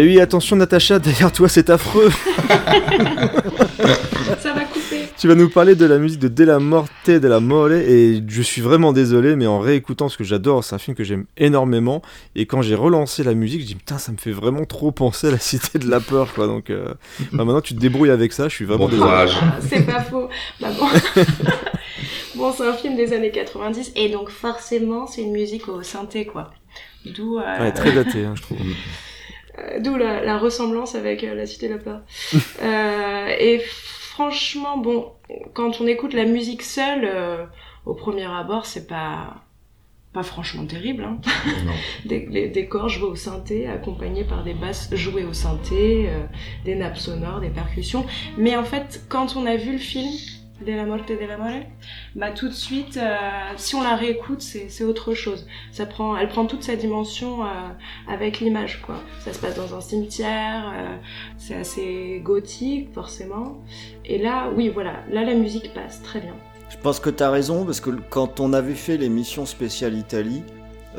[0.00, 2.08] Et oui, attention Natacha, derrière toi c'est affreux.
[4.38, 5.02] Ça va couper.
[5.18, 8.62] Tu vas nous parler de la musique de Della Morte della Mole et je suis
[8.62, 12.00] vraiment désolé mais en réécoutant ce que j'adore, c'est un film que j'aime énormément
[12.34, 15.26] et quand j'ai relancé la musique, je dis putain ça me fait vraiment trop penser
[15.26, 16.94] à la cité de la peur quoi donc euh,
[17.32, 19.06] bah, maintenant tu te débrouilles avec ça, je suis vraiment Bon désolé.
[19.10, 19.36] courage.
[19.68, 20.30] C'est pas faux.
[20.62, 20.86] Bah bon.
[22.36, 26.24] bon, c'est un film des années 90 et donc forcément, c'est une musique au synthé
[26.24, 26.52] quoi.
[27.04, 28.56] D'où euh, Ouais, très daté hein, je trouve.
[29.60, 32.00] Euh, d'où la, la ressemblance avec euh, La Cité de la Peur.
[32.62, 35.12] Euh, et franchement, bon,
[35.54, 37.08] quand on écoute la musique seule,
[37.86, 39.42] au premier abord, c'est pas
[40.12, 41.04] pas franchement terrible.
[41.04, 41.18] Hein.
[41.64, 41.72] Non.
[42.04, 46.24] Des, les décors joués au synthé, accompagnés par des basses jouées au synthé, euh,
[46.64, 48.04] des nappes sonores, des percussions.
[48.36, 50.10] Mais en fait, quand on a vu le film
[50.64, 51.64] de la morte de la mole,
[52.14, 53.16] bah tout de suite, euh,
[53.56, 55.46] si on la réécoute, c'est autre chose.
[55.72, 57.48] Ça prend, elle prend toute sa dimension euh,
[58.08, 58.96] avec l'image, quoi.
[59.20, 60.96] Ça se passe dans un cimetière, euh,
[61.38, 63.58] c'est assez gothique, forcément.
[64.04, 66.34] Et là, oui, voilà, là la musique passe très bien.
[66.68, 70.42] Je pense que tu as raison, parce que quand on avait fait l'émission spéciale Italie,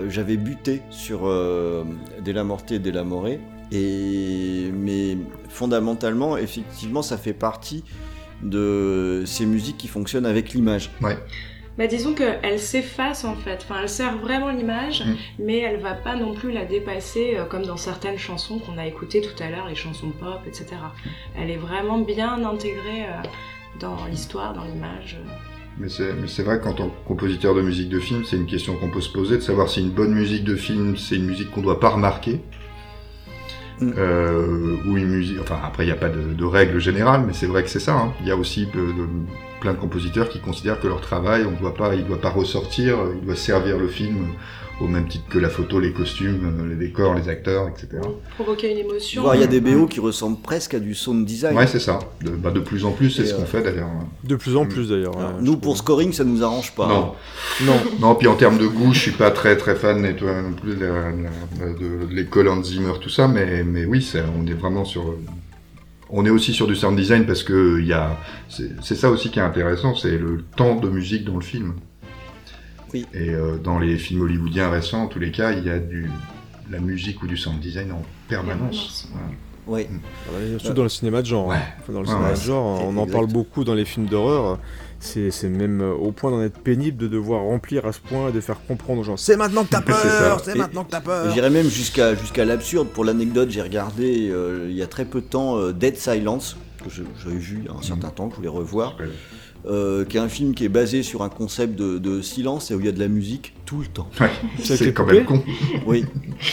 [0.08, 1.84] j'avais buté sur euh,
[2.24, 3.28] Della Morte et Della More.
[3.74, 5.18] Et, mais
[5.48, 7.84] fondamentalement, effectivement, ça fait partie
[8.44, 10.90] de ces musiques qui fonctionnent avec l'image.
[11.78, 15.16] Bah disons qu'elle s'efface en fait, enfin elle sert vraiment l'image, Mm.
[15.40, 18.86] mais elle va pas non plus la dépasser euh, comme dans certaines chansons qu'on a
[18.86, 20.66] écoutées tout à l'heure, les chansons pop, etc.
[21.40, 23.24] Elle est vraiment bien intégrée euh,
[23.80, 25.18] dans l'histoire, dans l'image.
[25.78, 28.48] Mais c'est mais c'est vrai qu'en tant que compositeur de musique de film, c'est une
[28.48, 31.26] question qu'on peut se poser, de savoir si une bonne musique de film, c'est une
[31.26, 32.42] musique qu'on doit pas remarquer.
[33.82, 33.94] Mm.
[33.98, 35.40] Euh, ou une musique.
[35.42, 37.94] Enfin, après, il n'y a pas de, règle générale, mais c'est vrai que c'est ça.
[37.94, 38.14] hein.
[38.22, 38.68] Il y a aussi
[39.60, 42.98] plein de compositeurs qui considèrent que leur travail, on doit pas, il doit pas ressortir,
[43.20, 44.34] il doit servir le film
[44.82, 48.02] au même titre que la photo, les costumes, euh, les décors, les acteurs, etc.
[48.36, 49.32] Provoquer une émotion.
[49.34, 51.56] Il y a des BO qui ressemblent presque à du sound design.
[51.56, 52.00] Ouais, c'est ça.
[52.24, 53.90] De, bah, de plus en plus, c'est ce qu'on euh, fait d'ailleurs.
[54.24, 54.70] De plus en Mm.
[54.70, 55.16] plus d'ailleurs.
[55.16, 56.88] Ouais, je nous, pour scoring, ça nous arrange pas.
[56.88, 57.14] Non.
[57.66, 57.80] Non.
[58.00, 60.54] Non, puis en termes de goût, je suis pas très très fan et toi non
[60.54, 64.48] plus de, la- la- de- de l'école Hans Zimmer, tout ça, mais, mais oui, on
[64.48, 65.16] est vraiment sur.
[66.10, 68.18] On est aussi sur du sound design parce que il y a,
[68.50, 71.76] c'est c'est ça aussi qui est intéressant, c'est le temps de musique dans le film.
[72.94, 73.06] Oui.
[73.14, 76.10] Et euh, dans les films hollywoodiens récents, en tous les cas, il y a du
[76.70, 79.08] la musique ou du sound design en permanence.
[79.12, 79.28] Voilà.
[79.68, 79.88] Oui.
[80.28, 81.48] Ah ouais, Surtout dans le cinéma de genre.
[81.48, 81.56] Ouais.
[81.56, 81.92] hein.
[81.92, 84.58] Dans le Ouais, cinéma ouais, de genre, on en parle beaucoup dans les films d'horreur.
[85.00, 88.30] C'est c'est même euh, au point d'en être pénible de devoir remplir à ce point
[88.30, 91.02] et de faire comprendre aux gens c'est maintenant que t'as peur, c'est maintenant que t'as
[91.02, 91.34] peur.
[91.34, 92.88] J'irais même jusqu'à jusqu'à l'absurde.
[92.88, 96.56] Pour l'anecdote, j'ai regardé euh, il y a très peu de temps euh, Dead Silence,
[96.84, 99.06] que j'avais vu il y a un certain temps, que je voulais revoir, Ouais.
[99.68, 102.76] Euh, qui est un film qui est basé sur un concept de, de silence et
[102.76, 104.10] où il y a de la musique tout le temps.
[104.20, 104.30] Ouais,
[104.60, 105.44] C'est quand même con.
[105.86, 106.06] Oui.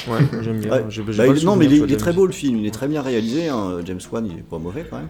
[0.08, 0.70] Ouais, j'aime bien.
[0.72, 0.82] Ouais.
[0.82, 2.70] Bah, pas il- le non, mais il est, il très beau le film, il est
[2.70, 3.48] très bien réalisé.
[3.48, 3.78] hein.
[3.84, 5.08] James Wan, il est pas mauvais quand même.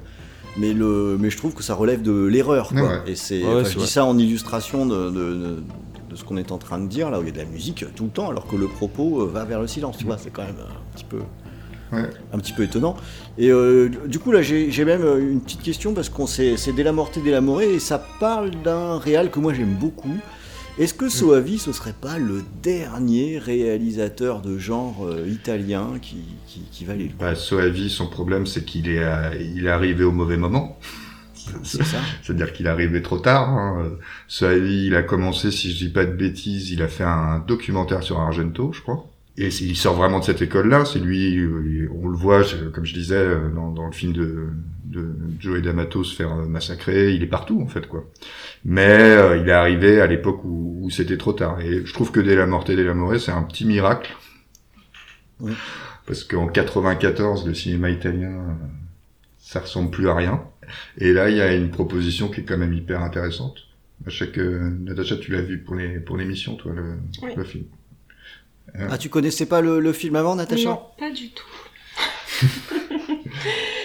[0.56, 2.72] Mais, le, mais je trouve que ça relève de l'erreur.
[2.72, 2.80] Ouais.
[3.06, 5.62] Et c'est, enfin, je dis ça en illustration de, de- de-
[6.10, 7.44] de ce qu'on est en train de dire, là où il y a de la
[7.44, 9.98] musique tout le temps, alors que le propos euh, va vers le silence.
[9.98, 11.18] Tu vois, c'est quand même un petit peu,
[11.92, 12.10] Ouais.
[12.32, 12.96] un petit peu étonnant.
[13.38, 16.72] Et euh, du coup, là, j'ai, même euh, une petite question parce qu'on sait, c'est
[16.72, 20.16] Della Morte Della More et ça parle d'un réal que moi j'aime beaucoup.
[20.78, 26.60] Est-ce que Soavi, ce serait pas le dernier réalisateur de genre euh, italien qui, qui,
[26.70, 27.16] qui valait le coup?
[27.18, 29.02] Bah, Soavi, son problème, c'est qu'il est,
[29.40, 30.78] il est arrivé au mauvais moment.
[31.64, 33.48] C'est ça C'est-à-dire qu'il est arrivé trop tard.
[33.48, 33.90] Hein.
[34.28, 38.04] Soavi, il a commencé, si je dis pas de bêtises, il a fait un documentaire
[38.04, 39.06] sur Argento, je crois.
[39.40, 40.84] Et il sort vraiment de cette école-là.
[40.84, 42.42] C'est lui, euh, on le voit,
[42.74, 44.48] comme je disais, euh, dans, dans le film de,
[44.84, 47.14] de Joe D'Amato se faire euh, massacrer.
[47.14, 48.04] Il est partout, en fait, quoi.
[48.64, 51.60] Mais euh, il est arrivé à l'époque où, où c'était trop tard.
[51.60, 54.10] Et je trouve que Della Morte et Della More, c'est un petit miracle.
[55.40, 55.52] Oui.
[56.04, 58.58] Parce qu'en 94, le cinéma italien,
[59.38, 60.42] ça ressemble plus à rien.
[60.98, 63.58] Et là, il y a une proposition qui est quand même hyper intéressante.
[64.06, 67.32] À chaque, euh, Natacha, tu l'as vu pour les pour l'émission, toi, le, Oui.
[67.36, 67.64] le film.
[68.90, 71.44] Ah, tu connaissais pas le, le film avant, Natacha Non, pas du tout.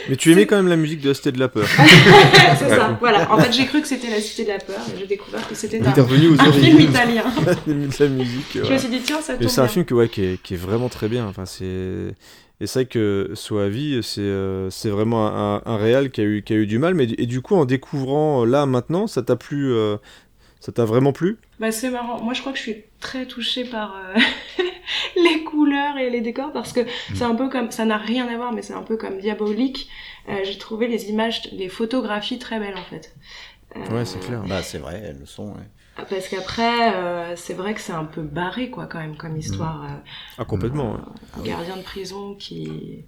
[0.09, 1.67] Mais tu aimais quand même la musique de la Cité de la Peur.
[2.59, 3.31] c'est ça, voilà.
[3.31, 5.55] En fait, j'ai cru que c'était La Cité de la Peur, mais j'ai découvert que
[5.55, 7.23] c'était un, revenu aux un film italien.
[7.67, 8.45] de la musique.
[8.53, 8.75] Je voilà.
[8.75, 10.55] me suis dit, tiens, ça Et tombe c'est un film que, ouais, qui, est, qui
[10.55, 11.25] est vraiment très bien.
[11.27, 12.15] Enfin, c'est...
[12.59, 16.43] Et c'est vrai que Soavi, c'est euh, c'est vraiment un, un réal qui a, eu,
[16.43, 16.93] qui a eu du mal.
[16.93, 19.97] Mais, et du coup, en découvrant euh, là, maintenant, ça t'a plu euh,
[20.59, 21.39] Ça t'a vraiment plu?
[21.59, 22.19] Bah, c'est marrant.
[22.21, 24.19] Moi, je crois que je suis très touchée par euh,
[25.15, 26.81] les couleurs et les décors parce que
[27.13, 29.89] c'est un peu comme, ça n'a rien à voir, mais c'est un peu comme diabolique.
[30.29, 33.15] Euh, J'ai trouvé les images, les photographies très belles en fait.
[33.75, 34.41] Euh, Ouais, c'est clair.
[34.47, 35.49] Bah, c'est vrai, elles le sont.
[35.53, 36.05] ouais.
[36.09, 39.83] Parce qu'après, euh, c'est vrai que c'est un peu barré quoi quand même comme histoire.
[39.83, 39.87] euh,
[40.39, 40.93] Ah, complètement.
[41.37, 41.47] ouais.
[41.49, 43.05] gardien de prison qui.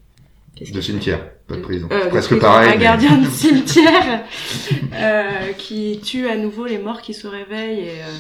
[0.71, 1.87] De cimetière, pas de prison.
[1.91, 2.69] Euh, presque prison, pareil.
[2.69, 4.23] Un mais- gardien de cimetière
[4.93, 8.11] euh, qui tue à nouveau les morts qui se réveillent et, euh,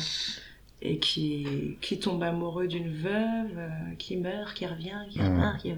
[0.81, 3.67] et qui, qui tombe amoureux d'une veuve, euh,
[3.97, 5.27] qui meurt, qui revient, qui Ouais.
[5.27, 5.57] repart.
[5.61, 5.73] Qui...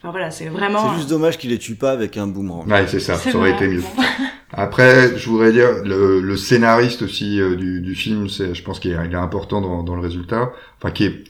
[0.00, 0.90] Enfin voilà, c'est vraiment.
[0.90, 2.66] C'est juste dommage qu'il les tue pas avec un boomerang.
[2.68, 3.82] Ouais, c'est ça, ça aurait été mieux.
[4.52, 8.80] Après, je voudrais dire, le, le scénariste aussi euh, du, du film, c'est, je pense
[8.80, 10.50] qu'il est, il est important dans, dans le résultat.
[10.78, 11.24] Enfin, qui est,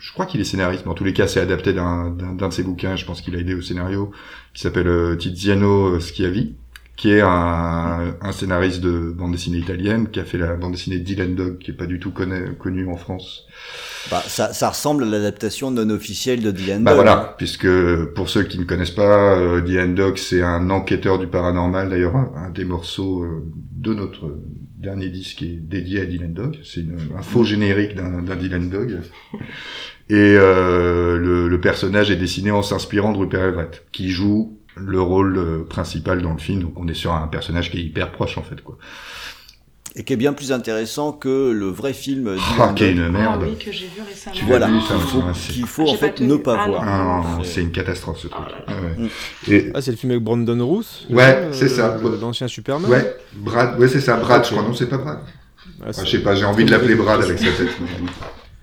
[0.00, 2.52] je crois qu'il est scénariste, mais en tous les cas, c'est adapté d'un, d'un, de
[2.52, 2.96] ses bouquins.
[2.96, 4.10] Je pense qu'il a aidé au scénario,
[4.54, 6.54] qui s'appelle euh, Tiziano Schiavi,
[6.96, 10.98] qui est un, un scénariste de bande dessinée italienne, qui a fait la bande dessinée
[10.98, 13.44] Dylan Dog, qui est pas du tout connu, connue en France.
[14.10, 17.68] Bah, ça, ça ressemble à l'adaptation non officielle de Dylan Bah Dog, voilà, puisque
[18.14, 21.90] pour ceux qui ne connaissent pas, euh, Dylan Dog, c'est un enquêteur du paranormal.
[21.90, 23.44] D'ailleurs, un, un des morceaux euh,
[23.76, 24.36] de notre
[24.80, 26.58] dernier disque est dédié à Dylan Dog.
[26.64, 26.84] C'est
[27.16, 29.00] un faux générique d'un Dylan Dog.
[30.10, 35.00] Et euh, le, le personnage est dessiné en s'inspirant de Rupert Everett, qui joue le
[35.00, 36.62] rôle euh, principal dans le film.
[36.62, 38.62] Donc on est sur un personnage qui est hyper proche en fait.
[38.62, 38.78] quoi.
[40.00, 43.00] Et qui est bien plus intéressant que le vrai film Ah, Dylan qui est une
[43.02, 43.42] Ah merde.
[43.48, 44.36] oui, que j'ai vu récemment.
[44.36, 46.84] Tu Voilà, vu, qu'il ça, faut, qu'il en pas fait ne pas Ah, voir.
[46.84, 46.88] non.
[46.90, 48.44] Ah, non, non, C'est- une catastrophe ce truc.
[48.68, 49.04] Ah, ouais.
[49.04, 49.52] Mm.
[49.52, 51.98] Et Ah, c'est le film avec Brandon Roos Ouais, c'est ça.
[52.00, 54.62] le- L'ancien Superman ouais, Brad, ouais c'est ça, Brad, je crois.
[54.62, 55.18] Non, c'est pas Brad.
[55.82, 57.68] Ah, Ah, je sais pas, j'ai envie de l'appeler Brad avec sa tête.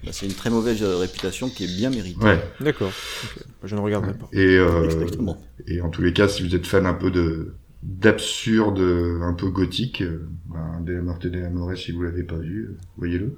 [0.06, 2.24] Bah, c'est une très mauvaise euh, réputation qui est bien méritée.
[2.24, 2.40] Ouais.
[2.62, 2.92] D'accord.
[3.24, 3.44] ok.
[3.66, 4.28] Je ne regarderai pas.
[4.32, 5.38] Et, euh, Exactement.
[5.68, 7.56] et en tous les cas, si vous êtes fan un peu de
[7.86, 8.80] d'absurde,
[9.22, 12.24] un peu gothique, euh, ben, De la Morte et de la More, si vous l'avez
[12.24, 13.38] pas vu, euh, voyez-le.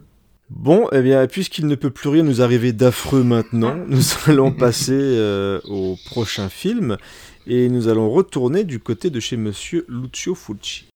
[0.49, 4.93] Bon, eh bien, puisqu'il ne peut plus rien nous arriver d'affreux maintenant, nous allons passer
[4.93, 6.97] euh, au prochain film
[7.45, 10.86] et nous allons retourner du côté de chez Monsieur Lucio Fulci.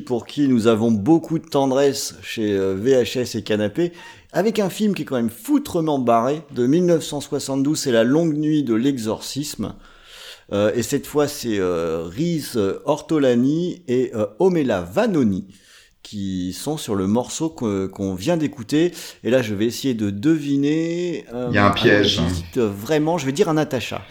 [0.00, 3.92] Pour qui nous avons beaucoup de tendresse chez euh, VHS et Canapé,
[4.32, 8.62] avec un film qui est quand même foutrement barré, de 1972, c'est La longue nuit
[8.64, 9.74] de l'exorcisme.
[10.52, 15.46] Euh, et cette fois, c'est euh, Riz Ortolani et euh, Omela Vanoni
[16.02, 18.92] qui sont sur le morceau qu'on vient d'écouter.
[19.24, 21.24] Et là, je vais essayer de deviner.
[21.32, 24.02] euh, Il y a un piège, j'hésite Vraiment, je vais dire un Natacha.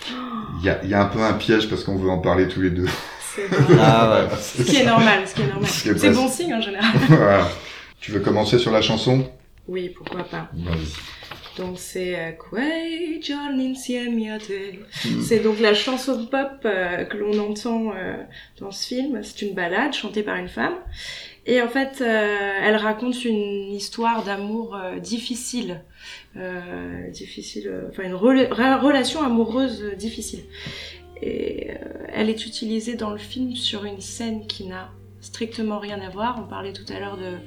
[0.59, 2.47] Il y a, il y a un peu un piège parce qu'on veut en parler
[2.47, 2.87] tous les deux.
[3.35, 3.57] C'est bon.
[3.79, 4.35] Ah ouais.
[4.41, 5.69] Ce qui est normal, ce qui est normal.
[5.69, 6.91] C'est pas- bon signe en général.
[7.09, 7.47] Voilà.
[7.99, 9.25] Tu veux commencer sur la chanson?
[9.67, 10.49] Oui, pourquoi pas.
[10.53, 10.93] Vas-y.
[11.61, 12.31] Donc c'est euh,
[14.39, 14.53] te.
[15.23, 18.15] C'est donc la chanson pop euh, que l'on entend euh,
[18.59, 19.21] dans ce film.
[19.23, 20.73] C'est une ballade chantée par une femme.
[21.45, 25.81] Et en fait, euh, elle raconte une histoire d'amour euh, difficile.
[26.37, 30.39] Euh, difficile, euh, enfin une relation amoureuse euh, difficile.
[31.21, 31.75] Et euh,
[32.13, 34.89] elle est utilisée dans le film sur une scène qui n'a
[35.21, 36.37] strictement rien à voir.
[36.37, 37.37] On parlait tout à l'heure de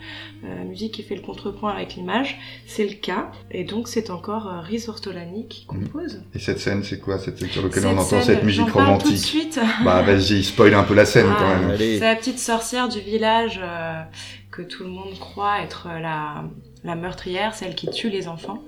[0.46, 2.38] euh, musique qui fait le contrepoint avec l'image.
[2.66, 3.30] C'est le cas.
[3.50, 6.22] Et donc c'est encore euh, Riz Ortolani qui compose.
[6.34, 7.18] Et cette scène, c'est quoi?
[7.18, 9.18] Cette scène sur laquelle Cette on entend scène, cette musique parle tout de romantique?
[9.18, 9.60] suite.
[9.84, 11.70] Bah vas-y, spoil un peu la scène Ah, quand même.
[11.72, 11.98] Allez.
[11.98, 14.00] C'est la petite sorcière du village euh,
[14.50, 16.44] que tout le monde croit être euh, la,
[16.82, 18.62] la meurtrière, celle qui tue les enfants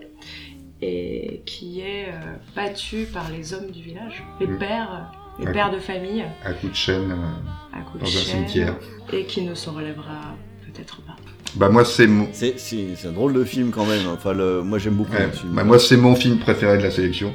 [0.80, 4.58] et qui est euh, battue par les hommes du village, les Mm.
[4.58, 7.10] pères, les pères de famille À coup de chaîne.
[7.12, 8.74] euh, à coups de Dans un chaîne, cimetière.
[9.12, 10.34] et qui ne s'en relèvera
[10.66, 11.16] peut-être pas.
[11.56, 12.28] Bah moi c'est mon...
[12.32, 14.06] C'est c'est- c'est un drôle de film quand même.
[14.12, 15.52] Enfin, le, moi j'aime beaucoup ouais, le film.
[15.54, 17.32] bah, moi c'est mon film préféré de la sélection,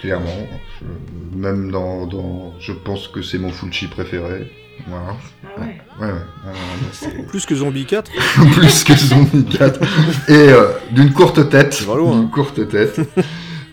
[0.00, 0.46] clairement.
[0.80, 4.50] Je- même dans, dans, je pense que c'est mon Fulci préféré.
[4.86, 5.16] Voilà.
[5.44, 5.80] Ah ouais.
[6.00, 6.52] Ouais, ouais.
[6.92, 8.10] c'est- Plus que Zombie 4.
[8.54, 9.80] plus que Zombie 4
[10.28, 12.30] et euh, d'une courte tête loin, d'une hein.
[12.32, 13.00] courte tête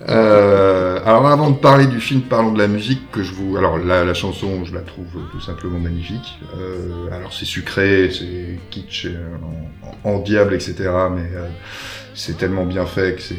[0.08, 3.80] Euh, alors avant de parler du film parlons de la musique que je vous alors
[3.80, 9.08] la, la chanson je la trouve tout simplement magnifique Euh, alors c'est sucré c'est kitsch
[10.04, 10.76] en, en diable etc
[11.16, 11.48] mais euh,
[12.16, 13.36] c'est tellement bien fait que c'est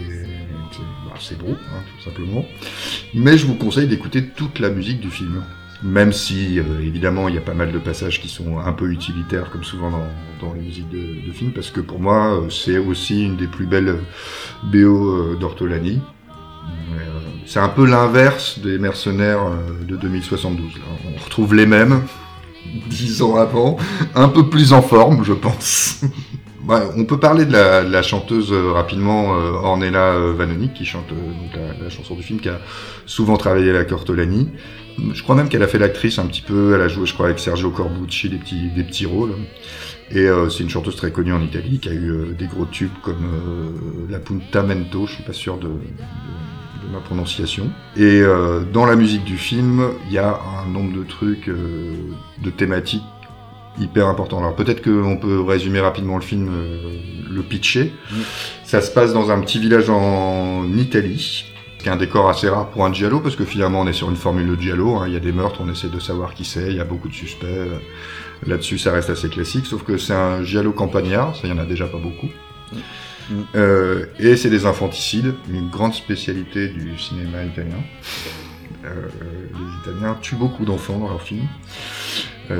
[1.19, 2.45] c'est bah, beau hein, tout simplement
[3.15, 5.43] mais je vous conseille d'écouter toute la musique du film
[5.83, 8.91] même si, euh, évidemment, il y a pas mal de passages qui sont un peu
[8.91, 9.91] utilitaires, comme souvent
[10.41, 13.67] dans, les musiques de, films, parce que pour moi, euh, c'est aussi une des plus
[13.67, 13.99] belles
[14.65, 16.01] BO euh, d'Ortolani.
[16.93, 19.51] Euh, c'est un peu l'inverse des mercenaires
[19.87, 20.75] de 2072.
[20.75, 20.81] Là.
[21.15, 22.03] On retrouve les mêmes,
[22.89, 23.77] dix ans avant,
[24.15, 26.01] un peu plus en forme, je pense.
[26.67, 31.07] Ouais, on peut parler de la, chanteuse euh, rapidement, euh, Ornella euh, Vanoni, qui chante
[31.81, 32.59] la, chanson du film, qui a
[33.07, 34.49] souvent travaillé avec Ortolani.
[35.13, 37.27] Je crois même qu'elle a fait l'actrice un petit peu, elle a joué, je crois,
[37.27, 39.35] avec Sergio Corbucci des petits, des petits rôles.
[40.11, 44.07] Et c'est une chanteuse très connue en Italie, qui a eu des gros tubes comme
[44.09, 45.69] La Puntamento, je suis pas sûr de,
[46.91, 47.71] ma prononciation.
[47.97, 48.23] Et
[48.73, 53.03] dans la musique du film, il y a un nombre de trucs, de thématiques
[53.79, 54.39] hyper importants.
[54.39, 56.97] Alors peut-être qu'on peut résumer rapidement le film, euh,
[57.31, 57.93] le pitcher.
[58.65, 61.45] Ça se passe dans un petit village en Italie,
[61.79, 64.11] qui est un décor assez rare pour un giallo, parce que finalement on est sur
[64.11, 65.05] une formule de giallo, hein.
[65.07, 67.09] il y a des meurtres, on essaie de savoir qui c'est, il y a beaucoup
[67.09, 67.47] de suspects,
[68.47, 71.59] là-dessus ça reste assez classique, sauf que c'est un giallo campagnard, ça il y en
[71.59, 72.29] a déjà pas beaucoup.
[73.31, 73.43] Mm.
[73.55, 77.83] Euh, et c'est des infanticides, une grande spécialité du cinéma italien.
[78.85, 79.09] Euh,
[79.53, 81.49] les Italiens tuent beaucoup d'enfants dans leurs films,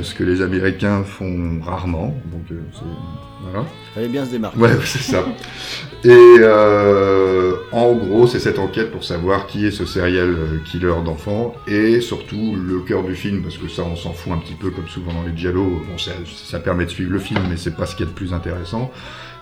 [0.03, 2.61] ce que les Américains font rarement, donc euh,
[3.43, 3.67] voilà.
[3.95, 4.59] Fallait bien se démarquer.
[4.59, 5.25] Ouais, c'est ça.
[6.05, 10.95] Et euh, en gros, c'est cette enquête pour savoir qui est ce serial euh, killer
[11.05, 14.55] d'enfants et surtout le cœur du film, parce que ça, on s'en fout un petit
[14.55, 15.65] peu comme souvent dans les giallo.
[15.65, 18.13] Bon, ça, ça permet de suivre le film, mais c'est pas ce qu'il y a
[18.13, 18.91] de plus intéressant.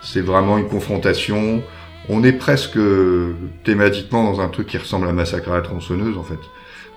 [0.02, 1.62] C'est vraiment une confrontation.
[2.08, 3.34] On est presque euh,
[3.64, 6.38] thématiquement dans un truc qui ressemble à Massacre à la tronçonneuse, en fait.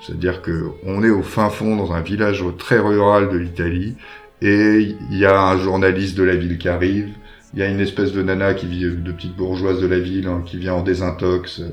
[0.02, 3.96] C'est-à-dire que on est au fin fond dans un village très rural de l'Italie
[4.42, 7.10] et il y a un journaliste de la ville qui arrive.
[7.54, 10.28] Il y a une espèce de nana qui vit, de petite bourgeoise de la ville,
[10.28, 11.70] hein, qui vient en désintox, euh,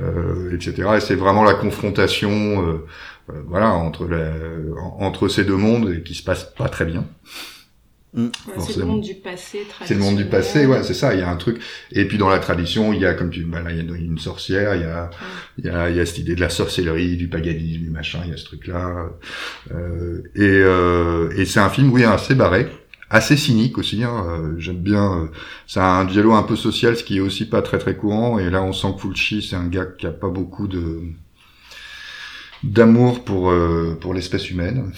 [0.00, 0.88] euh, etc.
[0.96, 2.86] Et c'est vraiment la confrontation, euh,
[3.30, 4.30] euh, voilà, entre la,
[4.98, 7.04] entre ces deux mondes et qui se passe pas très bien.
[8.14, 8.30] Ouais,
[8.60, 10.68] c'est le monde du passé C'est le monde du passé, traditionnel.
[10.68, 11.14] ouais, c'est ça.
[11.14, 11.62] Il y a un truc.
[11.92, 13.96] Et puis dans la tradition, il y a comme tu, bah là, il y a
[13.96, 15.08] une sorcière, il y a,
[15.58, 18.20] il y a, il y a cette idée de la sorcellerie, du paganisme, du machin.
[18.24, 19.10] Il y a ce truc-là.
[19.72, 22.68] Euh, et euh, et c'est un film, oui, assez barré,
[23.08, 24.04] assez cynique aussi.
[24.04, 25.22] Hein, euh, J'aime bien.
[25.22, 25.26] euh,
[25.66, 28.38] c'est un dialogue un peu social, ce qui est aussi pas très très courant.
[28.38, 31.00] Et là, on sent que Fulci, c'est un gars qui a pas beaucoup de
[32.62, 34.92] d'amour pour euh, pour l'espèce humaine.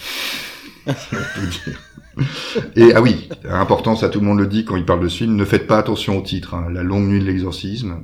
[0.86, 1.80] on peut dire.
[2.76, 5.18] Et ah oui, important, ça tout le monde le dit quand il parle de ce
[5.18, 8.02] film, ne faites pas attention au titre, hein, La longue nuit de l'exorcisme,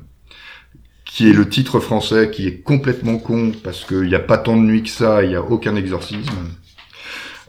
[1.04, 4.56] qui est le titre français qui est complètement con parce qu'il n'y a pas tant
[4.56, 6.32] de nuit que ça, il n'y a aucun exorcisme.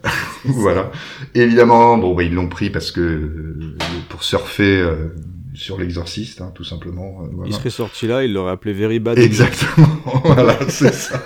[0.46, 0.92] voilà.
[1.36, 3.78] Et évidemment, bon, bah, ils l'ont pris parce que euh,
[4.10, 5.14] pour surfer euh,
[5.54, 7.22] sur l'exorciste, hein, tout simplement.
[7.24, 7.50] euh, voilà.
[7.50, 9.20] Il serait sorti là, il l'aurait appelé Very Bad.
[9.20, 11.22] Exactement, voilà, c'est ça.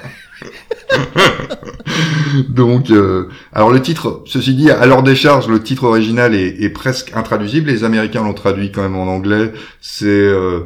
[2.50, 6.70] Donc, euh, alors le titre, ceci dit, à leur décharge, le titre original est, est
[6.70, 7.70] presque intraduisible.
[7.70, 9.52] Les Américains l'ont traduit quand même en anglais.
[9.82, 10.62] C'est euh,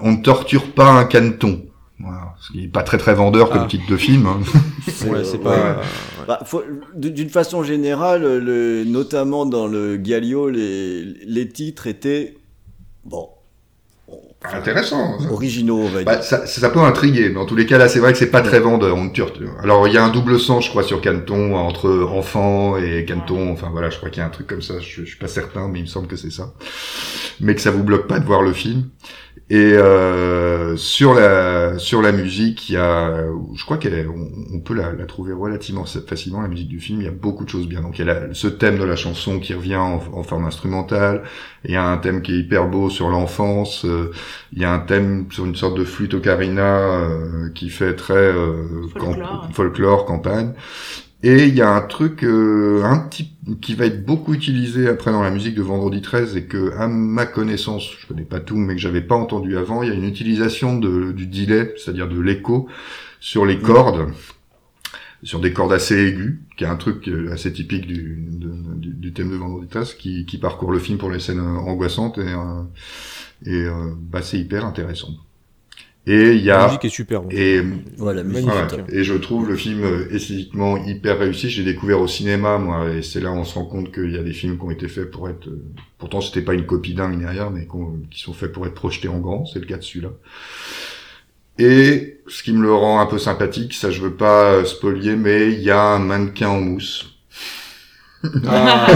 [0.00, 1.62] on ne torture pas un caneton.
[2.00, 3.68] Voilà, ce qui n'est pas très très vendeur comme Ah.
[3.68, 4.26] titre de film.
[4.26, 4.40] hein.
[5.08, 5.42] Ouais, c'est Ouais.
[5.44, 5.80] pas.
[6.26, 6.62] Bah, faut-
[6.94, 12.36] d- D'une façon générale, le, notamment dans le Galio, les, les titres étaient
[13.04, 13.28] bon
[14.52, 15.18] Intéressant.
[15.18, 15.30] ça.
[15.30, 16.04] originaux, on va dire.
[16.04, 18.30] Bah, ça, ça peut intriguer, mais en tous les cas là, c'est vrai que c'est
[18.30, 18.96] pas très vendeur.
[18.96, 19.10] On.
[19.62, 23.52] Alors il y a un double sens, je crois, sur Canton entre enfant et Canton.
[23.52, 24.80] Enfin voilà, je crois qu'il y a un truc comme ça.
[24.80, 26.52] Je, je suis pas certain, mais il me semble que c'est ça.
[27.40, 28.84] Mais que ça vous bloque pas de voir le film.
[29.50, 33.24] Et euh, sur la sur la musique, il y a,
[33.54, 37.00] je crois qu'elle on, on peut la, la trouver relativement facilement la musique du film.
[37.00, 37.82] Il y a beaucoup de choses bien.
[37.82, 40.46] Donc il y a la- ce thème de la chanson qui revient en, en forme
[40.46, 41.24] instrumentale.
[41.64, 43.84] Il y a un thème qui est hyper beau sur l'enfance.
[43.84, 44.12] euh,
[44.52, 48.14] il y a un thème sur une sorte de flûte ocarina euh, qui fait très
[48.14, 49.40] euh, Folklore.
[49.42, 50.54] camp- folklore, campagne.
[51.22, 55.12] Et il y a un truc euh, un petit qui va être beaucoup utilisé après
[55.12, 58.56] dans la musique de Vendredi 13 et que à ma connaissance, je connais pas tout,
[58.56, 62.08] mais que j'avais pas entendu avant, il y a une utilisation de, du delay, c'est-à-dire
[62.08, 62.68] de l'écho
[63.20, 64.12] sur les cordes,
[65.22, 69.12] sur des cordes assez aiguës, qui est un truc assez typique du, de- du, du
[69.12, 72.62] thème de Vendredi 13, qui, qui parcourt le film pour les scènes angoissantes et, euh,
[73.46, 75.10] et euh, bah, c'est hyper intéressant.
[76.06, 77.22] Et il y La a musique est super.
[77.22, 77.34] bon.
[77.36, 77.62] et
[77.96, 78.48] Voilà, musique.
[78.48, 81.48] Ouais, et je trouve le film euh, esthétiquement hyper réussi.
[81.50, 84.18] J'ai découvert au cinéma, moi, et c'est là où on se rend compte qu'il y
[84.18, 85.48] a des films qui ont été faits pour être.
[85.48, 85.64] euh,
[85.98, 87.66] Pourtant, c'était pas une copie dingue derrière, mais
[88.10, 89.46] qui sont faits pour être projetés en grand.
[89.46, 90.10] C'est le cas de celui-là.
[91.58, 95.16] Et ce qui me le rend un peu sympathique, ça je veux pas euh, spolier,
[95.16, 97.13] mais il y a un mannequin en mousse.
[98.48, 98.86] Ah.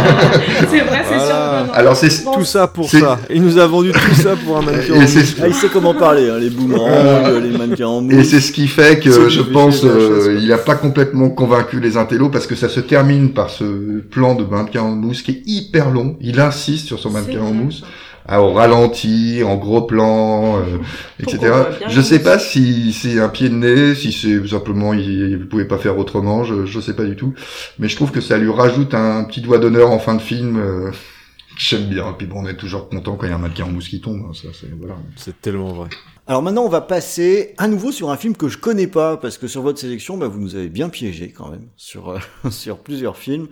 [0.70, 1.26] c'est vrai, c'est Voilà.
[1.26, 1.72] surprenant.
[1.74, 3.18] Alors c'est Tout ça pour ça.
[3.30, 4.94] Il nous a vendu tout ça pour un mannequin.
[4.94, 5.42] et en.
[5.42, 8.28] Ah, il sait comment parler, hein, les boomerangs, Euh, les mannequins en Et mousse.
[8.28, 12.28] c'est ce qui fait que je pense euh, il a pas complètement convaincu les intellos
[12.30, 13.64] parce que ça se termine par ce
[14.10, 16.16] plan de mannequin en mousse qui est hyper long.
[16.20, 17.82] Il insiste sur son mannequin en mousse.
[18.28, 20.78] À, au ralenti, en gros plan, euh,
[21.20, 21.52] etc.
[21.88, 25.66] Je sais pas si c'est un pied de nez, si c'est simplement il, il pouvait
[25.66, 27.34] pas faire autrement, je, je sais pas du tout.
[27.78, 30.56] Mais je trouve que ça lui rajoute un petit doigt d'honneur en fin de film.
[30.58, 30.90] euh,
[31.56, 32.10] que J'aime bien.
[32.10, 33.88] Et puis bon, on est toujours content quand il y a un mannequin en mousse
[33.88, 34.34] qui tombe.
[34.34, 34.96] Ça, c'est voilà.
[35.16, 35.88] C'est tellement vrai.
[36.26, 39.38] Alors maintenant, on va passer à nouveau sur un film que je connais pas, parce
[39.38, 42.18] que sur votre sélection, bah, vous nous avez bien piégé quand même, sur, euh,
[42.50, 43.48] sur plusieurs films.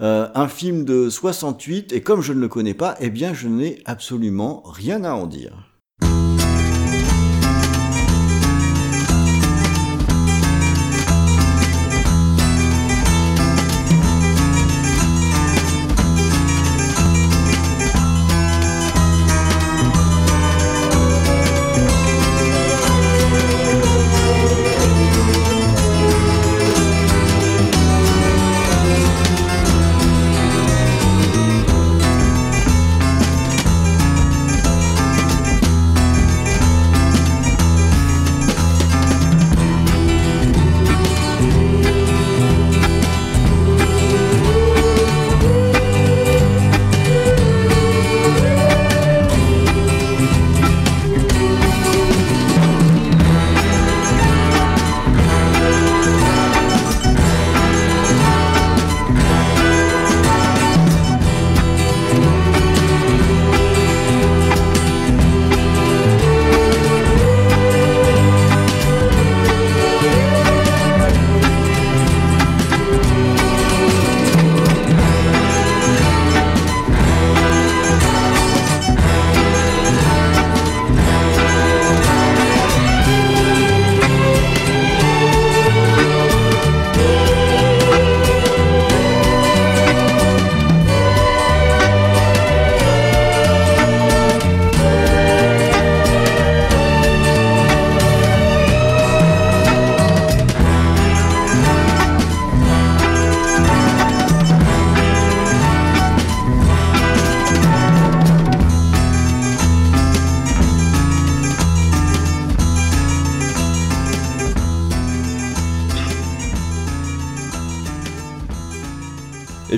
[0.00, 3.46] Euh, un film de 68, et comme je ne le connais pas, eh bien je
[3.46, 5.73] n'ai absolument rien à en dire.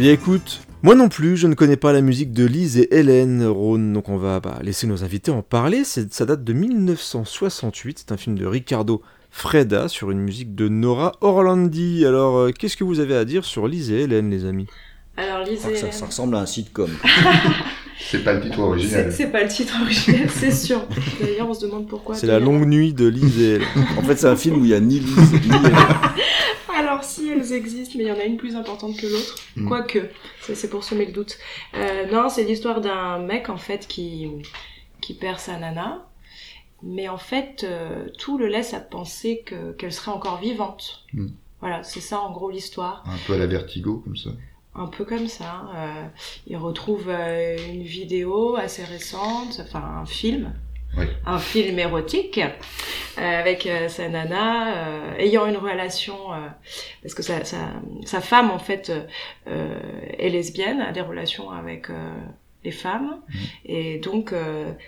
[0.07, 2.95] Eh bien écoute, moi non plus, je ne connais pas la musique de Lise et
[2.95, 5.83] Hélène Rhône, donc on va bah, laisser nos invités en parler.
[5.83, 9.03] Ça date de 1968, c'est un film de Ricardo
[9.33, 12.07] Freda sur une musique de Nora Orlandi.
[12.07, 14.69] Alors, euh, qu'est-ce que vous avez à dire sur Lise et Hélène, les amis?
[15.17, 15.75] Alors, Ah, lisez.
[15.75, 16.91] ça, ça ressemble à un sitcom.
[17.99, 19.13] C'est pas le titre original.
[19.13, 20.85] c'est pas le titre original, c'est sûr.
[21.21, 22.15] D'ailleurs, on se demande pourquoi.
[22.15, 23.69] C'est la longue nuit de Lise et Hélène.
[23.99, 25.75] En fait, c'est un film où il y a ni Lise ni Hélène.
[26.79, 29.37] Alors, si elles existent, mais il y en a une plus importante que l'autre.
[29.57, 29.69] Mm.
[29.69, 29.99] Quoique,
[30.41, 31.39] c'est pour semer le doute.
[31.75, 34.29] Euh, non, c'est l'histoire d'un mec, en fait, qui,
[35.01, 36.07] qui perd sa nana.
[36.83, 41.05] Mais en fait, euh, tout le laisse à penser que- qu'elle serait encore vivante.
[41.15, 41.29] Mm.
[41.61, 43.03] Voilà, c'est ça, en gros, l'histoire.
[43.07, 44.31] Un peu à la vertigo, comme ça.
[44.79, 45.63] Un peu comme ça.
[45.75, 46.05] Euh,
[46.47, 50.53] il retrouve euh, une vidéo assez récente, enfin un film,
[50.97, 51.07] Oui.
[51.25, 56.17] un film érotique euh, avec sa nana ayant une relation
[57.03, 57.59] parce que sa, sa,
[58.05, 58.93] sa femme en fait
[59.47, 61.89] est lesbienne, a des relations avec
[62.65, 63.41] les femmes Mhm.
[63.67, 64.35] et donc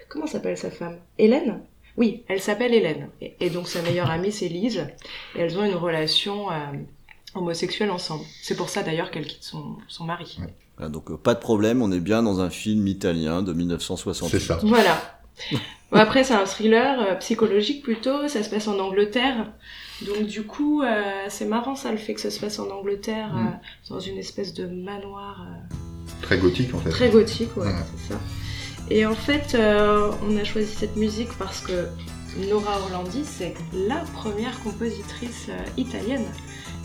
[0.08, 0.98] comment s'appelle sa femme?
[1.18, 1.60] Hélène?
[1.96, 3.08] Oui, elle s'appelle Hélène.
[3.20, 4.86] Et, et donc sa meilleure amie c'est Lise.
[5.36, 6.46] Et elles ont une relation
[7.34, 8.24] homosexuelle ensemble.
[8.42, 10.38] C'est pour ça d'ailleurs qu'elle quitte son, son mari.
[10.76, 14.30] Voilà, donc, euh, pas de problème, on est bien dans un film italien de 1960.
[14.30, 14.58] C'est ça.
[14.62, 15.00] Voilà.
[15.90, 19.52] Bon, après, c'est un thriller euh, psychologique plutôt, ça se passe en Angleterre.
[20.06, 23.32] Donc du coup, euh, c'est marrant ça, le fait que ça se passe en Angleterre,
[23.34, 23.46] Mm.
[23.46, 23.50] euh,
[23.94, 25.74] dans une espèce de manoir euh,
[26.22, 26.90] Très gothique, en fait.
[26.90, 27.72] très gothique, ouais,
[28.06, 28.20] c'est ça.
[28.90, 31.86] Et en fait, euh, on a choisi cette musique parce que
[32.48, 36.24] Nora Orlandi, c'est la première compositrice euh, italienne.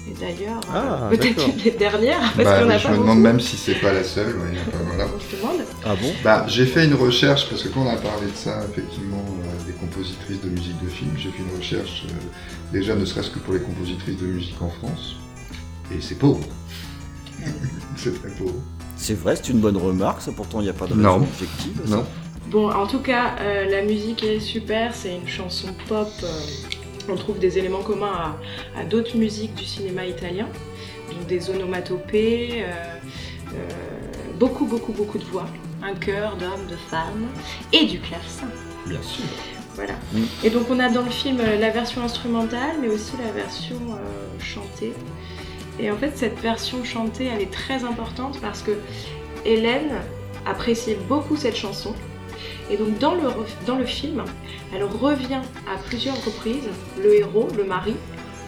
[0.06, 1.50] Et d'ailleurs, euh, Ah, peut-être d'accord.
[1.56, 3.08] une des dernières, parce Bah, qu'on a je pas me beaucoup.
[3.10, 4.36] demande même si c'est pas la seule.
[4.36, 5.06] ouais, voilà.
[5.06, 5.66] Demande.
[5.86, 6.12] Ah bon?
[6.24, 9.66] Bah, j'ai fait une recherche, parce que quand on a parlé de ça, effectivement, euh,
[9.66, 12.14] des compositrices de musique de film, j'ai fait une recherche, euh,
[12.74, 15.16] déjà ne serait-ce que pour les compositrices de musique en France,
[15.90, 16.44] et c'est pauvre.
[17.96, 18.56] c'est très pauvre.
[18.98, 21.14] C'est vrai, c'est une bonne remarque, ça pourtant il n'y a pas de Non.
[21.16, 21.82] raison objective.
[21.86, 21.96] ça.
[21.96, 22.06] Non.
[22.48, 26.08] Bon, en tout cas, euh, la musique est super, c'est une chanson pop.
[26.24, 26.28] euh,
[27.10, 28.36] on trouve des éléments communs
[28.76, 30.48] à, à d'autres musiques du cinéma italien,
[31.12, 32.96] donc des onomatopées, euh,
[33.54, 33.58] euh,
[34.40, 35.48] beaucoup, beaucoup, beaucoup de voix,
[35.82, 37.28] un chœur d'hommes, de femmes
[37.72, 38.48] et du clavecin.
[38.86, 39.26] Bien sûr.
[39.76, 39.94] Voilà.
[40.14, 40.24] Mm.
[40.44, 43.78] Et donc on a dans le film euh, la version instrumentale, mais aussi la version
[43.92, 44.94] euh, chantée.
[45.80, 48.72] Et en fait, cette version chantée, elle est très importante parce que
[49.44, 49.92] Hélène
[50.46, 51.96] appréciait beaucoup cette chanson.
[52.70, 53.24] Et donc dans le,
[53.66, 54.24] dans le film,
[54.74, 56.70] elle revient à plusieurs reprises.
[57.02, 57.96] Le héros, le mari,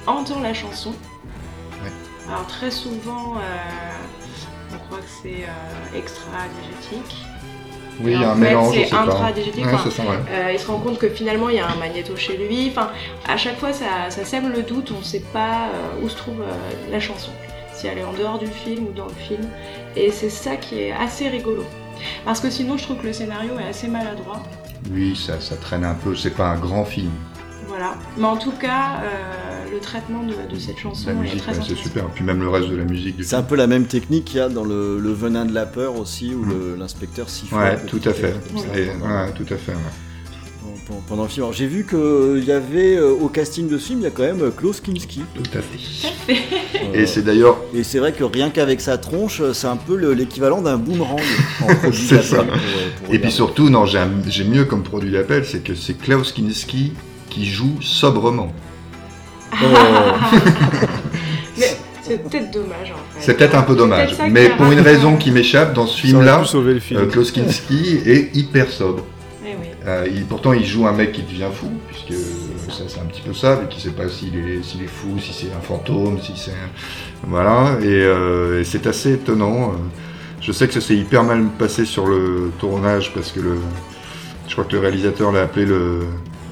[0.08, 0.92] entend la chanson.
[1.84, 1.92] Ouais.
[2.30, 3.40] Alors très souvent, euh,
[4.74, 7.18] on croit que c'est euh, extra-diégétique.
[8.02, 9.72] Oui, il y a un fait, mélange, c'est intradiégétique, Ouais,
[10.30, 12.68] euh, il se rend compte que finalement il y a un magnéto chez lui.
[12.70, 12.90] Enfin,
[13.26, 16.18] à chaque fois ça, ça sème le doute, on ne sait pas euh, où se
[16.18, 16.44] trouve
[16.92, 17.32] la chanson,
[17.74, 19.48] si elle est en dehors du film ou dans le film.
[19.96, 21.64] Et c'est ça qui est assez rigolo.
[22.23, 24.41] Parce que sinon je trouve que le scénario est assez maladroit.
[24.91, 27.11] Oui, ça, ça traîne un peu, c'est pas un grand film.
[27.67, 27.95] Voilà.
[28.17, 31.53] Mais en tout cas, euh, le traitement de, de cette chanson La est musique, très
[31.57, 32.05] ouais, c'est super.
[32.09, 34.38] Puis même le reste de la musique du C'est un peu la même technique qu'il
[34.38, 37.55] y a dans le, le venin de la peur aussi, où le- l'inspecteur siffle.
[37.55, 37.57] Mm.
[37.57, 38.34] Ouais, tout à fait.
[38.53, 39.72] comme ça Et- pendant- ouais, tout à fait.
[39.72, 39.77] ouais.
[40.88, 41.44] Pendant- pendant le film.
[41.44, 44.12] Alors, J'ai vu qu'il y avait euh, au casting de ce film, il y a
[44.12, 45.22] quand même euh, Klaus Kinski.
[45.34, 46.34] Tout à fait.
[46.34, 49.78] Euh, Et c'est d'ailleurs et c'est vrai que rien qu'avec sa tronche, euh, c'est un
[49.78, 51.20] peu le- l'équivalent d'un boomerang
[51.62, 52.38] en produit C'est ça.
[52.38, 55.76] d'appel pour, euh, pour Et puis surtout, non, j'ai mieux comme produit d'appel, c'est que
[55.76, 56.94] c'est Klaus Kinski
[57.30, 58.52] qui joue sobrement.
[61.58, 63.20] Mais c'est peut-être dommage en fait.
[63.20, 67.06] C'est peut-être un peu dommage, mais pour une raison qui m'échappe, dans ce film-là, euh,
[67.08, 69.04] Klaus Kinski est hyper sobre.
[69.88, 73.22] Euh, il- pourtant, il joue un mec qui devient fou, puisque euh, c'est un petit
[73.22, 76.20] peu ça, mais qui sait pas s'il est, s'il est fou, si c'est un fantôme,
[76.22, 76.70] si c'est un...
[77.28, 79.74] Voilà, et, euh, et c'est assez étonnant.
[80.41, 83.57] Je sais que ça s'est hyper mal passé sur le tournage, parce que le...
[84.48, 85.99] je crois que le réalisateur l'a appelé le...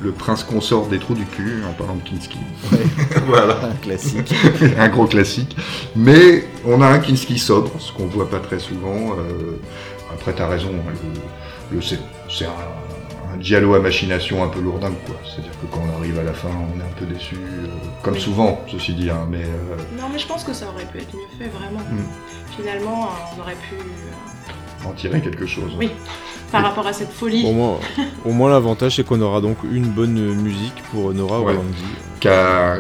[0.04, 2.38] le prince consort des trous du cul, en parlant de Kinski.
[3.28, 4.32] voilà, Un classique.
[4.78, 5.56] un gros classique.
[5.96, 9.16] Mais on a un Kinski sobre, ce qu'on voit pas très souvent.
[10.14, 10.94] Après, t'as raison, hein,
[11.72, 11.98] le, le- c'est
[12.30, 12.50] c'est un,
[13.36, 15.16] un giallo à machination un peu lourdingue, quoi.
[15.26, 17.68] C'est-à-dire que quand on arrive à la fin, on est un peu déçu, euh,
[18.04, 18.22] comme Oui.
[18.22, 19.10] souvent, ceci dit.
[19.10, 21.80] hein, mais euh, Non, mais je pense que ça aurait pu être mieux fait, vraiment.
[21.80, 22.56] Mm.
[22.58, 23.76] Finalement, on aurait pu.
[23.76, 25.72] euh, en tirer quelque chose.
[25.80, 25.92] Oui.
[26.52, 27.46] Par rapport à cette folie.
[27.48, 27.78] Au moins,
[28.26, 31.54] au moins l'avantage c'est qu'on aura donc une bonne musique pour Nora Ouais.
[31.54, 31.84] Orlandi.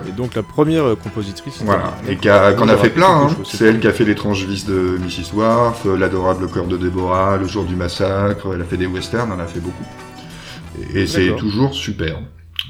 [0.08, 1.62] Et donc la première compositrice.
[1.64, 3.28] Voilà, et qu'on a fait plein, hein.
[3.46, 5.34] C'est elle qui a fait l'étrange vice de Mrs.
[5.34, 9.40] Worf, l'adorable cœur de Déborah, le jour du massacre, elle a fait des westerns, elle
[9.40, 9.84] en a fait beaucoup.
[10.94, 12.22] Et, et c'est toujours super.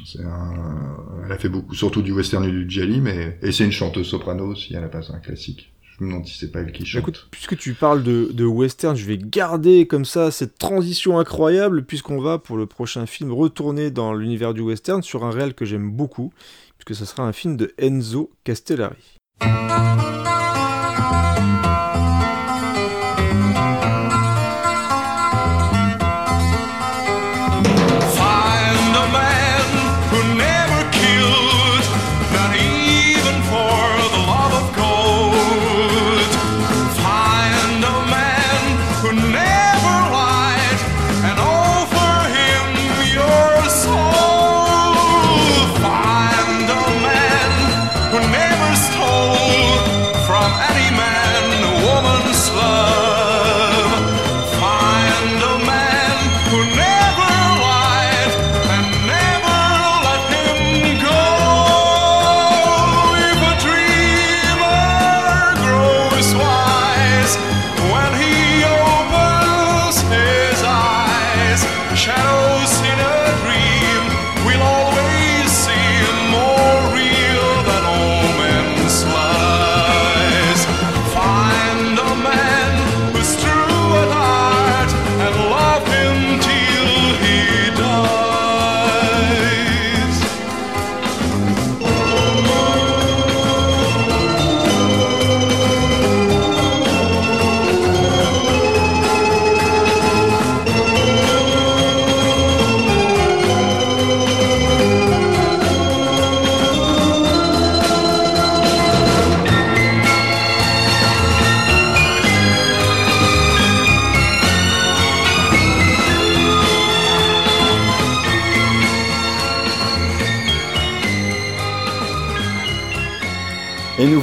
[0.05, 3.63] C'est un- Elle a fait beaucoup, surtout du western et du gialli, mais et c'est
[3.63, 5.71] une chanteuse soprano aussi, elle a passé un classique.
[5.97, 7.01] Je me demande si c'est pas elle qui chante.
[7.01, 11.85] Écoute, puisque tu parles de, de western, je vais garder comme ça cette transition incroyable,
[11.85, 15.65] puisqu'on va pour le prochain film retourner dans l'univers du western sur un réel que
[15.65, 16.33] j'aime beaucoup,
[16.77, 19.17] puisque ce sera un film de Enzo Castellari.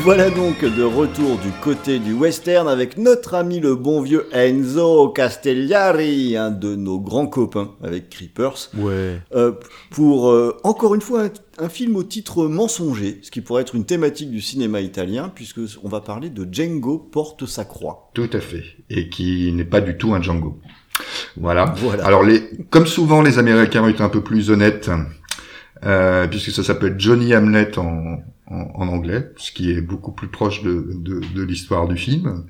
[0.02, 5.08] Voilà donc de retour du côté du western avec notre ami le bon vieux Enzo
[5.10, 9.20] Castellari, un de nos grands copains avec Creepers, Ouais.
[9.34, 9.52] euh,
[9.90, 13.74] pour euh, encore une fois un, un film au titre mensonger, ce qui pourrait être
[13.74, 18.10] une thématique du cinéma italien, puisque on va parler de Django porte sa croix.
[18.14, 18.64] Tout à fait.
[18.88, 20.58] Et qui n'est pas du tout un Django.
[21.36, 21.74] Voilà.
[21.76, 22.06] Voilà.
[22.06, 24.90] Alors, les, comme souvent, les Américains ont été un peu plus honnêtes,
[25.84, 28.18] euh, puisque ça s'appelle Johnny Hamlet en,
[28.50, 32.44] en, en anglais, ce qui est beaucoup plus proche de, de, de l'histoire du film.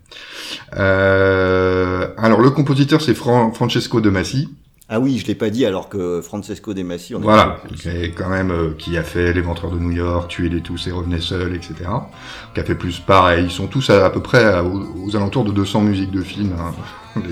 [0.77, 4.48] Euh, alors, le compositeur, c'est Fran- Francesco De Massi.
[4.93, 8.28] Ah oui, je l'ai pas dit alors que Francesco De Massi, on Voilà, et quand
[8.28, 11.55] même euh, qui a fait L'éventreur de New York, Tuer les tous et revenait seul,
[11.55, 11.74] etc.
[12.55, 13.44] Qui a fait plus pareil.
[13.44, 16.22] Ils sont tous à, à peu près à- aux, aux alentours de 200 musiques de
[16.22, 16.74] films, hein,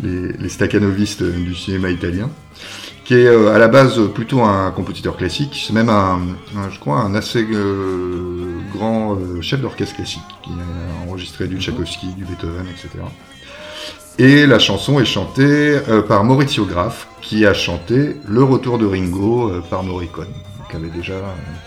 [0.00, 2.30] les, les, les staccanovistes du cinéma italien.
[3.04, 6.20] Qui est euh, à la base plutôt un compositeur classique, c'est même un,
[6.56, 11.60] un, je crois, un assez euh, grand euh, chef d'orchestre classique qui a enregistré du
[11.60, 13.04] Tchaïkovski, du Beethoven, etc.
[14.18, 15.42] Et la chanson est chantée
[15.88, 20.32] euh, par Maurizio Graff, qui a chanté Le Retour de Ringo par Morricone,
[20.70, 21.14] qui avait déjà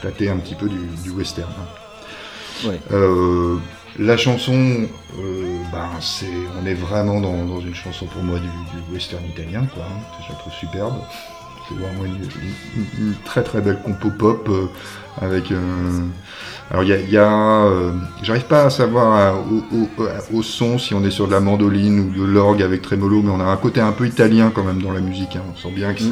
[0.01, 1.53] tâté un petit peu du, du western.
[2.65, 2.80] Ouais.
[3.99, 6.26] La chanson, euh, ben, c'est,
[6.61, 9.84] on est vraiment dans, dans une chanson pour moi du, du western italien, quoi.
[9.86, 9.99] hein.
[10.28, 10.94] Je la trouve superbe.
[11.68, 14.68] C'est vraiment une, une- une très très belle compo pop euh,
[15.19, 15.52] avec.
[15.52, 15.57] euh,
[16.69, 17.91] alors il y a, il y a,
[18.22, 21.99] j'arrive pas à savoir au, au- au son si on est sur de la mandoline
[21.99, 24.82] ou de l'orgue avec trémolo, mais on a un côté un peu italien quand même
[24.82, 25.36] dans la musique.
[25.36, 25.41] hein.
[25.53, 26.10] On sent bien que Mm.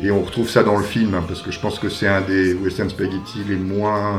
[0.00, 2.08] c'est et on retrouve ça dans le film hein, parce que je pense que c'est
[2.08, 4.18] un des western spaghetti les moins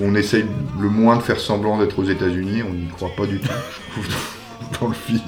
[0.00, 0.44] on essaye
[0.80, 2.62] le moins de faire semblant d'être aux États-Unis.
[2.68, 5.20] On n'y croit pas du tout, je trouve, dans le film,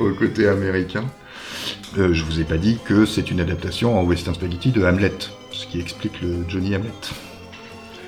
[0.00, 1.04] au côté américain.
[1.98, 5.12] Euh, je vous ai pas dit que c'est une adaptation en western spaghetti de Hamlet,
[5.52, 6.90] ce qui explique le Johnny Hamlet.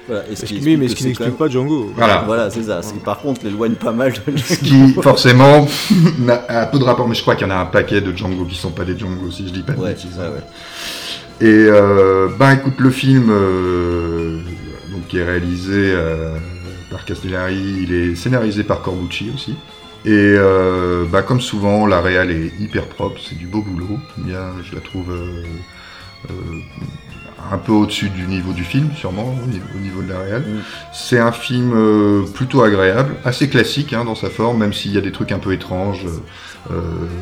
[0.08, 1.92] Voilà, et ce Est-ce qui qui- oui, mais ce qui n'explique pas Django.
[1.96, 2.22] Voilà.
[2.26, 2.80] Voilà, c'est ça.
[2.82, 5.66] Ce qui, par contre, l'éloigne pas mal de Ce qui, forcément,
[6.48, 8.44] a peu de rapport, mais je crois qu'il y en a un paquet de Django
[8.44, 10.16] qui sont pas des Django, si je dis pas de Ouais, bêtises.
[10.18, 10.44] ouais, ouais.
[11.48, 14.38] Et euh, ben écoute, le film euh,
[14.96, 16.36] donc, qui est réalisé euh,
[16.90, 19.54] par Castellari, il est scénarisé par Corbucci aussi.
[20.06, 23.98] Et euh, bah, comme souvent, la réal est hyper propre, c'est du beau boulot.
[24.18, 25.42] Bien, je la trouve euh,
[26.30, 26.32] euh,
[27.50, 30.42] un peu au-dessus du niveau du film, sûrement, au niveau, au niveau de la réal.
[30.42, 30.60] Mm.
[30.92, 35.00] C'est un film plutôt agréable, assez classique hein, dans sa forme, même s'il y a
[35.00, 36.06] des trucs un peu étranges.
[36.70, 36.80] Euh,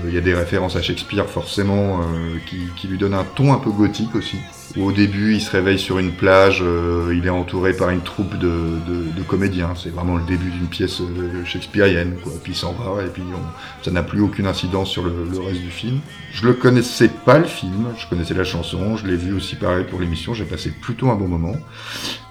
[0.08, 3.52] Il y a des références à Shakespeare forcément euh, qui, qui lui donnent un ton
[3.52, 4.36] un peu gothique aussi.
[4.78, 8.36] au début il se réveille sur une plage, euh, il est entouré par une troupe
[8.38, 8.48] de,
[8.88, 9.74] de, de comédiens.
[9.76, 11.00] C'est vraiment le début d'une pièce
[11.44, 12.32] shakespearienne, quoi.
[12.42, 15.38] Puis il s'en va et puis on- ça n'a plus aucune incidence sur le, le
[15.40, 15.98] reste du film.
[16.32, 19.84] Je le connaissais pas le film, je connaissais la chanson, je l'ai vu aussi pareil
[19.88, 20.34] pour l'émission.
[20.34, 21.56] J'ai passé plutôt un bon moment.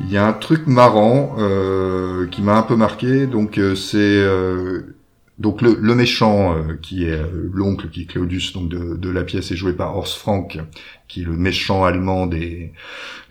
[0.01, 3.97] Il y a un truc marrant euh, qui m'a un peu marqué, donc euh, c'est
[3.99, 4.95] euh,
[5.39, 9.09] donc le, le méchant euh, qui est euh, l'oncle qui est Claudius donc de, de
[9.09, 10.59] la pièce est joué par Horst Frank
[11.07, 12.71] qui est le méchant allemand des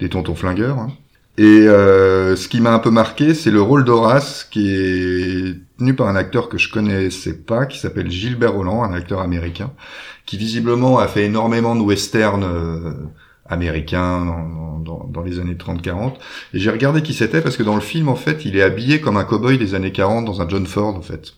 [0.00, 0.78] des tontons flingueurs.
[0.78, 0.92] hein.
[1.38, 5.94] Et euh, ce qui m'a un peu marqué, c'est le rôle d'Horace qui est tenu
[5.94, 9.72] par un acteur que je connaissais pas, qui s'appelle Gilbert Roland, un acteur américain,
[10.26, 12.92] qui visiblement a fait énormément de westerns euh,
[13.46, 16.18] américains dans, dans, dans les années 30-40.
[16.54, 19.00] Et j'ai regardé qui c'était parce que dans le film, en fait, il est habillé
[19.00, 21.34] comme un cow-boy des années 40 dans un John Ford, en fait.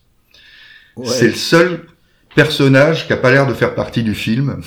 [1.03, 1.85] C'est le seul
[2.35, 4.61] personnage qui a pas l'air de faire partie du film.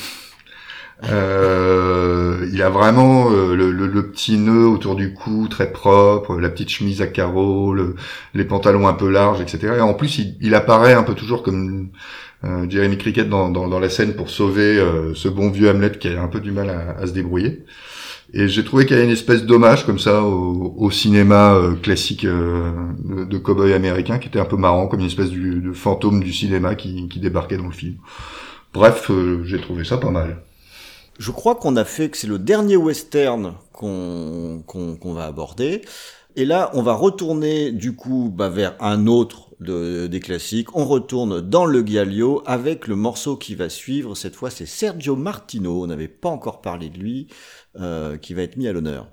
[1.04, 6.70] Euh, il a vraiment euh, le, petit nœud autour du cou très propre, la petite
[6.70, 7.94] chemise à carreaux, le-
[8.34, 9.74] les pantalons un peu larges, etc.
[9.76, 11.90] Et en plus, il, apparaît un peu toujours comme
[12.44, 16.20] euh, Jeremy Cricket dans, la scène pour sauver euh, ce bon vieux Hamlet qui a
[16.20, 17.64] un peu du mal à se débrouiller.
[18.34, 22.24] Et j'ai trouvé qu'il y a une espèce d'hommage comme ça au, cinéma euh, classique
[22.24, 26.22] euh, de, de cow-boy américain qui était un peu marrant, comme une espèce de fantôme
[26.22, 27.96] du cinéma qui, qui débarquait dans le film.
[28.74, 30.42] Bref, euh, j'ai trouvé ça pas mal.
[31.18, 34.62] Je crois qu'on a fait que c'est le dernier western qu'on
[35.04, 35.80] va aborder.
[36.36, 40.76] Et là, on va retourner du coup bah, vers un autre de- des classiques.
[40.76, 44.14] On retourne dans le Giallo avec le morceau qui va suivre.
[44.14, 45.82] Cette fois, c'est Sergio Martino.
[45.82, 47.26] On n'avait pas encore parlé de lui,
[47.74, 49.10] qui va être mis à l'honneur.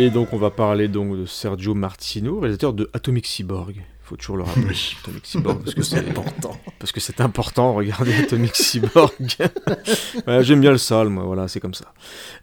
[0.00, 3.82] Et donc on va parler donc de Sergio Martino, réalisateur de Atomic Cyborg.
[4.04, 4.76] Faut toujours le rappeler.
[5.02, 6.56] Atomic Cyborg parce que c'est important.
[6.78, 7.74] Parce que c'est important.
[7.74, 9.10] Regardez Atomic Cyborg.
[10.26, 11.24] Ouais, J'aime bien le sale, moi.
[11.24, 11.92] Voilà, c'est comme ça.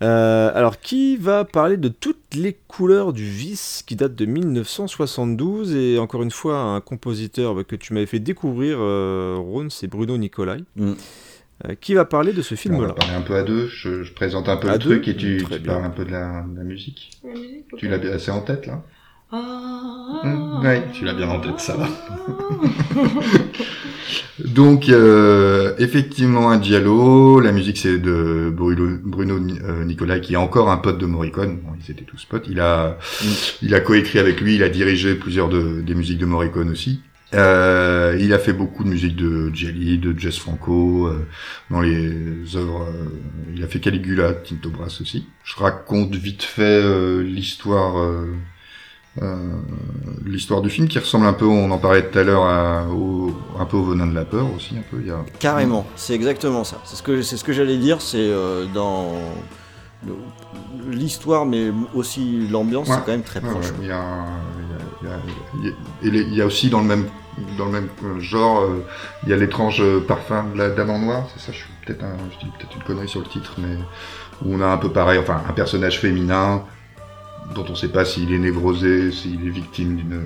[0.01, 5.73] Euh, alors qui va parler de toutes les couleurs du vice qui date de 1972
[5.75, 10.17] et encore une fois un compositeur que tu m'avais fait découvrir, euh, Ron, c'est Bruno
[10.17, 10.57] Nicolai.
[10.75, 10.93] Mm.
[11.63, 13.67] Euh, qui va parler de ce On va film-là parler un peu à deux.
[13.67, 15.59] Je, je présente un peu À le deux truc et tu, bien.
[15.59, 17.11] parles un peu de la, de la musique.
[17.23, 18.83] La musique, Tu l'as assez en tête là
[19.31, 21.87] Ah, Mmh, ouais, tu l'as bien en tête, ça va.
[24.45, 27.39] Donc, euh, effectivement, un Giallo.
[27.39, 31.59] La musique, c'est de Bruno, Bruno euh, Nicolai, qui est encore un pote de Morricone.
[31.63, 32.45] Bon, ils étaient tous potes.
[32.49, 32.97] Il a,
[33.61, 34.55] il a coécrit avec lui.
[34.55, 37.01] Il a dirigé plusieurs de, des musiques de Morricone aussi.
[37.33, 41.27] Euh, il a fait beaucoup de musique de Gialli, de Jess Franco, euh,
[41.71, 42.83] dans les œuvres.
[42.83, 43.09] euh,
[43.55, 45.27] il a fait Caligula, Tinto Brass aussi.
[45.43, 47.97] Je raconte vite fait euh, l'histoire.
[47.99, 48.33] euh,
[49.21, 49.37] euh,
[50.25, 53.77] l'histoire du film qui ressemble un peu, on en parlait tout à l'heure, un peu
[53.77, 54.97] au Venin de la peur aussi, un peu.
[54.99, 55.23] Il y a...
[55.39, 56.81] Carrément, c'est exactement ça.
[56.83, 59.13] C'est ce que, c'est ce que j'allais dire, c'est euh, dans
[60.89, 62.95] l'histoire, mais aussi l'ambiance, Ouais.
[62.95, 63.69] c'est quand même très Ouais, proche.
[63.71, 64.25] ouais, il y a, un-
[66.03, 67.05] il y a- aussi dans le même,
[67.57, 68.83] dans le même euh, genre, euh,
[69.23, 72.03] il y a l'étrange parfum de la Dame en Noir, c'est ça, je suis peut-être
[72.03, 73.75] un, dis peut-être une connerie sur le titre, mais
[74.43, 76.63] où on a un peu pareil, enfin un personnage féminin
[77.53, 80.21] dont on ne sait pas s'il est névrosé, s'il est victime d'une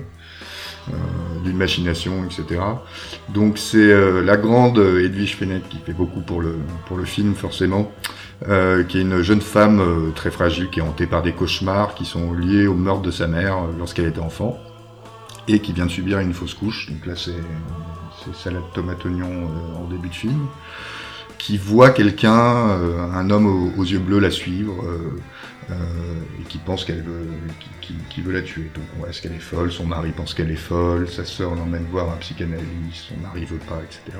[0.89, 0.93] euh,
[1.43, 2.61] d'une machination, etc.
[3.30, 6.56] Donc c'est euh, la grande Edwige Fenech qui fait beaucoup pour le,
[6.88, 7.91] pour le film forcément,
[8.47, 11.93] euh, qui est une jeune femme euh, très fragile qui est hantée par des cauchemars
[11.93, 14.57] qui sont liés au meurtre de sa mère euh, lorsqu'elle était enfant
[15.49, 16.89] et qui vient de subir une fausse couche.
[16.89, 17.34] Donc là c'est
[18.34, 20.47] salade tomate oignon euh, en début de film
[21.38, 25.76] qui voit quelqu'un, euh, un homme aux, yeux bleus la suivre euh,
[26.41, 27.30] et qui pense qu'elle veut,
[28.23, 28.69] veut la tuer.
[28.76, 29.71] Donc on- est-ce qu'elle est folle?
[29.71, 31.07] Son mari pense qu'elle est folle.
[31.07, 33.05] Sa sœur l'emmène voir un psychanalyste.
[33.07, 34.17] Son mari veut pas, etc.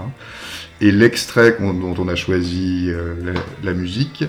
[0.80, 2.89] Et l'extrait dont on a choisi
[3.22, 3.34] la,
[3.64, 4.23] la musique,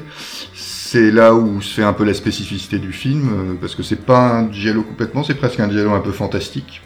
[0.52, 4.40] c'est là où se fait un peu la spécificité du film, parce que c'est pas
[4.40, 6.82] un giallo complètement, c'est presque un giallo un peu fantastique.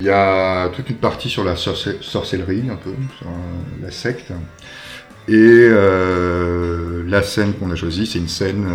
[0.00, 3.90] Il y a toute une partie sur la sorce- sorcellerie, un peu, sur euh, la
[3.90, 4.30] secte.
[5.28, 8.66] Et euh, la scène qu'on a choisie, c'est une scène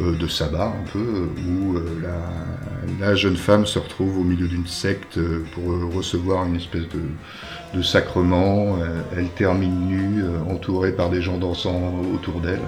[0.00, 4.46] euh, de sabbat, un peu, où euh, la, la jeune femme se retrouve au milieu
[4.46, 5.18] d'une secte
[5.54, 5.64] pour
[5.94, 8.78] recevoir une espèce de, de sacrement.
[9.16, 12.60] Elle termine nue, entourée par des gens dansant autour d'elle.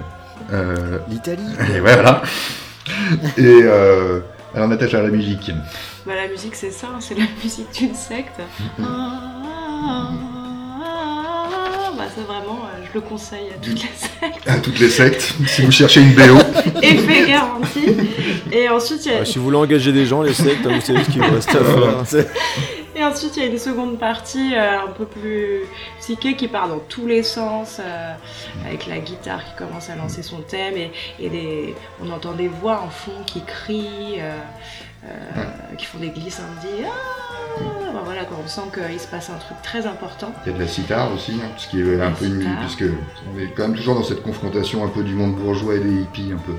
[1.09, 1.43] L'Italie
[1.75, 2.21] et voilà.
[3.37, 3.63] Et
[4.55, 5.51] attache à la musique.
[6.05, 8.39] Bah, la musique, c'est ça, c'est la musique d'une secte.
[11.97, 14.47] Bah, c'est vraiment, euh, je le conseille à toutes les sectes.
[14.47, 16.37] À toutes les sectes, si vous cherchez une BO.
[16.81, 17.95] Effet garanti.
[18.51, 20.81] Et ensuite, il y a, si vous voulez engager des gens, les sectes, hein, vous
[20.81, 22.25] savez ce qu'il vous reste à faire.
[23.01, 25.61] Et ensuite, il y a une seconde partie euh, un peu plus
[25.99, 28.13] psyché qui part dans tous les sens, euh,
[28.63, 32.47] avec la guitare qui commence à lancer son thème et, et des, on entend des
[32.47, 34.37] voix en fond qui crient, euh,
[35.79, 36.85] qui font des glissandis.
[36.85, 40.31] Ah Bah, voilà, quand on sent qu'il se passe un truc très important.
[40.45, 42.55] Il y a de la sitar aussi, hein, ce qui est un La peu une
[42.59, 42.83] puisque
[43.33, 46.01] on est quand même toujours dans cette confrontation un peu du monde bourgeois et des
[46.03, 46.53] hippies un peu.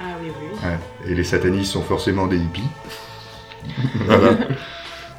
[0.00, 0.56] Ah oui, oui.
[0.62, 1.10] Ouais.
[1.10, 2.68] Et les satanistes sont forcément des hippies.
[4.06, 4.36] Voilà.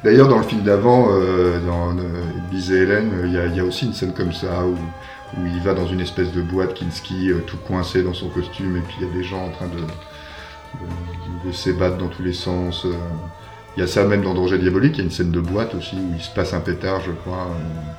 [0.04, 2.02] D'ailleurs, dans le film d'avant, euh, dans euh,
[2.50, 4.64] Bise et Hélène, euh, il y, a- il y a aussi une scène comme ça
[4.66, 4.72] où,
[5.40, 8.76] où il va dans une espèce de boîte Kinski, euh, tout coincé dans son costume,
[8.76, 12.22] et puis il y a des gens en train de, de, de s'ébattre dans tous
[12.22, 12.84] les sens.
[12.84, 12.92] euh.
[13.76, 15.74] Il y a ça même dans Danger Diabolique, il y a une scène de boîte
[15.74, 17.46] aussi où il se passe un pétard, je crois.
[17.50, 17.92] euh.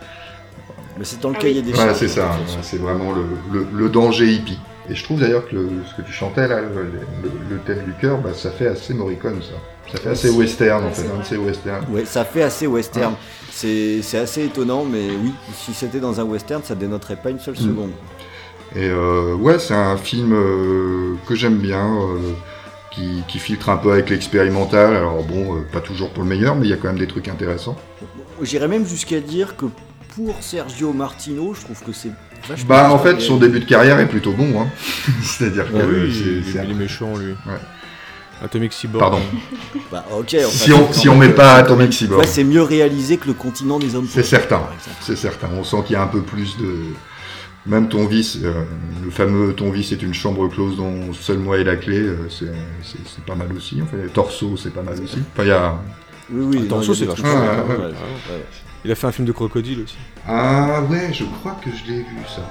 [0.97, 1.99] Mais c'est dans le Ah cahier des Voilà, charges.
[1.99, 2.29] c'est ça,
[2.61, 4.59] c'est vraiment le, le- le danger hippie.
[4.89, 7.83] Et je trouve d'ailleurs que le- ce que tu chantais là, le, le- le thème
[7.85, 9.55] du cœur, bah, ça fait assez Morricone ça.
[9.91, 11.85] Ça fait assez western en fait, un de ces westerns.
[11.91, 13.13] Ouais, ça fait assez western.
[13.51, 17.39] C'est c'est assez étonnant, mais oui, si c'était dans un western, ça dénoterait pas une
[17.39, 17.57] seule Mm.
[17.57, 17.91] seconde.
[18.75, 22.31] Et euh, ouais, c'est un film euh, que j'aime bien, euh,
[22.91, 24.95] qui, qui filtre un peu avec l'expérimental.
[24.95, 27.27] Alors bon, pas toujours pour le meilleur, mais il y a quand même des trucs
[27.27, 27.75] intéressants.
[28.41, 29.65] J'irais même jusqu'à dire que
[30.15, 32.09] pour Sergio Martino, je trouve que c'est.
[32.67, 34.61] Bah en bien fait, son début de carrière est plutôt bon.
[34.61, 34.67] Hein.
[35.21, 37.31] C'est-à-dire que oui, c'est- il, est méchant, lui.
[37.45, 37.59] Ouais.
[38.43, 38.99] Atomic Cyborg.
[39.01, 39.19] Pardon.
[39.91, 40.35] Bah, ok.
[40.49, 42.21] Si on, si on met pas Atomic Cyborg.
[42.21, 44.07] Ouais, c'est mieux réalisé que le continent des hommes.
[44.09, 44.61] C'est certain.
[45.01, 46.75] C'est certain, on sent qu'il y a un peu plus de...
[47.65, 48.65] Même ton vice, euh,
[49.01, 52.27] le fameux ton vice est une chambre close dont seul moi est la clé, euh,
[52.29, 53.81] c'est pas mal aussi.
[53.81, 55.19] Enfin, Torso, c'est pas mal aussi.
[55.31, 55.79] Enfin, il y a...
[56.29, 56.69] Oui, oui.
[56.69, 57.29] A c'est vachement
[58.85, 59.95] Il a fait un film de crocodile aussi.
[60.27, 62.41] Ah ouais, je crois que je l'ai vu ça.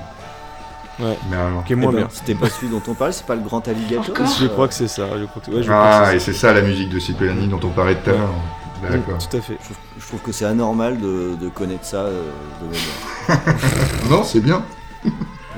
[1.02, 1.16] Ouais.
[1.30, 1.64] Mais alors...
[1.64, 2.09] Qui est moins Eh ben, bien.
[2.10, 4.10] C'était pas celui dont on parlait, c'est pas le grand alligator.
[4.10, 5.06] Encore Je crois que c'est ça.
[5.18, 6.98] Je crois que, ouais, je crois que Ah, c'est et c'est ça la musique de
[6.98, 8.34] Cipriani dont on parlait tout à l'heure.
[8.82, 9.18] D'accord.
[9.18, 9.56] Tout à fait.
[9.60, 12.30] Je trouve, je trouve que c'est anormal de, de connaître ça euh,
[12.60, 13.56] de mémoire.
[14.10, 14.62] Non, c'est bien.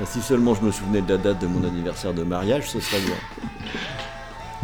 [0.05, 3.01] Si seulement je me souvenais de la date de mon anniversaire de mariage, ce serait
[3.01, 3.15] bien.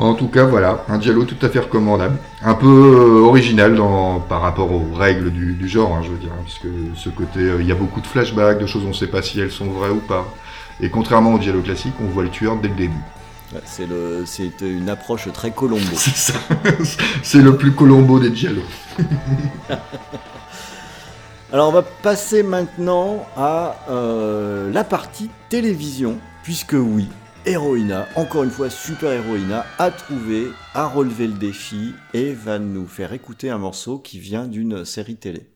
[0.02, 2.18] En tout cas, voilà, un dialogue tout à fait recommandable.
[2.44, 6.18] Un peu euh, original dans, par rapport aux règles du, du genre, hein, je veux
[6.18, 6.66] dire, hein, puisque
[6.96, 9.22] ce côté, euh, il y a beaucoup de flashbacks, de choses on ne sait pas
[9.22, 10.26] si elles sont vraies ou pas.
[10.82, 12.98] Et contrairement au dialogue classique, on voit le tueur dès le début.
[13.54, 15.84] Ouais, C'est le, c'est une approche très Colombo.
[15.94, 16.40] C'est ça.
[17.22, 18.64] C'est le plus Colombo des dialogues.
[21.54, 27.08] Alors on va passer maintenant à euh, la partie télévision, puisque oui,
[27.44, 32.86] Héroïna, encore une fois Super Héroïna, a trouvé, a relevé le défi et va nous
[32.86, 35.51] faire écouter un morceau qui vient d'une série télé.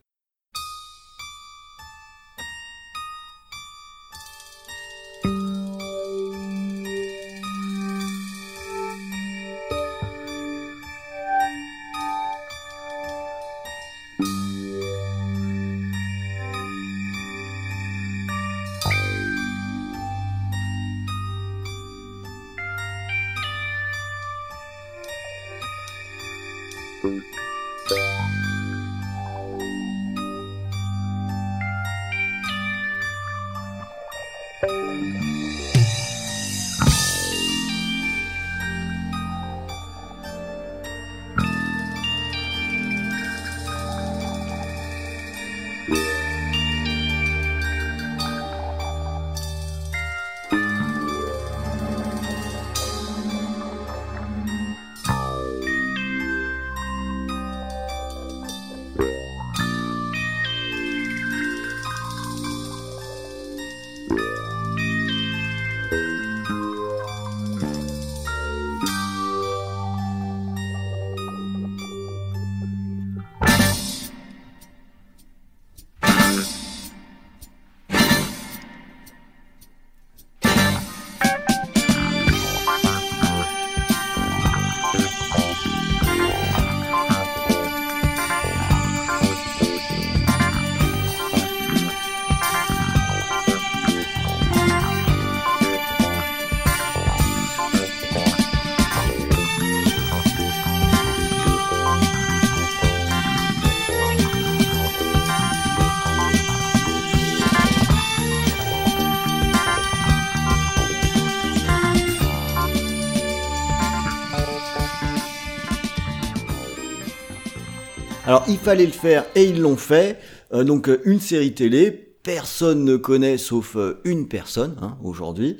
[118.35, 120.19] Alors il fallait le faire et ils l'ont fait.
[120.51, 121.89] Euh, donc euh, une série télé,
[122.21, 125.55] personne ne connaît sauf euh, une personne hein, aujourd'hui.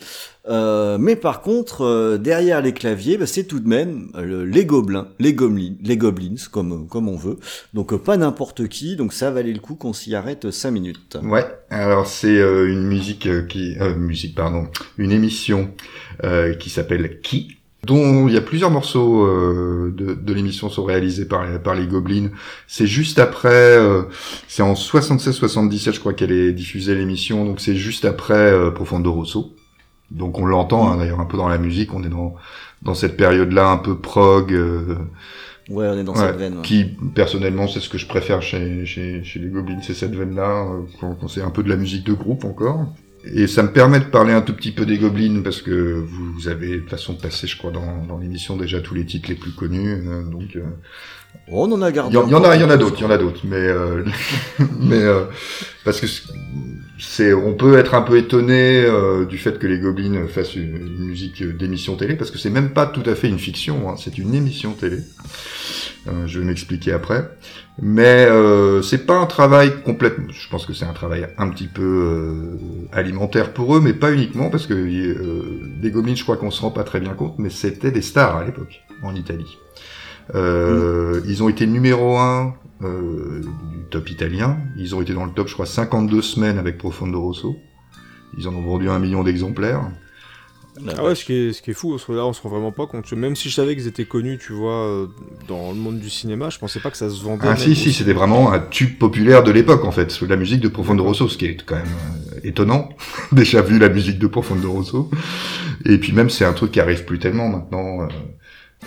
[0.49, 4.65] Euh, mais par contre, euh, derrière les claviers, bah, c'est tout de même euh, les
[4.65, 7.37] gobelins, les goblins, les goblins comme comme on veut.
[7.73, 8.97] Donc pas n'importe qui.
[8.97, 11.17] Donc ça valait le coup qu'on s'y arrête 5 minutes.
[11.23, 15.71] Ouais, alors c'est une musique qui, musique pardon, une émission
[16.59, 17.55] qui s'appelle Qui,
[17.85, 21.87] dont il y a plusieurs morceaux euh, de, de l'émission sont réalisés par par les
[21.87, 22.29] Goblins.
[22.67, 24.03] C'est juste après, euh,
[24.47, 29.11] c'est en 76-77 je crois qu'elle est diffusée l'émission, donc c'est juste après euh, Profondo
[29.13, 29.55] Rosso.
[30.11, 32.35] Donc on l'entend hein, d'ailleurs un peu dans la musique, on est dans
[32.83, 34.53] dans cette période-là un peu prog.
[34.53, 34.95] euh,
[35.69, 36.57] Ouais, on est dans Ouais, cette veine.
[36.59, 36.61] ouais.
[36.63, 36.85] Qui,
[37.15, 40.81] personnellement, c'est ce que je préfère chez, chez, chez les Goblins, c'est cette veine-là, euh,
[40.99, 42.85] quand, quand c'est un peu de la musique de groupe encore.
[43.33, 45.71] Et ça me permet de parler un tout petit peu des Goblins, parce que
[46.07, 49.35] vous, avez de façon passée, je crois, dans, dans l'émission déjà tous les titres les
[49.35, 50.55] plus connus, euh, donc...
[50.55, 50.61] euh,
[51.47, 52.15] On en a gardé.
[52.15, 53.55] il y en a, il y en a d'autres, il y en a d'autres, mais
[53.57, 54.03] euh,
[54.79, 55.25] mais euh,
[55.83, 56.07] parce que
[56.99, 60.75] c'est, on peut être un peu étonné euh, du fait que les Goblins fassent une,
[60.77, 63.95] une musique d'émission télé, parce que c'est même pas tout à fait une fiction, hein,
[63.97, 64.99] c'est une émission télé.
[66.07, 67.27] Euh, je vais m'expliquer après,
[67.81, 70.27] mais euh, c'est pas un travail complètement.
[70.29, 72.57] Je pense que c'est un travail un petit peu euh,
[72.93, 76.61] alimentaire pour eux, mais pas uniquement, parce que euh, les Goblins, je crois qu'on se
[76.61, 79.57] rend pas très bien compte, mais c'était des stars à l'époque en Italie.
[80.33, 84.57] Euh, Ils ont été numéro un euh, du top italien.
[84.77, 87.57] Ils ont été dans le top, je crois, 52 semaines avec Profondo Rosso.
[88.37, 89.81] Ils en ont vendu un million d'exemplaires.
[90.95, 92.49] Ah ouais, ce qui est, ce qui est fou, on se- là on se rend
[92.49, 93.09] vraiment pas compte.
[93.13, 95.07] Même si je savais qu'ils étaient connus, tu vois, euh,
[95.47, 97.47] dans le monde du cinéma, je pensais pas que ça se vendait.
[97.47, 100.19] Ah si, si, c'était vraiment un tube populaire de l'époque, en fait.
[100.21, 101.85] La musique de Profondo Rosso, ce qui est quand même
[102.33, 102.89] euh, étonnant.
[103.31, 105.09] Déjà vu la musique de Profondo Rosso.
[105.85, 108.01] Et puis même, c'est un truc qui arrive plus tellement maintenant.
[108.01, 108.07] euh,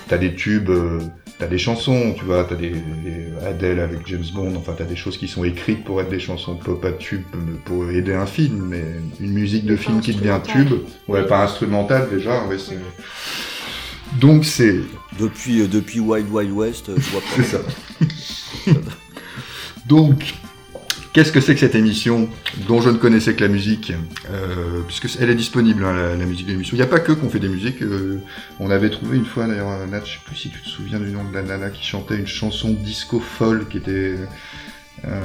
[0.09, 1.01] T'as des tubes, euh,
[1.39, 4.97] t'as des chansons, tu vois, t'as des, des Adele avec James Bond, enfin t'as des
[4.97, 7.23] choses qui sont écrites pour être des chansons pop à tube
[7.65, 8.85] pour aider un film, mais
[9.21, 10.73] une musique de film qui devient tube,
[11.07, 12.79] ouais, pas instrumentale déjà, ouais, c'est...
[14.21, 14.81] Donc c'est,
[15.21, 17.27] Depuis, euh, depuis Wild Wild West, euh, je vois pas.
[17.37, 17.59] c'est ça.
[19.87, 20.35] Donc,
[21.19, 22.29] qu'est-ce que c'est que cette émission
[22.69, 23.93] dont je ne connaissais que la musique
[24.31, 26.77] euh, Puisque elle est disponible, hein, la, musique de l'émission.
[26.77, 27.83] Il n'y a pas que qu'on fait des musiques.
[27.83, 28.21] euh,
[28.61, 31.11] on avait trouvé une fois, d'ailleurs, Nat, je sais plus si tu te souviens du
[31.11, 34.15] nom de la nana qui chantait une chanson disco folle qui était...
[35.05, 35.21] Euh,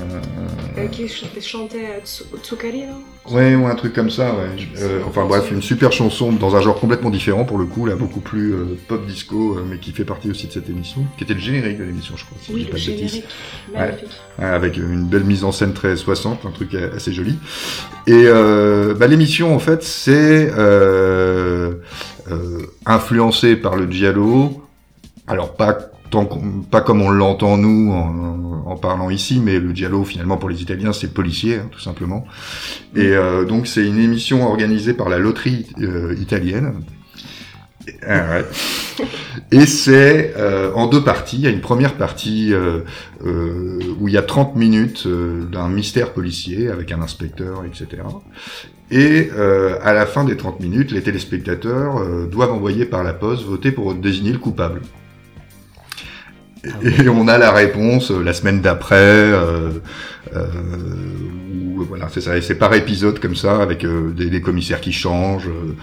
[0.77, 3.01] Euh, qui ch- chantait Tsu- Tsukari, non?
[3.33, 4.63] Ouais, ou un truc comme ça, ouais.
[4.81, 7.95] Euh, enfin bref, une super chanson dans un genre complètement différent pour le coup, là,
[7.95, 11.23] beaucoup plus euh, pop disco, euh, mais qui fait partie aussi de cette émission, qui
[11.23, 13.23] était le générique de l'émission, je crois, si je Oui, dis le pas de bêtises.
[13.73, 14.09] Magnifique.
[14.39, 17.37] Hein, avec une belle mise en scène très 60, un truc assez joli.
[18.07, 21.73] Et euh, bah, l'émission, en fait, c'est euh,
[22.31, 24.61] euh, influencé par le giallo.
[25.27, 25.77] Alors pas
[26.13, 26.29] tant
[26.69, 30.61] pas comme on l'entend nous en, en parlant ici, mais le giallo finalement pour les
[30.61, 32.25] Italiens c'est policier hein, tout simplement.
[32.95, 36.83] Et euh, donc c'est une émission organisée par la loterie euh, italienne
[38.07, 38.45] Ah ouais.
[39.51, 41.37] Et c'est euh, en deux parties.
[41.37, 42.81] Il y a une première partie euh,
[43.25, 48.03] euh, où il y a 30 minutes d'un mystère policier avec un inspecteur, etc.
[48.91, 49.31] Et
[49.81, 53.95] à la fin des 30 minutes, les téléspectateurs doivent envoyer par la poste voter pour
[53.95, 54.81] désigner le coupable.
[56.63, 59.69] Et, et on a la réponse euh, la semaine d'après, euh,
[60.35, 60.45] euh,
[61.75, 64.93] où, voilà, c'est ça, c'est par épisode comme ça, avec euh, des, des commissaires qui
[64.93, 65.49] changent.
[65.49, 65.75] euh,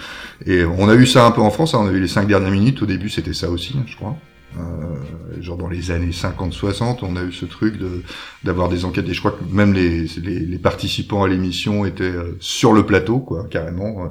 [0.46, 2.26] et on a eu ça un peu en France, hein, on a eu les cinq
[2.26, 4.16] dernières minutes, au début c'était ça aussi, hein, je crois.
[4.58, 8.02] Euh, genre dans les années 50-60, on a eu ce truc de
[8.44, 12.04] d'avoir des enquêtes, et je crois que même les, les, les participants à l'émission étaient
[12.04, 14.04] euh, sur le plateau, quoi, carrément.
[14.04, 14.08] euh,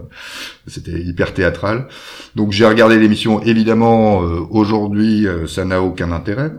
[0.67, 1.87] C'était hyper théâtral.
[2.35, 6.51] Donc j'ai regardé l'émission, évidemment, euh, aujourd'hui, ça n'a aucun intérêt.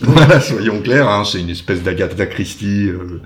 [0.02, 3.20] Voilà, soyons clairs, hein, c'est une espèce d'Agatha Christie euh,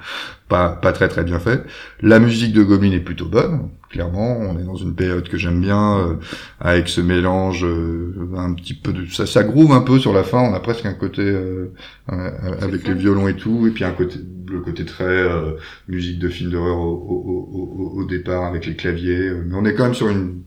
[0.49, 1.65] pas, pas très très bien faite.
[2.01, 4.39] La musique de Goblin est plutôt bonne, clairement.
[4.41, 6.15] On est dans une période que j'aime bien, euh,
[6.61, 9.07] avec ce mélange euh, un petit peu de...
[9.07, 11.73] Ça, ça groove un peu sur la fin, on a presque un côté euh,
[12.09, 15.53] avec les violons et tout, et puis un côté le côté très euh,
[15.89, 19.29] musique de film d'horreur au, au, au, au- départ avec les claviers.
[19.31, 20.43] euh, Mais on est quand même sur une...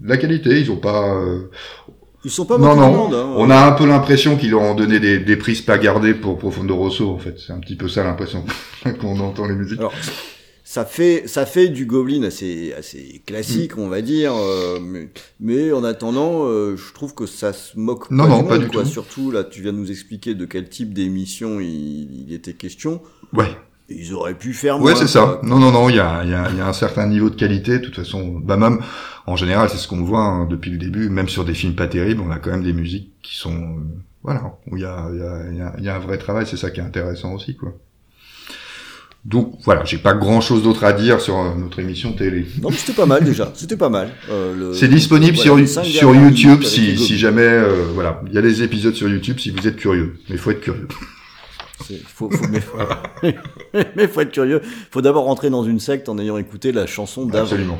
[0.00, 1.18] de La qualité, ils ont pas...
[2.24, 2.90] Ils sont pas Non, non.
[2.90, 3.14] de monde.
[3.14, 3.34] Hein.
[3.36, 6.38] on a un peu l'impression qu'ils leur ont donné des, des prises pas gardées pour
[6.38, 7.38] Profondo Rosso, en fait.
[7.38, 8.44] C'est un petit peu ça l'impression
[8.84, 9.78] quand on entend les musiques.
[9.78, 9.92] Alors,
[10.64, 13.80] ça fait, ça fait du Goblin assez, assez classique, Mm.
[13.80, 15.08] on va dire, euh, mais,
[15.40, 18.54] mais en attendant, euh, je trouve que ça se moque Non, pas non, du pas
[18.56, 18.82] monde, du quoi.
[18.82, 18.88] tout.
[18.90, 23.00] Surtout, là, tu viens de nous expliquer de quel type d'émission il, il était question.
[23.32, 23.46] Ouais,
[23.90, 25.40] Ils auraient pu faire ouais, moins, c'est ça.
[25.42, 27.78] Non, non, non, il y a, y, a, y a un certain niveau de qualité.
[27.78, 28.80] De toute façon, bah même
[29.26, 31.08] en général, c'est ce qu'on voit hein, depuis le début.
[31.08, 33.80] Même sur des films pas terribles, on a quand même des musiques qui sont, euh,
[34.22, 36.46] voilà, où il y a, y, a, y, a, un vrai travail.
[36.46, 37.74] C'est ça qui est intéressant aussi, quoi.
[39.24, 42.46] Donc voilà, j'ai pas grand chose d'autre à dire sur euh, notre émission télé.
[42.62, 43.50] Non, mais c'était pas mal déjà.
[43.54, 44.10] C'était pas mal.
[44.30, 48.62] Euh, le- C'est disponible voilà, sur, YouTube si, jamais, euh, voilà, il y a des
[48.62, 50.18] épisodes sur YouTube si vous êtes curieux.
[50.28, 50.88] Mais il faut être curieux.
[52.06, 53.34] Faut, faut, mais,
[53.96, 54.60] mais faut être curieux.
[54.90, 57.44] Faut d'abord rentrer dans une secte en ayant écouté la chanson d'avant.
[57.44, 57.78] Absolument.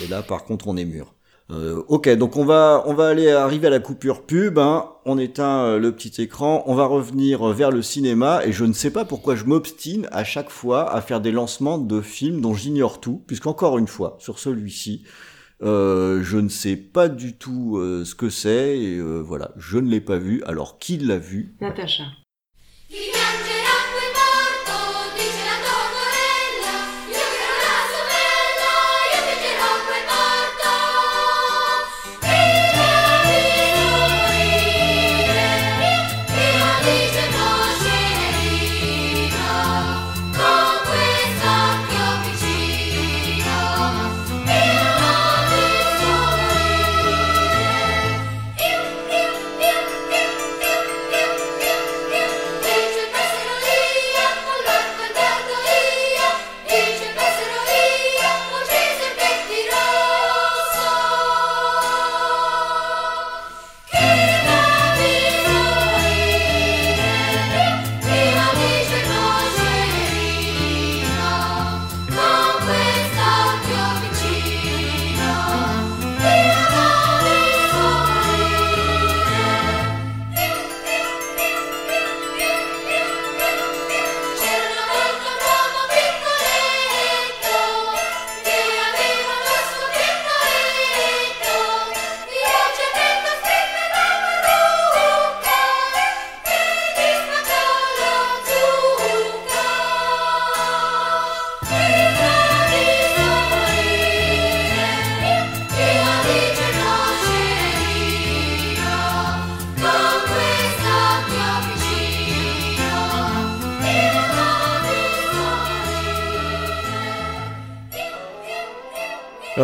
[0.00, 1.14] Et, et là, par contre, on est mûr.
[1.50, 4.58] Euh, ok, donc on va on va aller arriver à la coupure pub.
[4.58, 4.90] Hein.
[5.06, 6.62] On éteint euh, le petit écran.
[6.66, 10.24] On va revenir vers le cinéma et je ne sais pas pourquoi je m'obstine à
[10.24, 14.38] chaque fois à faire des lancements de films dont j'ignore tout, puisqu'encore une fois sur
[14.38, 15.04] celui-ci.
[15.60, 19.78] Euh, je ne sais pas du tout euh, ce que c'est et euh, voilà, je
[19.78, 20.42] ne l'ai pas vu.
[20.44, 21.56] Alors qui l'a vu?
[21.60, 22.04] Natacha.
[22.90, 23.47] Gigante.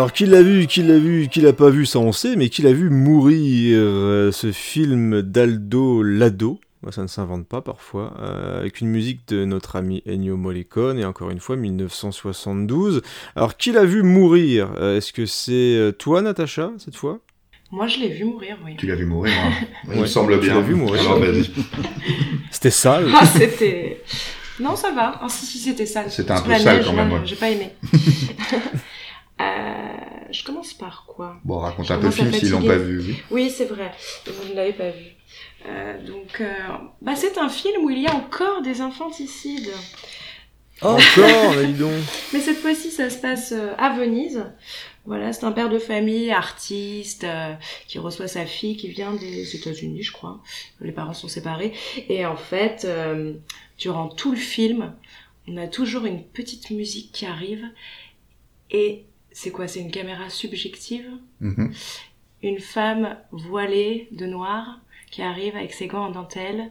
[0.05, 2.51] Alors, qui l'a vu, qui l'a vu, qui l'a pas vu, ça on sait, mais
[2.51, 6.61] qui l'a vu mourir euh, ce film d'Aldo Lado
[6.91, 11.07] ça ne s'invente pas parfois, euh, avec une musique de notre ami Ennio Morricone, et
[11.07, 13.01] encore une fois 1972.
[13.35, 14.75] Alors, qui l'a vu mourir?
[14.77, 17.21] Euh, Est-ce que c'est toi, Natacha, cette fois?
[17.71, 18.77] Moi, je l'ai vu mourir, oui.
[18.77, 20.57] Tu l'as vu mourir, hein Il me semble tu bien.
[20.57, 21.01] l'as vu mourir.
[21.01, 21.51] Alors, vas-y.
[22.51, 24.03] C'était sale Ah, c'était.
[24.61, 25.19] Non, ça va.
[25.23, 26.11] Ah, si, si, c'était sale.
[26.11, 27.23] C'était un peu sale quand même.
[27.25, 27.71] J'ai pas aimé.
[29.41, 29.45] Euh,
[30.31, 33.01] je commence par quoi Bon, raconte Je un peu le film s'ils l'ont pas vu.
[33.01, 33.23] oui.
[33.31, 33.93] Oui, c'est vrai.
[34.27, 35.07] Vous ne l'avez pas vu.
[35.67, 36.47] Euh, donc, euh,
[37.03, 39.71] bah, c'est un film où il y a encore des infanticides.
[40.81, 41.93] Encore, là, dis donc
[42.33, 44.45] Mais cette fois-ci, ça se passe euh, à Venise.
[45.07, 47.53] Voilà, c'est un père de famille, artiste, euh,
[47.87, 50.41] qui reçoit sa fille qui vient des États-Unis, je crois.
[50.81, 51.73] Les parents sont séparés.
[52.09, 53.35] Et en fait, euh,
[53.79, 54.95] durant tout le film,
[55.47, 57.65] on a toujours une petite musique qui arrive.
[58.71, 59.05] Et
[59.35, 59.69] c'est quoi?
[59.69, 61.75] C'est une caméra subjective Mhm.
[62.43, 64.81] Une femme voilée de noir
[65.11, 66.71] qui arrive avec ses gants en dentelle.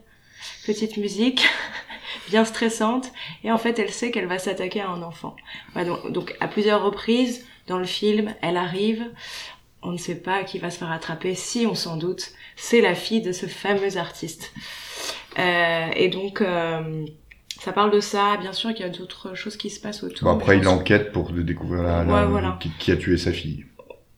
[0.65, 1.43] Petite musique,
[2.29, 3.11] bien stressante.
[3.43, 5.35] Et en fait, elle sait qu'elle va s'attaquer à un enfant.
[5.73, 9.05] Voilà, donc, donc, à plusieurs reprises, dans le film, elle arrive.
[9.81, 11.35] On ne sait pas qui va se faire attraper.
[11.35, 12.31] Si, on s'en doute.
[12.55, 14.53] C'est la fille de ce fameux artiste.
[15.39, 17.05] Euh, et donc, euh,
[17.63, 18.37] ça parle de ça.
[18.37, 20.27] Bien sûr qu'il y a d'autres choses qui se passent autour.
[20.27, 22.57] Bon, après, je il enquête pour découvrir la, Ouais, la- voilà.
[22.59, 23.65] qui, qui a tué sa fille.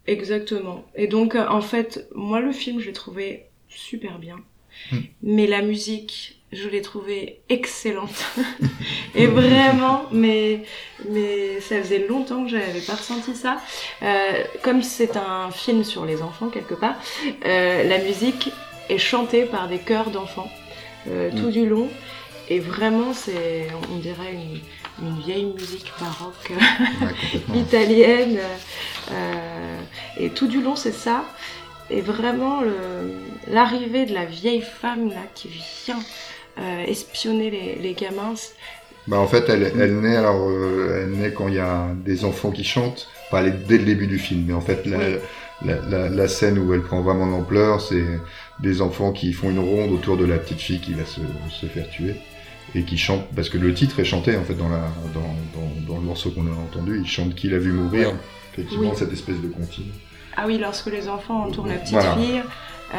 [0.08, 0.84] Exactement.
[0.96, 4.38] Et donc, euh, en fait, moi, le film, je l'ai trouvé super bien.
[4.92, 4.98] Hmm.
[5.22, 8.26] Mais la musique, je l'ai trouvée excellente.
[9.16, 10.62] et vraiment, mais,
[11.10, 13.58] mais ça faisait longtemps que j'avais pas ressenti ça.
[14.02, 16.96] Euh, comme c'est un film sur les enfants, quelque part,
[17.46, 18.52] euh, la musique
[18.90, 20.52] est chantée par des chœurs d'enfants
[21.08, 21.90] euh, tout du long.
[22.50, 24.60] Et vraiment, c'est, on dirait une,
[25.08, 28.38] une vieille musique baroque Ouais, italienne.
[29.12, 29.80] euh,
[30.20, 31.26] et tout du long, c'est ça.
[31.90, 32.62] Et vraiment,
[33.48, 35.50] l'arrivée de la vieille femme là qui
[35.86, 36.00] vient
[36.60, 38.34] euh, espionner les, les gamins.
[39.08, 42.26] Bah, en fait, elle, elle naît alors, euh, elle naît quand il y a des
[42.26, 45.04] enfants qui chantent, pas les- dès le début du film, mais en fait, la, Oui.
[45.64, 48.04] la, la, la scène où elle prend vraiment l'ampleur, c'est
[48.60, 51.20] des enfants qui font une ronde autour de la petite fille qui va se,
[51.52, 52.16] se faire tuer
[52.74, 55.22] et qui chantent, parce que le titre est chanté en fait dans, la, dans,
[55.54, 58.14] dans, dans le morceau qu'on a entendu, il chante qui l'a vu mourir,
[58.54, 58.96] effectivement, Oui.
[58.98, 59.92] cette espèce de comptine.
[60.38, 62.16] Ah oui, lorsque les enfants entourent la petite Voilà.
[62.18, 62.42] fille,
[62.94, 62.98] euh,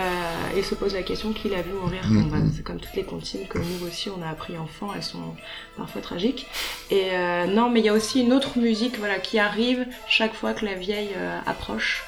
[0.56, 2.01] ils se posent la question qui l'a vu mourir.
[2.09, 5.02] Bon, bah, c'est comme toutes les comptines que nous aussi on a appris enfant, elles
[5.02, 5.34] sont
[5.76, 6.47] parfois tragiques.
[6.90, 10.34] Et euh, non, mais il y a aussi une autre musique voilà, qui arrive chaque
[10.34, 12.05] fois que la vieille euh, approche.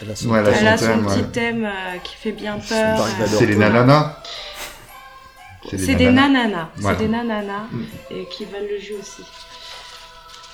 [0.00, 1.26] Elle a son Ouais, elle a Elle a son son thème, petit ouais.
[1.32, 3.00] thème euh, qui fait bien peur.
[3.02, 3.26] Euh.
[3.26, 3.70] C'est les voilà.
[3.84, 4.22] nananas
[5.68, 6.96] C'est des nananas, Voilà.
[6.98, 7.82] c'est des nananas Mm.
[8.12, 9.22] et qui valent le jus aussi.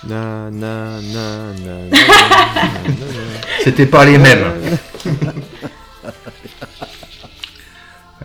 [0.05, 3.05] Na, na, na, na, na, na, na,
[3.65, 4.45] C'était pas les mêmes.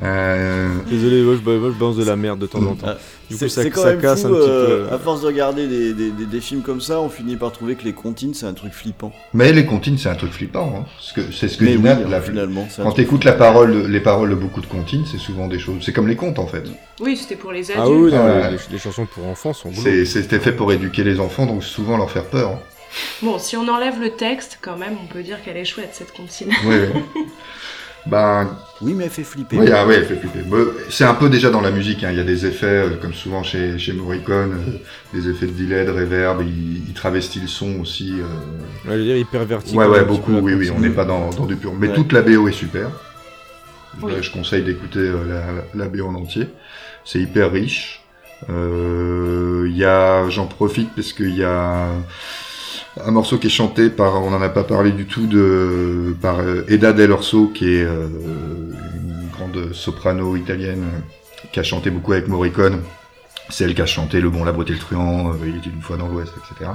[0.04, 2.88] Euh, Désolé, moi je, moi, je balance de la merde de temps en temps.
[2.88, 2.98] Ah,
[3.30, 4.94] Du coup, C'est ça, quand ça même casse fou, un petit euh, peu.
[4.96, 7.76] à force de regarder des, des- des- des films comme ça, on finit par trouver
[7.76, 9.12] que les comptines c'est un truc flippant.
[9.34, 10.74] Mais les comptines, c'est un truc flippant.
[10.76, 10.86] Hein.
[10.98, 12.68] Parce que c'est ce que Mais dit oui, Nat, hein, la- finalement.
[12.78, 15.84] Quand t'écoutes la parole, les paroles de beaucoup de comptines, c'est souvent des choses.
[15.86, 16.64] C'est comme les contes en fait.
[17.00, 17.86] Oui, c'était pour les adultes.
[17.86, 19.72] Ah oui, non, les, les chansons pour enfants sont.
[19.74, 22.50] C'était fait pour éduquer les enfants, donc souvent leur faire peur.
[22.50, 22.60] hein.
[23.22, 26.12] Bon, si on enlève le texte, quand même, on peut dire qu'elle est chouette cette
[26.12, 26.50] comptine.
[26.66, 27.02] Oui, oui.
[28.08, 28.50] Ben,
[28.82, 29.58] Oui, mais elle fait flipper.
[29.60, 30.40] oui, ah, oui, elle fait flipper.
[30.90, 32.04] C'est un peu déjà dans la musique.
[32.04, 32.10] hein.
[32.12, 34.78] Il y a des effets, euh, comme souvent chez, chez Morricone, euh,
[35.20, 36.42] des effets de delay, de reverb.
[36.42, 38.14] Il, il travestit le son aussi.
[38.20, 38.24] euh,
[38.90, 39.76] Ouais, je veux dire, il pervertit.
[39.76, 41.74] Ouais, ouais, beaucoup, oui, oui, on n'est pas dans, dans du pur.
[41.80, 41.94] Mais Ouais.
[41.96, 42.90] toute la BO est super.
[44.02, 44.14] Oui.
[44.22, 45.24] Je conseille d'écouter euh,
[45.76, 46.48] la, la BO en entier.
[47.06, 48.02] C'est hyper riche.
[48.50, 51.90] Euh, Il y a, j'en profite parce qu'il y a
[53.06, 56.40] un morceau qui est chanté par, on n'en a pas parlé du tout, de par
[56.40, 58.08] euh, Eda Del Orso, qui est euh,
[58.96, 62.82] une grande soprano italienne euh, qui a chanté beaucoup avec Morricone.
[63.50, 65.98] C'est elle qui a chanté Le Bon, la Beauté, le Truand, Il était une fois
[65.98, 66.72] dans l'Ouest, etc.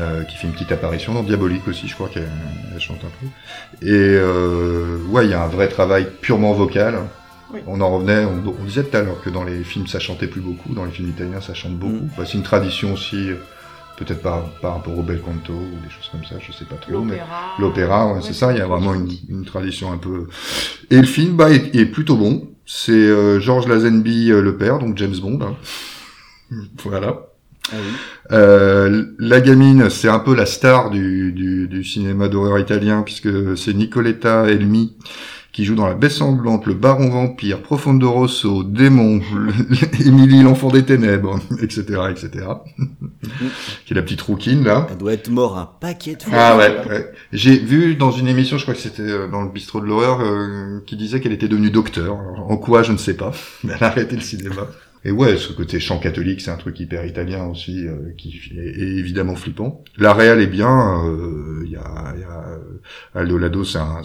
[0.00, 2.28] Euh, qui fait une petite apparition dans Diabolique aussi, je crois qu'elle
[2.74, 3.86] elle chante un peu.
[3.86, 6.98] Et euh, ouais, il y a un vrai travail purement vocal.
[7.54, 7.60] Oui.
[7.68, 10.26] On en revenait, on, on disait tout à l'heure que dans les films ça chantait
[10.26, 12.04] plus beaucoup, dans les films italiens ça chante beaucoup.
[12.04, 12.10] Mm.
[12.18, 13.30] Bah, c'est une tradition aussi,
[13.96, 16.76] peut-être par, par rapport au bel canto ou des choses comme ça, je sais pas
[16.76, 17.00] trop.
[17.02, 17.54] mais- L'opéra.
[17.58, 19.26] L'opéra, ouais, c'est ça, il y a vraiment une, tradition.
[19.36, 20.26] une tradition un peu.
[20.90, 22.48] Et le film bah, est, est plutôt bon.
[22.66, 25.38] C'est euh, Georges Lazenby euh, le père, donc James Bond.
[25.42, 25.56] hein.
[26.84, 27.26] voilà.
[27.72, 27.92] Ah oui.
[28.32, 33.56] Euh, la gamine, c'est un peu la star du, du, du cinéma d'horreur italien, puisque
[33.56, 34.96] c'est Nicoletta Elmi
[35.56, 39.22] qui joue dans La Baie Sanglante, Le Baron Vampire, Profondo Rosso, Démon,
[40.04, 42.44] Émilie l'Enfant des Ténèbres, etc., etc.
[43.86, 44.86] qui est la petite rouquine, là.
[44.90, 46.34] Elle doit être morte un paquet de fois.
[46.36, 47.10] Ah ouais, ouais.
[47.32, 50.20] J'ai vu dans une émission, je crois que c'était euh, dans le bistrot de l'horreur,
[50.20, 52.18] euh, qui disait qu'elle était devenue docteur.
[52.20, 53.32] Alors, en quoi, je ne sais pas.
[53.64, 54.66] Mais elle a arrêté le cinéma.
[55.06, 58.98] Et ouais, ce côté chant catholique, c'est un truc hyper italien aussi, euh, qui est,
[58.98, 59.84] évidemment flippant.
[59.98, 61.04] La réal est bien.
[61.06, 62.80] euh, Il y a, y a euh,
[63.14, 64.02] Aldo Lado, c'est un,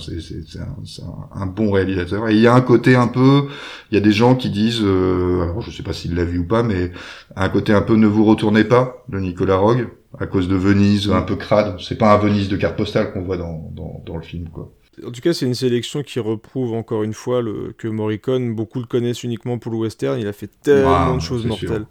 [0.60, 2.30] un- un bon réalisateur.
[2.30, 3.48] Et il y a un côté un peu,
[3.92, 6.40] il y a des gens qui disent, euh, alors je sais pas s'il l'a vu
[6.40, 6.92] ou pas, mais
[7.36, 9.88] un côté un peu ne vous retournez pas de Nicolas Rogue
[10.20, 11.78] à cause de Venise un peu crade.
[11.80, 14.72] C'est pas un Venise de carte postale qu'on voit dans, dans, dans le film, quoi.
[15.06, 17.74] En tout cas, c'est une sélection qui reprouve encore une fois le...
[17.78, 20.20] que Morricone, beaucoup le connaissent uniquement pour le western.
[20.20, 21.86] Il a fait tellement de choses mortelles.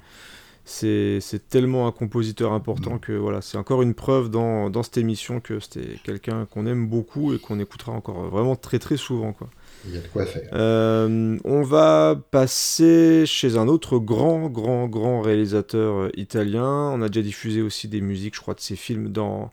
[0.65, 5.41] c'est tellement un compositeur important que voilà, c'est encore une preuve dans, dans cette émission
[5.41, 9.33] que c'était quelqu'un qu'on aime beaucoup et qu'on écoutera encore vraiment très très souvent.
[9.33, 9.49] Quoi.
[9.87, 10.49] Il y a de quoi faire.
[10.53, 16.91] Euh, on va passer chez un autre grand, grand, grand réalisateur euh, italien.
[16.93, 19.51] On a déjà diffusé aussi des musiques, je crois, de ses films dans,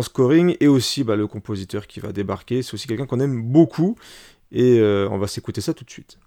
[0.00, 0.56] Scoring.
[0.60, 2.62] Et aussi bah, le compositeur qui va débarquer.
[2.62, 3.96] C'est aussi quelqu'un qu'on aime beaucoup.
[4.52, 6.18] Et euh, on va s'écouter ça tout de suite.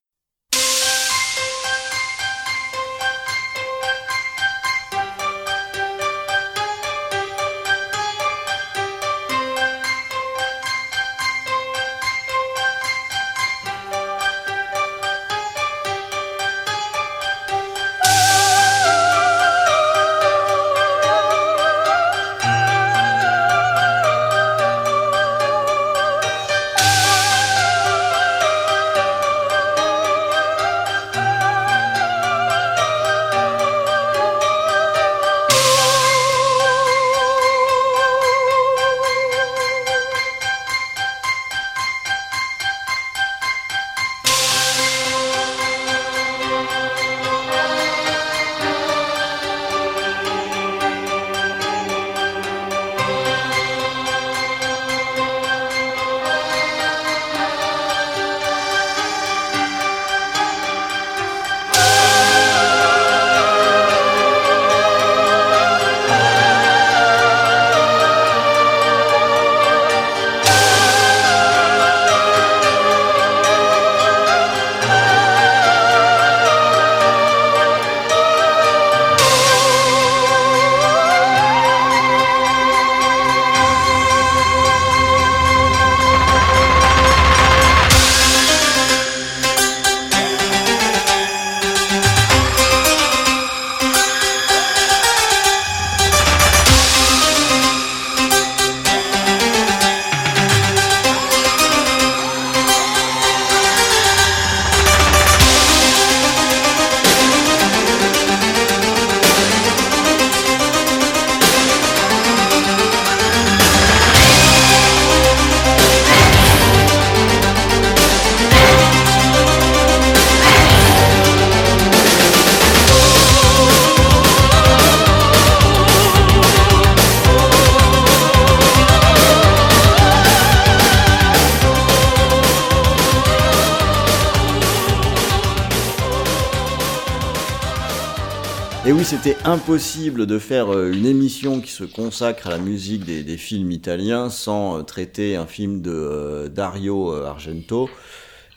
[139.22, 143.38] C'était impossible de faire euh, une émission qui se consacre à la musique des, des
[143.38, 147.90] films italiens sans euh, traiter un film de euh, Dario Argento.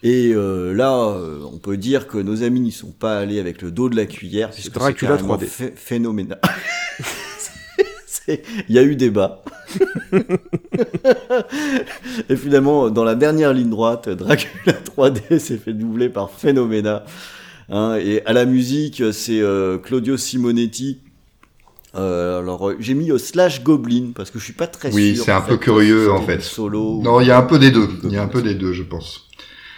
[0.05, 1.17] Et euh, là,
[1.53, 4.07] on peut dire que nos amis n'y sont pas allés avec le dos de la
[4.07, 4.51] cuillère.
[4.51, 5.47] Puisque Dracula carrément 3D.
[5.47, 6.41] phé- phénoménal.
[8.29, 8.41] Il
[8.75, 9.43] y a eu débat.
[12.29, 17.05] Et finalement, dans la dernière ligne droite, Dracula 3D s'est fait doubler par Phenomena.
[17.73, 21.01] Hein, et à la musique, c'est euh, Claudio Simonetti.
[21.95, 25.15] Euh, alors, euh, j'ai mis euh, Slash Goblin parce que je suis pas très Oui,
[25.17, 25.25] sûr.
[25.25, 26.41] c'est un peu curieux, en fait.
[26.43, 27.01] Solo.
[27.03, 27.89] Non, il y a un peu des deux.
[28.05, 29.27] Il y a un peu des deux, je pense.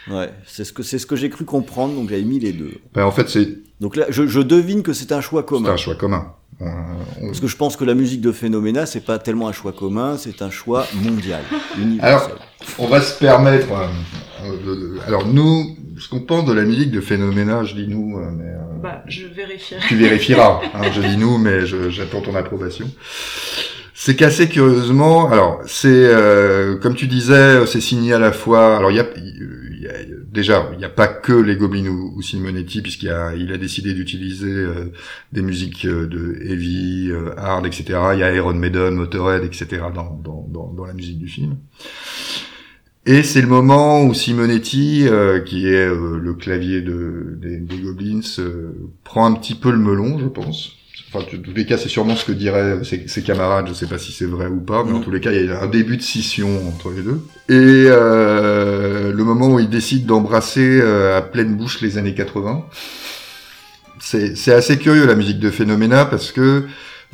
[0.09, 2.73] Ouais, c'est ce que c'est ce que j'ai cru comprendre, donc j'avais mis les deux.
[2.93, 5.69] Ben, en fait, c'est Donc là, je, je devine que c'est un choix c'est commun.
[5.71, 6.33] un choix commun.
[6.59, 6.67] On-
[7.21, 9.73] on- Parce que je pense que la musique de Phenomena, c'est pas tellement un choix
[9.73, 11.41] commun, c'est un choix mondial,
[11.77, 12.07] universel.
[12.07, 12.29] Alors,
[12.77, 13.67] on va se permettre.
[14.43, 18.29] euh, alors nous, ce qu'on pense de la musique de Phénoména, je dis nous, euh,
[18.31, 19.81] mais euh, Bah, je vérifierai.
[19.87, 20.61] tu vérifieras.
[20.73, 22.89] hein, je dis nous, mais j'attends ton approbation.
[23.97, 28.77] C'est qu'assez curieusement, alors c'est euh, comme tu disais, c'est signé à la fois.
[28.77, 32.13] Alors il y a, y a- déjà, il n'y a pas que les Goblins ou,
[32.15, 34.91] ou Simonetti, puisqu'il a, il a décidé d'utiliser euh,
[35.31, 37.85] des musiques euh, de heavy, euh, hard, etc.
[38.13, 39.67] Il y a Iron Maiden, Motorhead, etc.
[39.95, 41.55] dans, dans, dans, dans la musique du film.
[43.07, 47.77] Et c'est le moment où Simonetti, euh, qui est euh, le clavier de, des, des
[47.77, 48.71] Goblins, euh,
[49.03, 50.71] prend un petit peu le melon, je pense.
[51.13, 53.67] Enfin, en tous les cas, c'est sûrement ce que diraient ses, ses camarades.
[53.67, 55.03] Je sais pas si c'est vrai ou pas, mais en Mm.
[55.03, 57.21] tous les cas, il y a un début de scission entre les deux.
[57.47, 62.65] Et euh, le moment où il décide d'embrasser euh, à pleine bouche les années 80,
[63.99, 66.63] c'est c'est assez curieux la musique de Phénoména parce que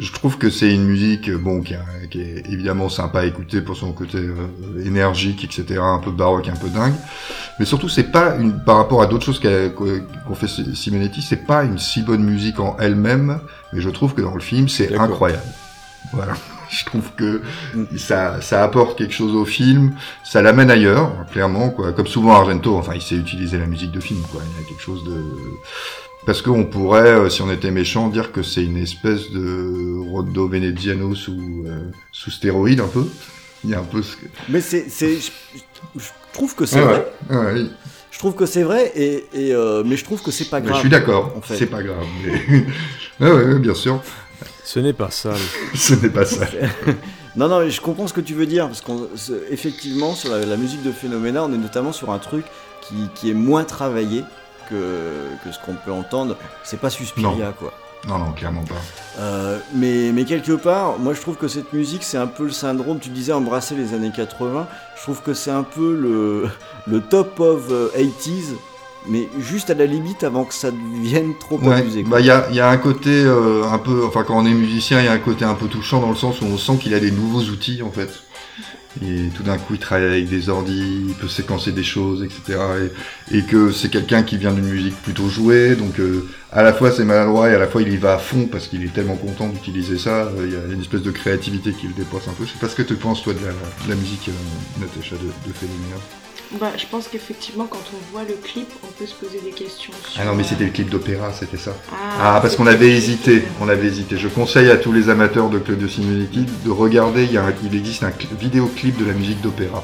[0.02, 3.78] je trouve que c'est une musique euh, bon qui, est évidemment sympa à écouter pour
[3.78, 6.96] son côté euh, énergique, etc., un peu baroque, un peu dingue.
[7.60, 11.64] Mais surtout, c'est pas une par rapport à d'autres choses qu'ont fait Simonetti, c'est pas
[11.64, 13.40] une si bonne musique en elle-même,
[13.74, 15.44] mais je trouve que dans le film, c'est incroyable.
[16.14, 16.34] Voilà.
[16.72, 17.42] Je trouve que
[17.98, 21.92] ça, ça apporte quelque chose au film, ça l'amène ailleurs, clairement, quoi.
[21.92, 24.40] Comme souvent Argento, enfin, il sait utiliser la musique de film, quoi.
[24.42, 25.22] Il y a quelque chose de,
[26.26, 30.48] Parce qu'on pourrait, euh, si on était méchant, dire que c'est une espèce de Rondo
[30.48, 33.06] Veneziano sous, euh, sous stéroïde un peu.
[33.64, 34.26] Il y a un peu ce que...
[34.50, 35.32] Mais c'est, c'est, je,
[35.98, 37.12] je trouve que c'est Ouais, vrai.
[37.30, 37.66] ouais, ouais,
[38.12, 40.66] Je trouve que c'est vrai, et, et, euh, mais je trouve que c'est pas mais
[40.68, 40.78] grave.
[40.78, 41.58] je suis d'accord, en fait.
[41.58, 42.06] c'est pas grave.
[42.24, 42.66] mais-
[43.20, 44.02] ouais, ouais, ouais, bien sûr,
[44.64, 45.34] Ce n'est pas ça.
[45.76, 46.46] ce n'est pas ça.
[47.38, 50.58] Non, non, mais je comprends ce que tu veux dire, parce qu'effectivement, sur la, la
[50.58, 52.44] musique de Phénoména, on est notamment sur un truc
[52.82, 54.24] qui, qui est moins travaillé
[54.70, 56.38] que, que ce qu'on peut entendre.
[56.64, 57.74] C'est pas Suspiria, quoi.
[58.08, 58.82] Non, non, clairement pas.
[59.20, 62.52] Euh, mais, mais quelque part, moi je trouve que cette musique, c'est un peu le
[62.52, 64.68] syndrome, tu disais embrasser les années 80,
[64.98, 66.50] je trouve que c'est un peu le,
[66.88, 68.56] le top of euh, 80s,
[69.08, 72.02] mais juste à la limite avant que ça devienne trop Ouais, abusé.
[72.02, 74.54] bah il y a, y a un côté euh, un peu, enfin quand on est
[74.54, 76.78] musicien, il y a un côté un peu touchant dans le sens où on sent
[76.82, 78.10] qu'il a des nouveaux outils en fait.
[79.02, 82.60] Et tout d'un coup, il travaille avec des ordis, il peut séquencer des choses, etc.
[83.32, 86.92] Et, que c'est quelqu'un qui vient d'une musique plutôt jouée, donc euh, à la fois
[86.92, 89.16] c'est maladroit et à la fois il y va à fond parce qu'il est tellement
[89.16, 90.26] content d'utiliser ça.
[90.26, 92.46] Euh, Il y a une espèce de créativité qui le dépasse un peu.
[92.46, 93.40] Je sais pas ce que tu penses toi de
[93.90, 96.21] la, musique, euh, Natacha, de, de.
[96.60, 99.94] Bah, je pense qu'effectivement, quand on voit le clip, on peut se poser des questions.
[100.10, 101.72] Sur, Ah non, mais euh, c'était le clip d'opéra, c'était ça.
[101.94, 104.18] Ah, Ah, parce qu'on avait hésité, on avait hésité.
[104.18, 107.54] Je conseille à tous les amateurs de Claudio Simonetti de regarder, il, y a un-
[107.64, 109.84] il existe un cl- vidéoclip de la musique d'opéra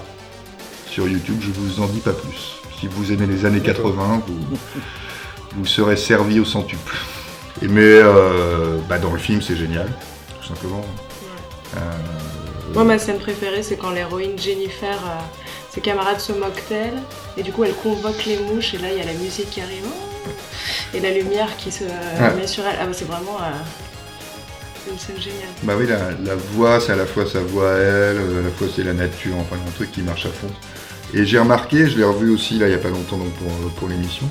[0.89, 2.56] sur YouTube, je vous en dis pas plus.
[2.81, 4.57] Si vous aimez les années 80, vous,
[5.56, 6.98] vous serez servi au centuple.
[7.61, 9.87] Et mais euh, bah, dans le film, c'est génial,
[10.41, 10.86] tout simplement.
[11.78, 11.79] Euh,
[12.73, 15.20] Moi, ma scène préférée, c'est quand l'héroïne Jennifer, euh,
[15.78, 16.96] ses camarades se moquent d'elle,
[17.38, 19.62] et du coup, elle convoque les mouches, et là, il y a la musique qui
[19.62, 19.86] arrive,
[20.96, 21.84] et la lumière qui se
[22.20, 22.31] Ah.
[22.31, 22.78] met sur elle.
[22.81, 23.52] Ah, bah, c'est vraiment euh,
[24.84, 25.49] c'est une scène géniale.
[25.62, 28.44] Bah oui, la, la voix, c'est à la fois sa voix à elle, euh, à
[28.46, 30.49] la fois c'est la nature, enfin il y a un truc qui marche à fond.
[31.14, 33.47] Et j'ai remarqué, je l'ai revu aussi là il y a pas longtemps donc pour,
[33.52, 34.28] euh, pour l'émission,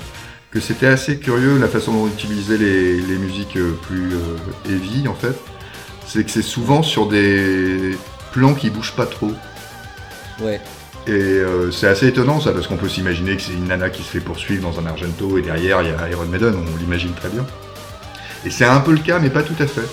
[0.51, 5.07] que c'était assez curieux la façon dont on utilisait les, les musiques plus euh, heavy
[5.07, 5.35] en fait.
[6.05, 7.97] C'est que c'est souvent sur des
[8.33, 9.31] plans qui bougent pas trop.
[10.41, 10.59] Ouais.
[11.07, 14.03] Et euh, c'est assez étonnant ça, parce qu'on peut s'imaginer que c'est une nana qui
[14.03, 17.13] se fait poursuivre dans un Argento et derrière il y a Iron Maiden, on l'imagine
[17.13, 17.45] très bien.
[18.45, 19.87] Et c'est un peu le cas, mais pas tout à fait.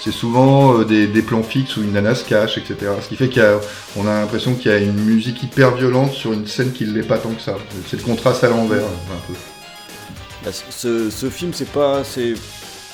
[0.00, 2.76] C'est souvent euh, des, plans fixes où une nana se cache, etc.
[3.02, 6.46] Ce qui fait qu'on a, l'impression qu'il y a une musique hyper violente sur une
[6.46, 7.56] scène qui ne l'est pas tant que ça.
[7.86, 9.34] C'est le contraste à l'envers, un peu.
[10.44, 12.02] Bah, ce- film, c'est pas,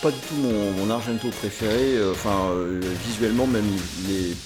[0.03, 0.35] pas du tout
[0.77, 1.95] mon, Argento préféré.
[1.97, 2.51] euh, Enfin,
[3.07, 3.65] visuellement, même,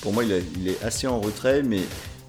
[0.02, 1.80] pour moi, il, il est assez en retrait, mais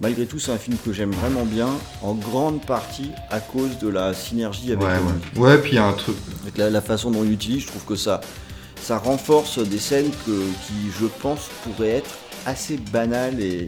[0.02, 1.70] malgré tout, c'est un film que j'aime vraiment bien,
[2.02, 5.50] en grande partie à cause de la synergie avec, Ouais, la ouais.
[5.52, 6.16] Ouais, puis il y a un truc.
[6.44, 8.22] Avec la, la façon dont il utilise, je trouve que ça,
[8.82, 10.32] ça renforce des scènes que,
[10.68, 12.12] qui, je pense, pourraient être
[12.46, 13.68] assez banales et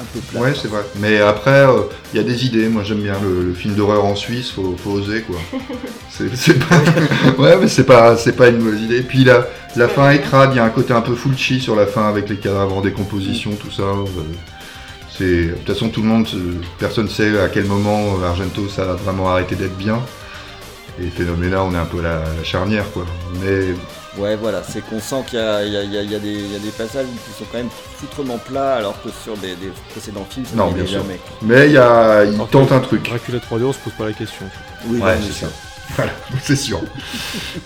[0.00, 0.42] un peu plates.
[0.42, 0.82] Ouais, c'est vrai.
[1.00, 1.82] Mais après, euh,
[2.14, 2.68] il y a des idées.
[2.68, 4.50] Moi, j'aime bien le, le film d'horreur en Suisse.
[4.52, 5.36] Faut, faut oser, quoi.
[6.10, 6.76] C'est c'est pas.
[7.42, 9.02] ouais, mais c'est pas, c'est pas une mauvaise idée.
[9.02, 9.46] Puis la,
[9.76, 10.50] la fin est crade.
[10.52, 12.80] Il y a un côté un peu Fulci sur la fin avec les cadavres en
[12.80, 13.82] décomposition, tout ça.
[13.82, 14.04] euh,
[15.24, 16.26] de toute façon tout le monde,
[16.78, 20.00] personne sait à quel moment euh, Argento ça va vraiment arrêter d'être bien.
[21.00, 23.04] Et Phénoména, on est un peu à la, la charnière, quoi.
[23.42, 23.74] Mais
[24.16, 26.18] Ouais, voilà, c'est qu'on sent qu'il y a, il y a- y a- y a
[26.18, 30.26] des, a passages qui sont quand même foutrement plats, alors que sur des, des précédents
[30.28, 31.02] films, ça Non, bien sûr.
[31.02, 31.20] jamais.
[31.40, 33.08] mais il y a, il tente un truc.
[33.08, 34.46] Dracula 3D, on se pose pas la question.
[34.86, 35.52] Oui, Ouais, c'est ça.
[35.96, 36.80] Voilà, c'est sûr.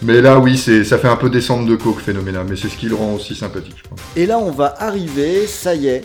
[0.02, 2.76] mais là, oui, c'est, ça fait un peu descendre de coke phénoménal, mais c'est ce
[2.76, 3.98] qui le rend aussi sympathique, je pense.
[4.14, 6.02] Et là, on va arriver, ça y est,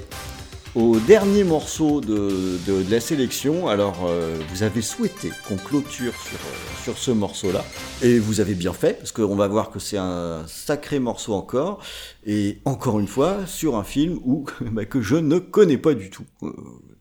[0.78, 3.68] au dernier morceau de, de- la sélection.
[3.68, 7.66] Alors, euh, vous avez souhaité qu'on clôture sur, euh, sur ce morceau-là.
[8.04, 11.80] Et vous avez bien fait, parce qu'on va voir que c'est un sacré morceau encore.
[12.28, 16.12] Et encore une fois, sur un film où, bah, que je ne connais pas du
[16.12, 16.26] tout.
[16.44, 16.52] Euh,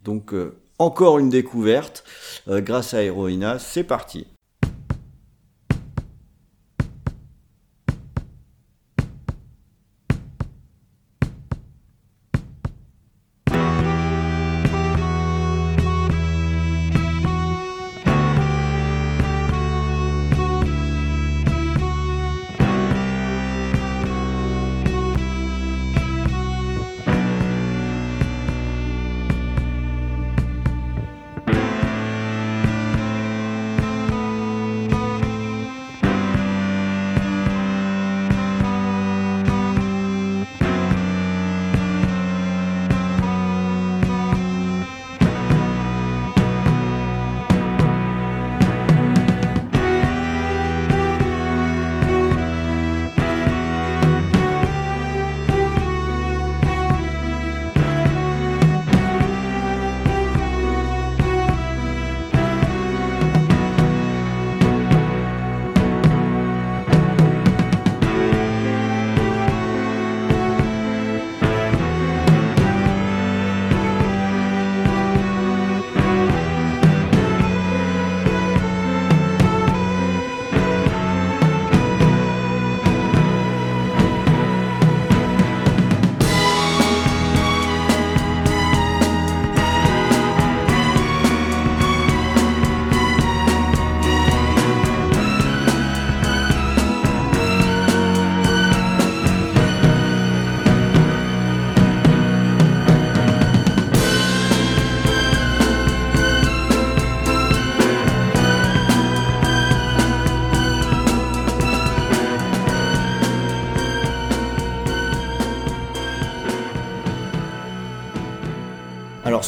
[0.04, 0.32] donc,
[0.78, 2.04] encore une découverte
[2.48, 3.58] grâce à Heroina.
[3.58, 4.26] C'est parti.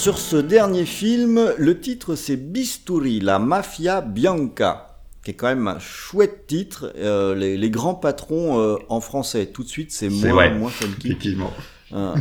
[0.08, 5.68] Sur ce dernier film, le titre c'est Bisturi, la mafia bianca, qui est quand même
[5.68, 6.90] un chouette titre.
[6.96, 10.54] euh, les, les grands patrons euh, en français, tout de suite c'est moins, vrai.
[10.54, 11.08] moins funky.
[11.08, 11.52] Effectivement.
[11.92, 12.14] Un,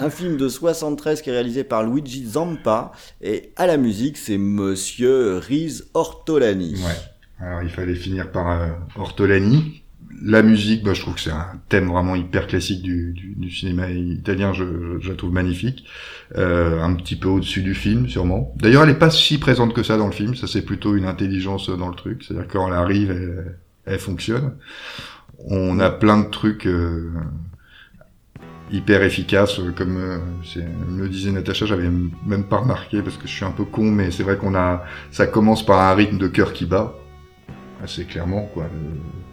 [0.00, 4.38] un film de 73 qui est réalisé par Luigi Zampa et à la musique c'est
[4.38, 6.76] Monsieur Riz Ortolani.
[6.76, 7.44] Ouais.
[7.46, 9.82] Alors il fallait finir par euh, Ortolani.
[10.22, 13.50] La musique, bah, je trouve que c'est un thème vraiment hyper classique du, du, du
[13.50, 15.84] cinéma italien, je, je, je la trouve magnifique.
[16.36, 18.54] Euh, un petit peu au-dessus du film, sûrement.
[18.56, 21.04] D'ailleurs, elle est pas si présente que ça dans le film, ça c'est plutôt une
[21.04, 24.54] intelligence dans le truc, c'est-à-dire quand elle arrive, elle, elle fonctionne.
[25.48, 27.10] On a plein de trucs euh,
[28.72, 30.18] hyper efficaces, euh, comme euh,
[30.88, 31.90] me disait Natacha, j'avais
[32.26, 34.84] même pas remarqué parce que je suis un peu con, mais c'est vrai qu'on a,
[35.10, 36.94] ça commence par un rythme de cœur qui bat,
[37.84, 38.64] assez clairement quoi.
[38.64, 39.25] Le-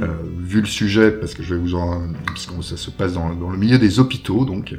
[0.00, 3.14] euh, vu le sujet, parce que je vais vous en, parce que ça se passe
[3.14, 4.74] dans, le milieu des hôpitaux, donc.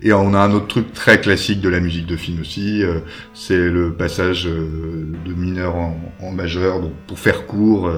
[0.00, 3.00] Et on a un autre truc très classique de la musique de film aussi, euh,
[3.34, 6.80] c'est le passage euh, de mineur en, majeur.
[6.80, 7.90] Donc, pour faire court,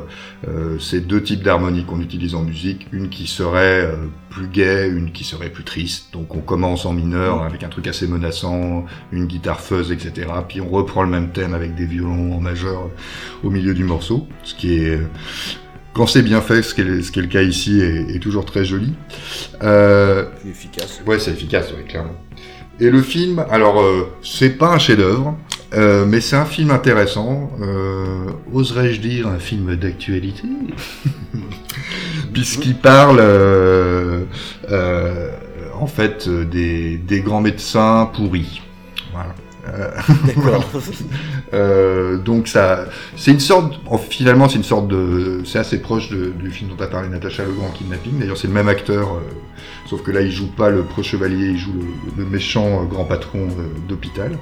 [0.78, 3.92] c'est deux types d'harmonies qu'on utilise en musique, une qui serait
[4.30, 6.12] plus gaie, une qui serait plus triste.
[6.12, 10.28] Donc, on commence en mineur avec un truc assez menaçant, une guitare fuzz, etc.
[10.48, 12.88] Puis on reprend le même thème avec des violons en majeur
[13.42, 15.00] au milieu du morceau, ce qui est
[15.92, 18.20] quand c'est bien fait, ce qui est, ce qui est le cas ici, est, est
[18.20, 18.94] toujours très joli.
[19.62, 21.02] Euh, Plus efficace.
[21.06, 22.14] Ouais, c'est efficace, ouais, clairement.
[22.80, 25.36] Et le film, alors, euh, c'est pas un chef-d'œuvre,
[25.74, 27.50] euh, mais c'est un film intéressant.
[27.60, 30.48] Euh, Oserais-je dire un film d'actualité?
[32.32, 33.20] Puisqu'il parle,
[35.78, 38.62] en fait, des, des grands médecins pourris.
[39.12, 39.34] Voilà.
[39.68, 39.90] Euh,
[40.26, 40.64] D'accord.
[41.54, 46.10] euh, donc ça, c'est une sorte, en- finalement c'est une sorte de, c'est assez proche
[46.10, 48.18] du film dont a parlé Natacha Le Grand Kidnapping.
[48.18, 49.20] D'ailleurs c'est le même acteur, euh,
[49.88, 51.74] sauf que là il joue pas le pro-chevalier, il joue
[52.16, 54.38] le, méchant euh, grand patron euh, d'hôpital.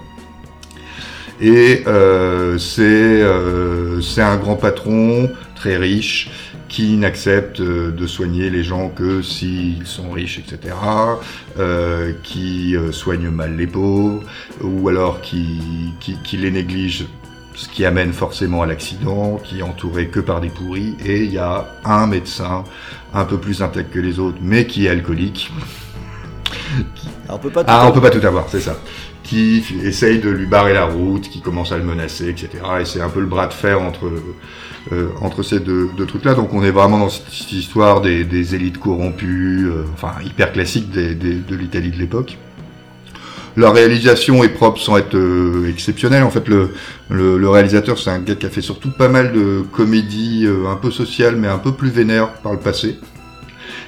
[1.41, 6.31] Et euh, euh, c'est un grand patron très riche
[6.69, 10.75] qui n'accepte euh, de soigner les gens que s'ils sont riches, etc.
[11.59, 14.23] euh, qui euh, soigne mal les pauvres,
[14.61, 15.61] ou alors qui,
[16.01, 17.07] qui, qui les néglige,
[17.55, 21.33] ce qui amène forcément à l'accident, qui est entouré que par des pourris, et il
[21.33, 22.65] y a un médecin
[23.15, 25.51] un peu plus intègre que les autres, mais qui est alcoolique.
[27.27, 28.77] Alors, on peut pas tout Ah, on peut pas tout avoir, c'est ça.
[29.23, 32.51] Qui essaye de lui barrer la route, qui commence à le menacer, etc.
[32.81, 34.11] Et c'est un peu le bras de fer entre
[34.93, 36.35] euh, entre ces deux, deux trucs-là.
[36.35, 41.15] Donc on est vraiment dans cette, histoire des, élites corrompues, euh, enfin hyper classique des,
[41.15, 42.39] des- de l'Italie de l'époque.
[43.57, 46.23] La réalisation est propre sans être euh, exceptionnelle.
[46.23, 46.71] En fait, le,
[47.11, 50.77] le, réalisateur, c'est un gars qui a fait surtout pas mal de comédies euh, un
[50.77, 52.99] peu sociales, mais un peu plus vénères par le passé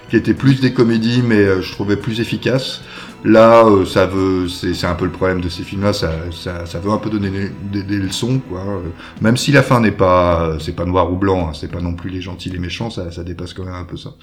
[0.09, 2.83] qui étaient plus des comédies, mais je trouvais plus efficaces.
[3.23, 6.79] Là, euh, ça veut, c'est un peu le problème de ces films-là, ça, ça, ça
[6.81, 8.61] veut un peu donner des, des- leçons, quoi.
[8.67, 8.89] Euh,
[9.21, 11.83] Même si la fin n'est pas, euh, c'est pas noir ou blanc, hein, c'est pas
[11.83, 14.15] non plus les gentils, les méchants, ça, ça dépasse quand même un peu ça.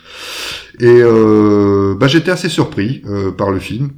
[0.79, 3.91] Et euh, bah, j'étais assez surpris euh, par le film.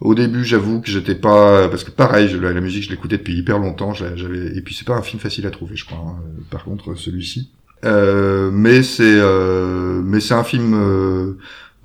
[0.00, 3.34] Au début, j'avoue que j'étais pas, parce que pareil, la, la musique, je l'écoutais depuis
[3.36, 5.98] hyper longtemps, j'a- j'avais, et puis c'est pas un film facile à trouver, je crois.
[5.98, 6.16] hein,
[6.50, 7.50] par contre, celui-ci.
[7.84, 11.36] Euh, mais c'est euh, mais c'est un film euh,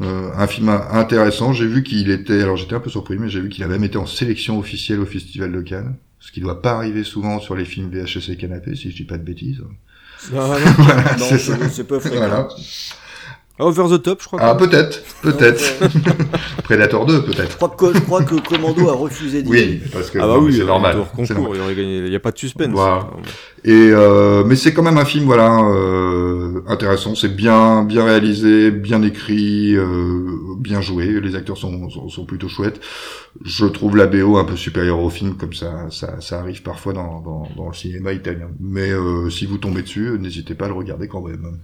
[0.02, 1.54] euh, un film intéressant.
[1.54, 3.84] J'ai vu qu'il était alors j'étais un peu surpris, mais j'ai vu qu'il a même
[3.84, 7.56] été en sélection officielle au Festival de Cannes, ce qui doit pas arriver souvent sur
[7.56, 9.60] les films VHS et canapé, si je dis pas de bêtises.
[9.60, 9.70] Non.
[10.32, 12.18] Voilà, Non, c'est fréquent.
[12.18, 12.48] Voilà.
[13.60, 14.40] Ah, Over the top, je crois.
[14.42, 15.62] Ah peut-être, peut-être.
[15.82, 15.88] Euh,
[16.64, 17.58] Predator 2 je peut-être.
[17.58, 19.82] crois que je crois que Commando a refusé d'y aller.
[19.84, 20.98] Oui, parce que Ah bah oui, c'est normal.
[20.98, 21.58] hors c'est concours, normal.
[21.58, 21.98] il aurait gagné.
[21.98, 22.70] Il n'y a pas de suspense.
[22.72, 23.10] Voilà.
[23.66, 28.72] Et euh, mais c'est quand même un film voilà euh, intéressant, c'est bien bien réalisé,
[28.72, 30.22] bien écrit, euh,
[30.58, 32.80] bien joué, les acteurs sont, sont sont plutôt chouettes.
[33.44, 36.94] Je trouve la BO un peu supérieure au film comme ça ça, ça arrive parfois
[36.94, 38.48] dans, dans dans le cinéma italien.
[38.62, 41.58] Mais euh, si vous tombez dessus, n'hésitez pas à le regarder quand même.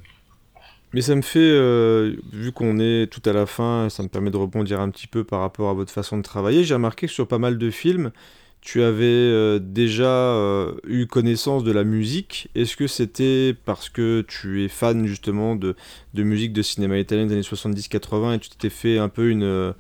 [0.96, 4.32] Mais ça me fait, euh, vu qu'on est tout à la fin, ça me permet
[4.32, 6.64] de rebondir un petit peu par rapport à votre façon de travailler.
[6.64, 8.14] J'ai remarqué que sur pas mal de films,
[8.62, 12.48] tu avais euh, déjà euh, eu connaissance de la musique.
[12.56, 15.76] Est-ce que c'était parce que tu es fan justement de,
[16.14, 19.74] de musique de cinéma italien des années 70-80 et tu t'étais fait un peu une,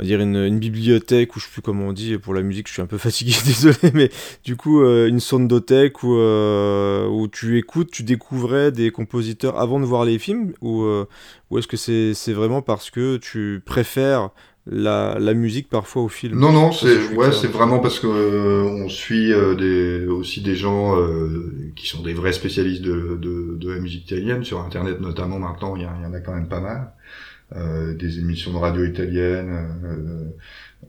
[0.00, 2.40] on va dire une, une bibliothèque, ou je sais plus comment on dit, pour la
[2.42, 4.10] musique je suis un peu fatigué, désolé, mais
[4.44, 9.78] du coup euh, une sondothèque où, euh, où tu écoutes, tu découvrais des compositeurs avant
[9.78, 11.06] de voir les films, ou, euh,
[11.50, 14.30] ou est-ce que c'est c'est vraiment parce que tu préfères
[14.66, 16.38] la, la musique parfois au film?
[16.38, 20.54] Non, non, c'est ouais, c'est vraiment parce que euh, on suit euh, des, aussi des
[20.54, 25.00] gens euh, qui sont des vrais spécialistes de, de, de la musique italienne sur Internet
[25.00, 25.38] notamment.
[25.38, 26.92] Maintenant, il y, a- il y en a quand même pas mal.
[27.56, 29.50] Euh, des émissions de radio italiennes,
[29.84, 30.30] euh,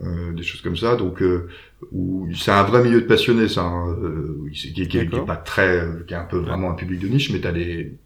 [0.03, 0.95] euh, des choses comme ça.
[0.95, 1.47] Donc, euh,
[1.91, 3.63] où c'est un vrai milieu de passionnés, ça.
[3.63, 3.89] hein.
[4.03, 7.07] Euh, qui, qui, qui est pas très, qui est un peu vraiment un public de
[7.07, 7.97] niche, mais t'as des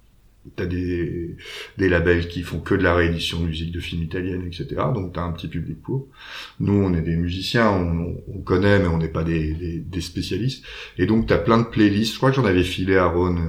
[0.55, 1.35] T'as des,
[1.79, 4.67] des labels qui font que de la réédition de musique de films italiennes, etc.
[4.93, 6.07] Donc t'as un petit public pour.
[6.59, 10.01] Nous, on est des musiciens, on, on connaît, mais on n'est pas des, des, des
[10.01, 10.63] spécialistes.
[10.99, 12.13] Et donc t'as plein de playlists.
[12.13, 13.41] Je crois que j'en avais filé à Ron euh,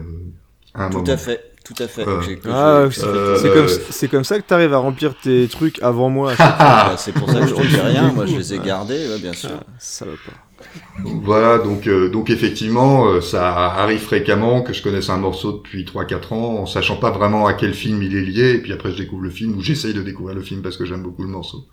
[0.73, 1.07] à un Tout moment.
[1.07, 2.07] à fait, tout à fait.
[2.07, 6.09] Euh, Ah, c'est Euh, c'est comme, ça que tu arrives à remplir tes trucs avant
[6.11, 6.33] moi.
[6.39, 9.19] Bah, c'est pour ça que je te dis rien, moi je les ai gardés, ouais,
[9.19, 9.51] bien sûr.
[9.55, 10.33] Ah, ça va pas.
[11.05, 15.85] Voilà, donc euh, donc effectivement, euh, ça arrive fréquemment que je connaisse un morceau depuis
[15.85, 18.91] 3-4 ans, en sachant pas vraiment à quel film il est lié, et puis après
[18.93, 21.29] je découvre le film, ou j'essaye de découvrir le film parce que j'aime beaucoup le
[21.29, 21.67] morceau.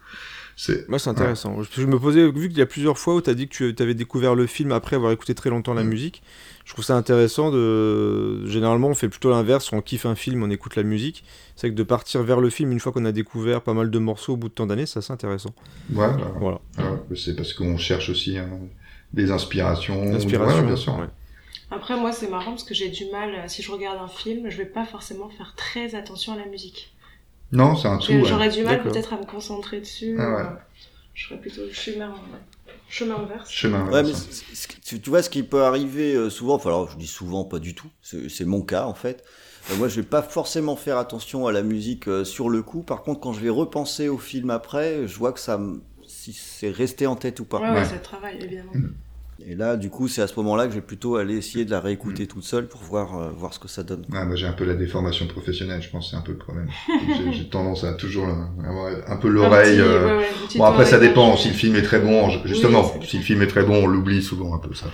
[0.56, 1.58] C'est Moi, c'est intéressant.
[1.64, 3.72] Je- Je me posais, vu qu'il y a plusieurs fois où tu as dit que
[3.72, 5.88] tu avais découvert le film après avoir écouté très longtemps la Mm.
[5.88, 6.22] musique,
[6.66, 8.46] je trouve ça intéressant de.
[8.48, 11.24] Généralement, on fait plutôt l'inverse, on kiffe un film, on écoute la musique.
[11.56, 14.00] C'est que de partir vers le film une fois qu'on a découvert pas mal de
[14.00, 15.54] morceaux au bout de tant d'années, ça c'est intéressant.
[15.94, 16.08] ouais,
[16.40, 16.60] Voilà.
[16.78, 18.50] voilà, c'est parce qu'on cherche aussi hein,
[19.14, 20.04] des inspirations.
[20.06, 20.60] L'inspiration.
[20.62, 20.98] Ouais, bien sûr.
[20.98, 21.08] ouais.
[21.72, 24.58] Après, moi, c'est marrant parce que j'ai du mal, si je regarde un film, je
[24.58, 26.94] vais pas forcément faire très attention à la musique.
[27.52, 28.12] Non, c'est un tout.
[28.14, 28.24] Ouais.
[28.26, 30.16] J'aurais du mal peut-être à me concentrer dessus.
[30.20, 30.42] Ah ouais.
[30.42, 30.46] euh,
[31.14, 32.40] Je ferais plutôt le chemin, ouais.
[32.90, 33.50] Chemin inverse.
[33.52, 33.84] Chemin.
[33.86, 34.30] Ouais, mais inverse.
[34.30, 37.08] c- c- tu tu vois, ce qui peut arriver euh, souvent, enfin, alors je dis
[37.08, 39.24] souvent, pas du tout, c'est mon cas en fait.
[39.72, 42.82] Euh, moi, je vais pas forcément faire attention à la musique euh, sur le coup.
[42.84, 46.34] Par contre, quand je vais repenser au film après, je vois que ça, me- si
[46.34, 47.60] c'est resté en tête ou pas.
[47.60, 47.86] Ouais, ouais, Ouais.
[47.86, 48.74] c'est le travail, évidemment.
[49.48, 51.72] Et là, du coup, c'est à ce moment-là que je vais plutôt aller essayer de
[51.72, 54.06] la réécouter toute seule pour voir, euh, voir ce que ça donne.
[54.12, 56.68] Ouais, moi j'ai un peu la déformation professionnelle, je pense c'est un peu le problème.
[57.34, 58.28] J'ai- tendance à toujours
[58.66, 59.80] avoir un peu l'oreille.
[59.80, 63.06] Euh, ouais, ouais, Bon après ça dépend, si le film est très bon, justement, Oui,
[63.06, 64.88] si le film est très bon, on l'oublie souvent un peu ça.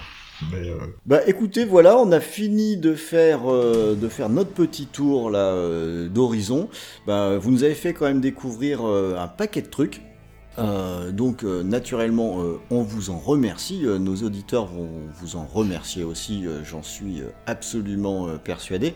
[0.52, 4.86] Mais, euh, Bah écoutez, voilà, on a fini de faire, euh, de faire notre petit
[4.88, 6.70] tour là euh, d'horizon.
[7.06, 10.02] Bah, vous nous avez fait quand même découvrir euh, un paquet de trucs.
[10.58, 13.86] Euh, donc euh, naturellement, euh, on vous en remercie.
[13.86, 14.90] Euh, nos auditeurs vont
[15.22, 18.94] vous en remercier aussi, euh, j'en suis euh, absolument euh, persuadé.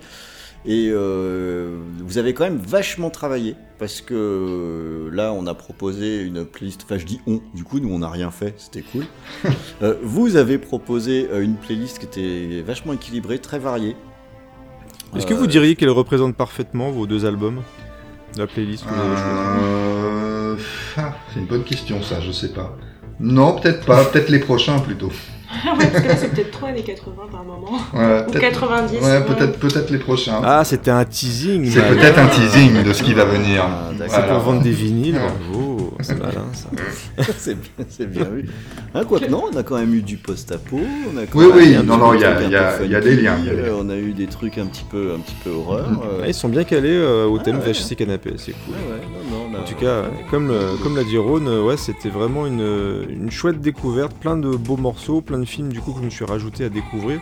[0.66, 6.22] Et euh, vous avez quand même vachement travaillé parce que euh, là, on a proposé
[6.22, 6.84] une playlist.
[6.86, 7.42] Enfin, je dis on.
[7.54, 8.54] Du coup, nous, on n'a rien fait.
[8.58, 9.06] C'était cool.
[9.82, 13.98] Euh, vous avez proposé euh, une playlist qui était vachement équilibrée, très variée.
[15.16, 17.64] Est-ce que vous diriez qu'elle représente parfaitement vos deux albums?
[18.38, 20.33] La playlist que vous avez choisie euh,
[20.98, 22.78] ah, c'est une bonne question ça, je sais pas.
[23.20, 25.12] Non, peut-être pas, peut-être les prochains plutôt.
[25.78, 27.72] Ouais, parce que là, c'est peut-être trop années 80 par moment.
[27.94, 28.98] Ouais, Ou peut-être- 90.
[29.02, 30.42] Ouais, peut-être peut-être les prochains.
[30.44, 31.70] Ah, c'était un teasing.
[31.72, 33.64] c'est peut-être un teasing de ce qui va venir.
[33.66, 34.06] Ah, d'accord.
[34.16, 34.34] C'est Voilà.
[34.36, 35.22] pour vendre des vinyles, Ouais.
[35.50, 35.94] bravo.
[36.02, 36.70] C'est malin ça.
[37.38, 38.50] c'est bien, c'est bien vu.
[38.94, 40.78] Hein, Quoique non, on a quand même eu du post-apo.
[41.14, 42.72] on a quand Oui, même oui, non, non, il y a- y y des liens,
[42.84, 43.38] il y a des euh, liens.
[43.80, 45.86] On a eu des trucs un petit peu, un petit peu horreur.
[46.04, 47.72] euh, Ah, ils sont bien calés euh, au Ah, thème ouais.
[47.72, 48.74] VHC Canapé, c'est cool.
[48.74, 51.78] ouais, ouais, non, non, En tout cas, comme, le- comme l'a dit Rhône, euh, ouais,
[51.78, 55.94] c'était vraiment une, une chouette découverte, plein de beaux morceaux, plein de films du coup
[55.94, 57.20] que je me suis rajouté à découvrir.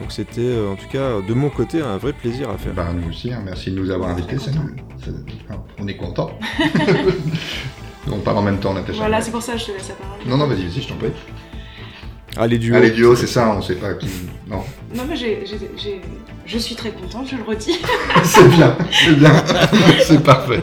[0.00, 2.72] Donc c'était euh, en tout cas de mon côté un vrai plaisir à faire.
[2.74, 5.10] Bah, nous aussi, hein, merci de nous avoir invités, ça nous- ça-
[5.78, 6.30] on est content.
[8.10, 8.98] on parle en même temps, Natacha.
[8.98, 10.18] Voilà, c'est pour ça que je te laisse la parole.
[10.26, 11.08] Non, non, vas-y, vas-y, je t'en prie.
[12.36, 12.76] Allez duo.
[12.76, 14.08] Allez, duo, c'est ça, on sait pas qui.
[14.46, 14.62] Non,
[14.94, 16.00] Non, mais j'ai, j'ai- j'ai-
[16.46, 17.78] je suis très contente, je le redis.
[18.24, 19.32] c'est bien, c'est bien,
[20.06, 20.62] c'est parfait.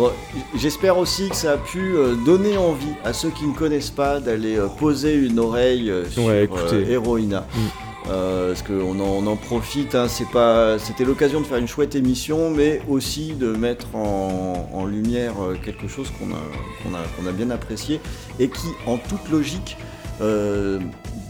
[0.00, 0.10] Bon,
[0.56, 4.18] J'espère aussi que ça a pu euh, donner envie à ceux qui ne connaissent pas
[4.18, 6.90] d'aller euh, poser une oreille euh, sur Ouais, écoutez.
[6.90, 7.40] Heroina.
[7.40, 7.58] Mm.
[8.08, 12.50] Euh, parce qu'on en, on en profite, hein, c'était l'occasion de faire une chouette émission,
[12.50, 18.00] mais aussi de mettre en, en lumière quelque chose qu'on a, a, a bien apprécié
[18.38, 19.76] et qui, en toute logique,
[20.22, 20.78] euh,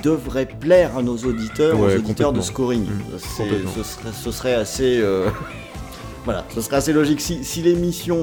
[0.04, 2.84] devrait plaire à nos auditeurs, Ouais, aux auditeurs de scoring.
[2.84, 5.28] Mm, ce, serait, ce serait assez, euh,
[6.24, 7.20] voilà, ce serait assez logique.
[7.20, 8.22] Si, si l'émission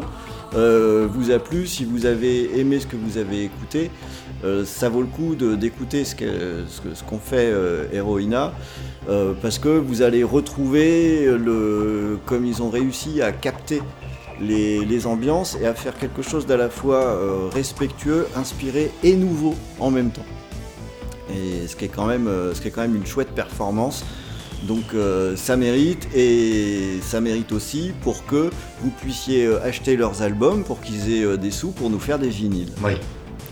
[0.56, 3.92] euh, vous a plu, si vous avez aimé ce que vous avez écouté,
[4.43, 7.53] euh, ça vaut le coup d'écouter ce qu'ont fait
[7.92, 8.53] Heroina,
[9.09, 13.82] euh, parce que vous allez retrouver le, comme ils ont réussi à capter
[14.40, 19.92] les, ambiances et à faire quelque chose d'à la fois respectueux, inspiré et nouveau en
[19.92, 20.26] même temps.
[21.30, 24.06] Et ce qui est quand même, ce qui est quand même une chouette performance.
[24.64, 28.50] Donc euh, ça mérite et ça mérite aussi pour que
[28.82, 32.18] vous puissiez euh, acheter leurs albums, pour qu'ils aient euh, des sous pour nous faire
[32.19, 32.72] des vinyles.
[32.84, 32.94] Oui.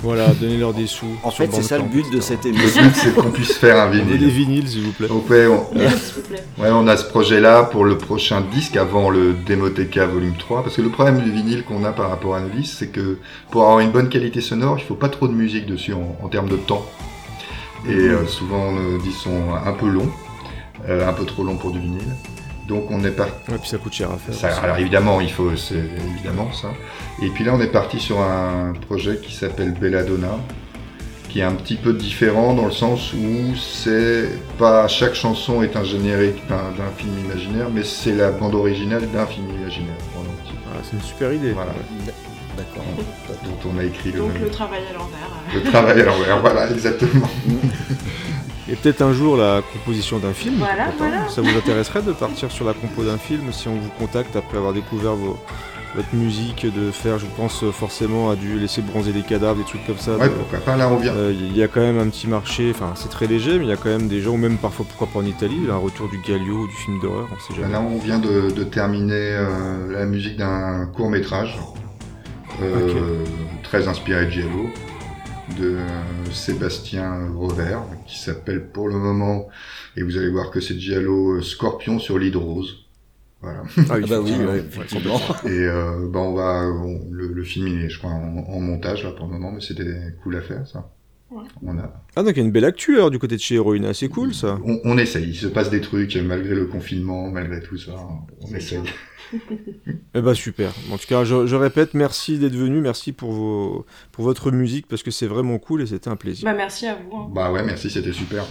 [0.01, 1.06] Voilà, donnez-leur des sous.
[1.24, 2.84] En fait, c'est ça le but de cette Le émission.
[2.84, 4.27] but, c'est qu'on puisse faire un Et des vinyle.
[4.30, 5.08] vinyles, s'il vous plaît.
[5.08, 6.43] Donc, ouais, on, S'il vous plaît.
[6.59, 10.64] ouais, on a ce projet-là pour le prochain disque avant le Demoteca volume 3.
[10.64, 13.17] Parce que le problème du vinyle qu'on a par rapport à nos disques, c'est que
[13.51, 16.27] pour avoir une bonne qualité sonore, il faut pas trop de musique dessus en, en
[16.27, 16.85] termes de temps.
[17.88, 20.09] Et euh, souvent, nos disques sont un peu longs,
[20.89, 22.01] un peu trop longs pour du vinyle.
[22.67, 23.33] Donc, on est parti.
[23.51, 24.33] Ouais, puis ça coûte cher à faire.
[24.33, 25.75] Ça, alors évidemment, il faut, c'est
[26.14, 26.69] évidemment ça.
[27.22, 30.38] Et puis là, on est parti sur un projet qui s'appelle Belladonna,
[31.30, 35.75] qui est un petit peu différent dans le sens où c'est pas chaque chanson est
[35.75, 39.93] un générique d'un d'un film imaginaire, mais c'est la bande originale d'un film imaginaire.
[40.73, 41.51] Ah, c'est une super idée.
[41.51, 41.72] Voilà,
[42.57, 42.83] D'accord.
[43.43, 45.30] dont on a écrit le, Donc même- le travail à l'envers.
[45.53, 45.64] euh.
[45.64, 46.41] le travail à l'envers.
[46.41, 47.27] Voilà, exactement.
[48.69, 50.56] Et peut-être un jour la composition d'un film.
[50.58, 51.27] Voilà, voilà.
[51.30, 54.58] Ça vous intéresserait de partir sur la compo d'un film si on vous contacte après
[54.58, 55.38] avoir découvert vos-
[55.95, 59.85] votre musique, de faire, je pense forcément à du laisser bronzer des cadavres, des trucs
[59.88, 60.18] comme ça.
[60.18, 60.76] Ouais, de- pourquoi pas.
[60.76, 61.14] Là, on vient.
[61.14, 63.69] Euh, Il y a quand même un petit marché, enfin c'est très léger, mais il
[63.69, 66.10] y a quand même des gens, ou même parfois pourquoi pas en Italie, un retour
[66.10, 67.72] du Galio ou du film d'horreur, on sait jamais.
[67.72, 71.58] Là, on vient de, de terminer euh, la musique d'un court métrage,
[72.61, 73.24] euh,
[73.64, 74.69] très inspiré de Giallo,
[75.59, 79.48] de euh, Sébastien Rover, qui s'appelle pour le moment,
[79.95, 82.85] et vous allez voir que c'est Giallo euh, Scorpion sur l'île rose.
[83.41, 83.64] Voilà.
[83.90, 84.51] Ah bah oui, effectivement.
[84.51, 85.19] ouais, effectivement.
[85.45, 88.59] Et euh, bah, on va, on- le, le film il est, je crois, en, en
[88.59, 90.90] montage là pour le moment, mais c'était cool à faire ça.
[91.32, 91.43] Ouais.
[91.64, 93.56] On a, Ah donc il y a une belle actu alors du côté de chez
[93.56, 94.59] Heroina, c'est cool ça.
[94.64, 95.27] on, on essaye.
[95.30, 97.91] Il se passe des trucs malgré le confinement, malgré tout ça.
[98.41, 98.80] On essaye.
[100.13, 100.71] Eh bah super.
[100.91, 104.87] En tout cas, je, je répète, merci d'être venu, merci pour, vos, pour votre musique
[104.87, 106.45] parce que c'est vraiment cool et c'était un plaisir.
[106.45, 107.15] Bah merci à vous.
[107.17, 107.29] hein.
[107.33, 108.45] Bah ouais, merci, c'était super.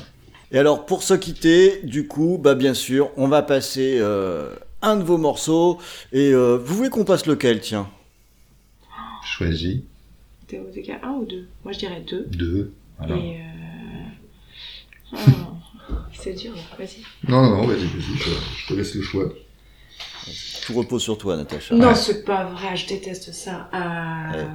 [0.53, 4.97] Et alors, pour se quitter, du coup, bah bien sûr, on va passer euh, un
[4.97, 5.79] de vos morceaux.
[6.13, 7.89] Et euh, vous voulez qu'on passe lequel, tiens?
[9.25, 9.81] Choisis
[10.53, 12.27] 1 ou 2 Moi je dirais 2.
[12.31, 12.73] deux.
[12.99, 13.17] Voilà.
[13.17, 15.17] Et euh...
[15.17, 15.19] ah,
[16.13, 17.03] c'est dur vas-y.
[17.29, 19.33] Non, non, non, vas-y, vas-y, je, je te laisse le choix.
[20.67, 21.75] Tout repose sur toi, Natacha.
[21.75, 21.95] Non, Ouais.
[21.95, 23.69] c'est pas vrai, je déteste ça.
[23.75, 24.37] Euh...
[24.39, 24.47] Ouais.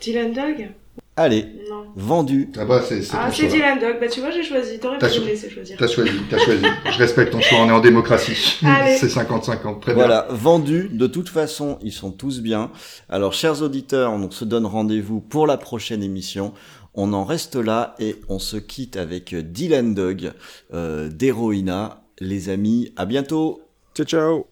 [0.00, 0.68] Dylan Dog?
[1.14, 1.84] Allez, Non.
[1.94, 2.50] vendu.
[2.58, 3.28] Ah bah, c'est Ah.
[3.30, 3.98] Dylan Dog.
[4.00, 4.78] Bah tu vois, j'ai choisi.
[4.78, 5.76] T'aurais T'as pu me laisser choisir.
[5.78, 6.64] T'as choisi, t'as choisi.
[6.90, 8.58] Je respecte ton choix, on est en démocratie.
[8.64, 8.96] Allez.
[8.96, 10.04] c'est 50-50, très bien.
[10.04, 10.88] Voilà, vendu.
[10.90, 12.70] De toute façon, ils sont tous bien.
[13.10, 16.54] Alors, chers auditeurs, on se donne rendez-vous pour la prochaine émission.
[16.94, 20.32] On en reste là et on se quitte avec Dylan Dog
[20.74, 22.02] euh, d'Heroina.
[22.20, 23.60] Les amis, à bientôt
[23.94, 24.51] Ciao ciao